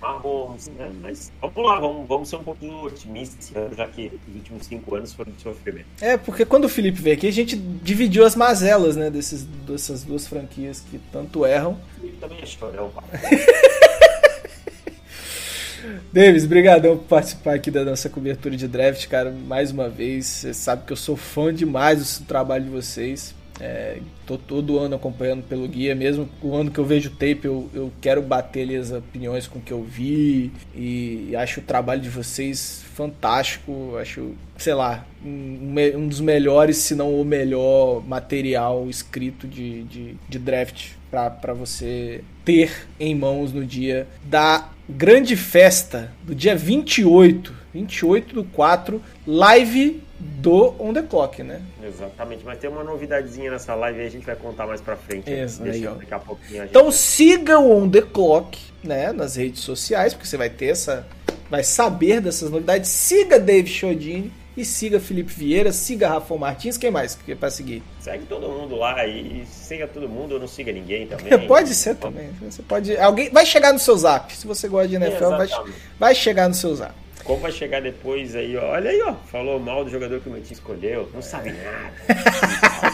Mahomes, 0.01 0.69
né? 0.77 0.91
Mas 1.01 1.33
vamos 1.41 1.71
lá, 1.71 1.81
vamos, 1.81 2.09
vamos 2.09 2.29
ser 2.29 2.37
um 2.37 2.45
pouquinho 2.45 2.83
otimistas 2.83 3.53
já 3.77 3.87
que 3.87 4.13
os 4.29 4.35
últimos 4.35 4.67
cinco 4.67 4.95
anos 4.95 5.13
foram 5.13 5.33
de 5.33 5.41
sofrimento. 5.41 5.87
É, 6.01 6.17
porque 6.17 6.45
quando 6.45 6.65
o 6.65 6.69
Felipe 6.69 7.01
veio 7.01 7.17
aqui, 7.17 7.29
a 7.29 7.33
gente 7.33 7.57
dividiu 7.57 8.25
as 8.25 8.37
mazelas, 8.37 8.97
né? 8.97 9.11
Desses, 9.11 9.45
dessas 9.45 10.03
duas 10.03 10.27
franquias 10.27 10.81
que 10.81 11.01
tanto 11.11 11.47
erram. 11.47 11.79
O 11.97 12.01
Felipe 12.01 12.19
também 12.19 12.43
é 12.43 12.47
chorão, 12.47 12.93
Davis, 16.13 16.47
brigadão 16.47 16.97
por 16.97 17.07
participar 17.07 17.55
aqui 17.55 17.71
da 17.71 17.85
nossa 17.85 18.09
cobertura 18.09 18.57
de 18.57 18.69
draft, 18.69 19.07
cara, 19.09 19.31
mais 19.31 19.71
uma 19.71 19.89
vez. 19.89 20.27
Você 20.27 20.55
sabe 20.55 20.85
que 20.87 20.93
eu 20.93 20.97
sou 20.97 21.17
fã 21.17 21.53
demais 21.53 22.19
do 22.19 22.27
trabalho 22.27 22.65
de 22.65 22.71
vocês. 22.71 23.35
É, 23.61 23.99
tô 24.27 24.37
todo 24.37 24.79
ano 24.81 24.97
acompanhando 24.97 25.45
pelo 25.45 25.69
guia, 25.69 25.95
mesmo 25.95 26.29
o 26.43 26.57
ano 26.57 26.73
que 26.73 26.79
eu 26.79 26.85
vejo 26.85 27.09
o 27.09 27.13
tape, 27.13 27.43
eu, 27.45 27.71
eu 27.73 27.93
quero 28.01 28.21
bater 28.21 28.63
ali 28.63 28.75
as 28.75 28.91
opiniões 28.91 29.47
com 29.47 29.61
o 29.61 29.63
que 29.63 29.73
eu 29.73 29.81
vi 29.81 30.51
e, 30.75 31.29
e 31.31 31.37
acho 31.37 31.61
o 31.61 31.63
trabalho 31.63 32.01
de 32.01 32.09
vocês 32.09 32.85
fantástico, 32.95 33.97
acho, 33.97 34.33
sei 34.59 34.75
lá, 34.75 35.07
um, 35.25 35.73
um 35.97 36.09
dos 36.09 36.21
melhores, 36.21 36.79
se 36.79 36.97
não 36.97 37.15
o 37.15 37.25
melhor 37.25 38.03
material 38.05 38.89
escrito 38.91 39.47
de, 39.47 39.85
de, 39.85 40.17
de 40.29 40.39
draft 40.41 40.89
para 41.41 41.53
você 41.55 42.23
ter 42.45 42.87
em 42.99 43.15
mãos 43.15 43.53
no 43.53 43.65
dia 43.65 44.07
da 44.25 44.69
grande 44.89 45.37
festa 45.37 46.13
do 46.23 46.35
dia 46.35 46.55
28, 46.55 47.55
28 47.73 48.35
do 48.35 48.45
4, 48.45 49.03
live 49.27 50.03
do 50.19 50.75
On 50.79 50.93
The 50.93 51.03
Clock, 51.03 51.43
né? 51.43 51.61
Exatamente, 51.83 52.45
mas 52.45 52.59
tem 52.59 52.71
uma 52.71 52.85
novidadezinha 52.85 53.51
nessa 53.51 53.75
live 53.75 54.01
aí, 54.01 54.07
a 54.07 54.11
gente 54.11 54.27
vai 54.27 54.37
contar 54.37 54.67
mais 54.67 54.81
pra 54.81 54.97
frente. 54.97 55.31
Isso, 55.31 55.63
aí, 55.63 55.87
ó. 55.87 55.95
daqui 55.95 56.15
a 56.15 56.19
pouquinho 56.19 56.61
a 56.61 56.65
gente... 56.65 56.71
Então 56.71 56.91
siga 56.93 57.59
o 57.59 57.77
On 57.77 57.89
The 57.89 58.03
Clock, 58.03 58.59
né, 58.83 59.13
nas 59.13 59.37
redes 59.37 59.61
sociais, 59.61 60.15
porque 60.15 60.27
você 60.27 60.37
vai 60.37 60.51
ter 60.51 60.67
essa... 60.67 61.07
vai 61.51 61.63
saber 61.63 62.21
dessas 62.21 62.51
novidades. 62.51 62.91
Siga 62.91 63.39
Dave 63.39 63.69
Chodini 63.69 64.33
e 64.57 64.65
siga 64.65 65.01
Felipe 65.01 65.33
Vieira, 65.33 65.73
siga 65.73 66.09
Rafa 66.09 66.37
Martins, 66.37 66.77
quem 66.77 66.91
mais 66.91 67.15
que 67.15 67.33
é 67.33 67.35
pra 67.35 67.51
seguir? 67.51 67.83
Segue 68.01 68.25
todo 68.27 68.49
mundo 68.49 68.77
lá 68.77 69.07
e 69.07 69.45
siga 69.47 69.87
todo 69.89 70.09
mundo 70.09 70.33
ou 70.33 70.41
não 70.41 70.47
siga 70.47 70.73
ninguém 70.73 71.07
também. 71.09 71.47
pode 71.47 71.75
ser 71.75 71.97
também. 71.97 72.31
Você 72.43 72.63
pode. 72.63 72.97
Alguém 72.97 73.31
vai 73.31 73.45
chegar 73.45 73.73
no 73.73 73.79
seu 73.79 73.97
zap. 73.97 74.35
Se 74.35 74.47
você 74.47 74.69
gosta 74.69 74.89
de 74.89 74.97
NFL, 74.97 75.31
vai, 75.31 75.49
vai 75.99 76.15
chegar 76.15 76.49
no 76.49 76.55
seu 76.55 76.75
zap. 76.75 76.95
Como 77.25 77.41
vai 77.41 77.51
chegar 77.53 77.81
depois 77.81 78.37
aí, 78.37 78.55
ó. 78.57 78.73
Olha 78.73 78.91
aí, 78.91 79.01
ó. 79.01 79.15
Falou 79.31 79.59
mal 79.59 79.83
do 79.83 79.91
jogador 79.91 80.21
que 80.21 80.29
o 80.29 80.33
meu 80.33 80.43
time 80.43 80.53
escolheu. 80.55 81.09
Não 81.15 81.23
sabe 81.23 81.53
nada. 81.53 82.94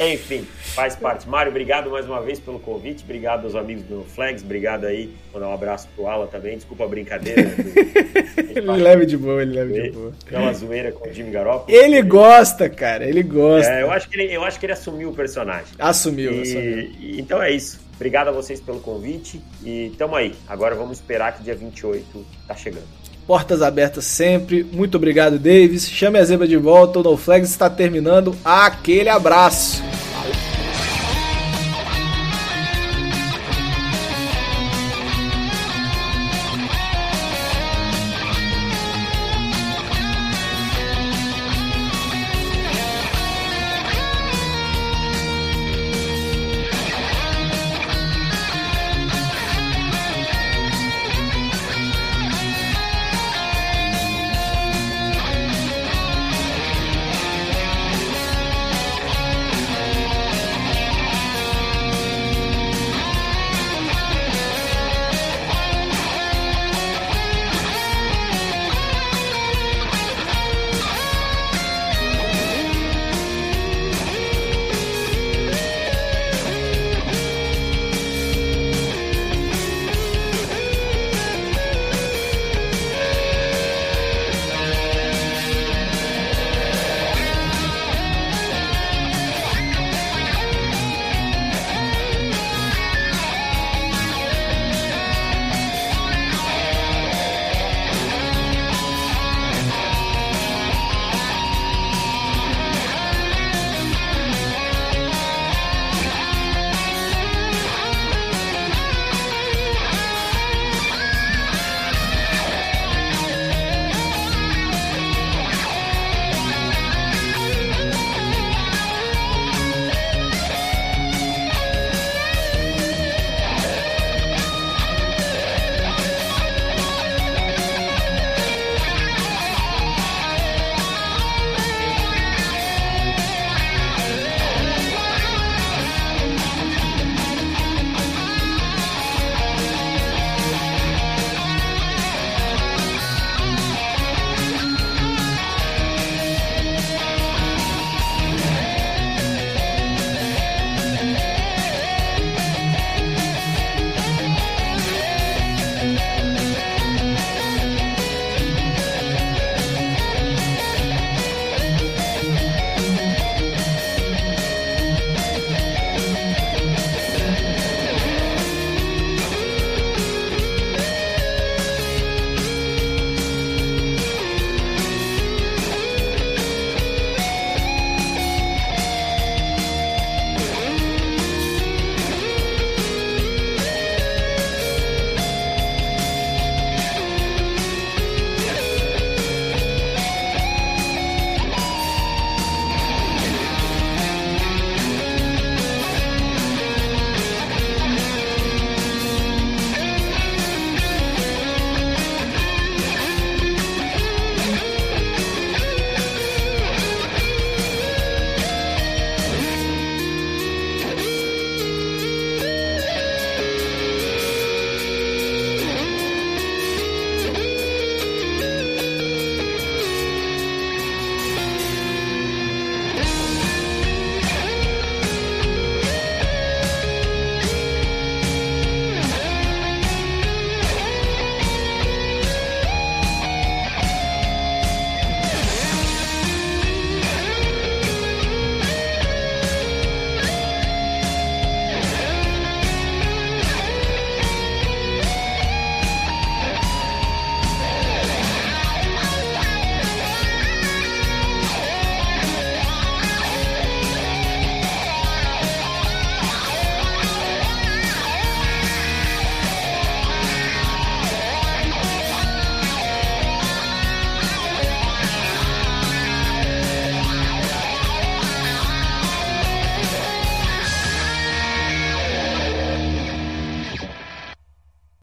Enfim, 0.00 0.46
faz 0.74 0.94
parte. 0.94 1.28
Mário, 1.28 1.50
obrigado 1.50 1.90
mais 1.90 2.06
uma 2.06 2.20
vez 2.20 2.38
pelo 2.38 2.58
convite. 2.58 3.02
Obrigado 3.04 3.44
aos 3.44 3.54
amigos 3.54 3.82
do 3.84 4.04
Flags. 4.04 4.42
Obrigado 4.44 4.84
aí. 4.84 5.12
Vou 5.32 5.40
dar 5.40 5.48
um 5.48 5.54
abraço 5.54 5.88
pro 5.94 6.06
Alan 6.06 6.26
também. 6.26 6.56
Desculpa 6.56 6.84
a 6.84 6.88
brincadeira. 6.88 7.42
ele 8.36 8.60
leve 8.60 9.06
de 9.06 9.16
boa, 9.16 9.42
ele 9.42 9.54
leve 9.54 9.82
de 9.82 9.90
boa. 9.90 10.12
Aquela 10.24 10.52
zoeira 10.52 10.92
com 10.92 11.08
o 11.08 11.12
Jimmy 11.12 11.30
Garoppolo. 11.30 11.76
Ele 11.76 12.00
gosta, 12.02 12.68
cara. 12.68 13.04
Ele 13.04 13.22
gosta. 13.22 13.72
É, 13.72 13.82
eu, 13.82 13.90
acho 13.90 14.08
que 14.08 14.20
ele, 14.20 14.34
eu 14.34 14.44
acho 14.44 14.58
que 14.58 14.66
ele 14.66 14.72
assumiu 14.72 15.10
o 15.10 15.14
personagem. 15.14 15.74
Assumiu, 15.78 16.32
e, 16.32 16.42
assumiu. 16.42 16.78
E, 16.98 17.20
então 17.20 17.42
é 17.42 17.50
isso. 17.50 17.80
Obrigado 17.96 18.28
a 18.28 18.32
vocês 18.32 18.60
pelo 18.60 18.78
convite. 18.80 19.40
E 19.64 19.92
tamo 19.98 20.14
aí. 20.14 20.34
Agora 20.46 20.74
vamos 20.74 20.98
esperar 20.98 21.36
que 21.36 21.42
dia 21.42 21.54
28 21.54 22.24
tá 22.46 22.54
chegando. 22.54 22.86
Portas 23.28 23.60
abertas 23.60 24.06
sempre. 24.06 24.64
Muito 24.64 24.96
obrigado, 24.96 25.38
Davis. 25.38 25.86
Chame 25.86 26.18
a 26.18 26.24
zebra 26.24 26.48
de 26.48 26.56
volta. 26.56 26.98
O 26.98 27.02
No 27.02 27.14
Flags 27.14 27.50
está 27.50 27.68
terminando. 27.68 28.34
Aquele 28.42 29.10
abraço. 29.10 29.82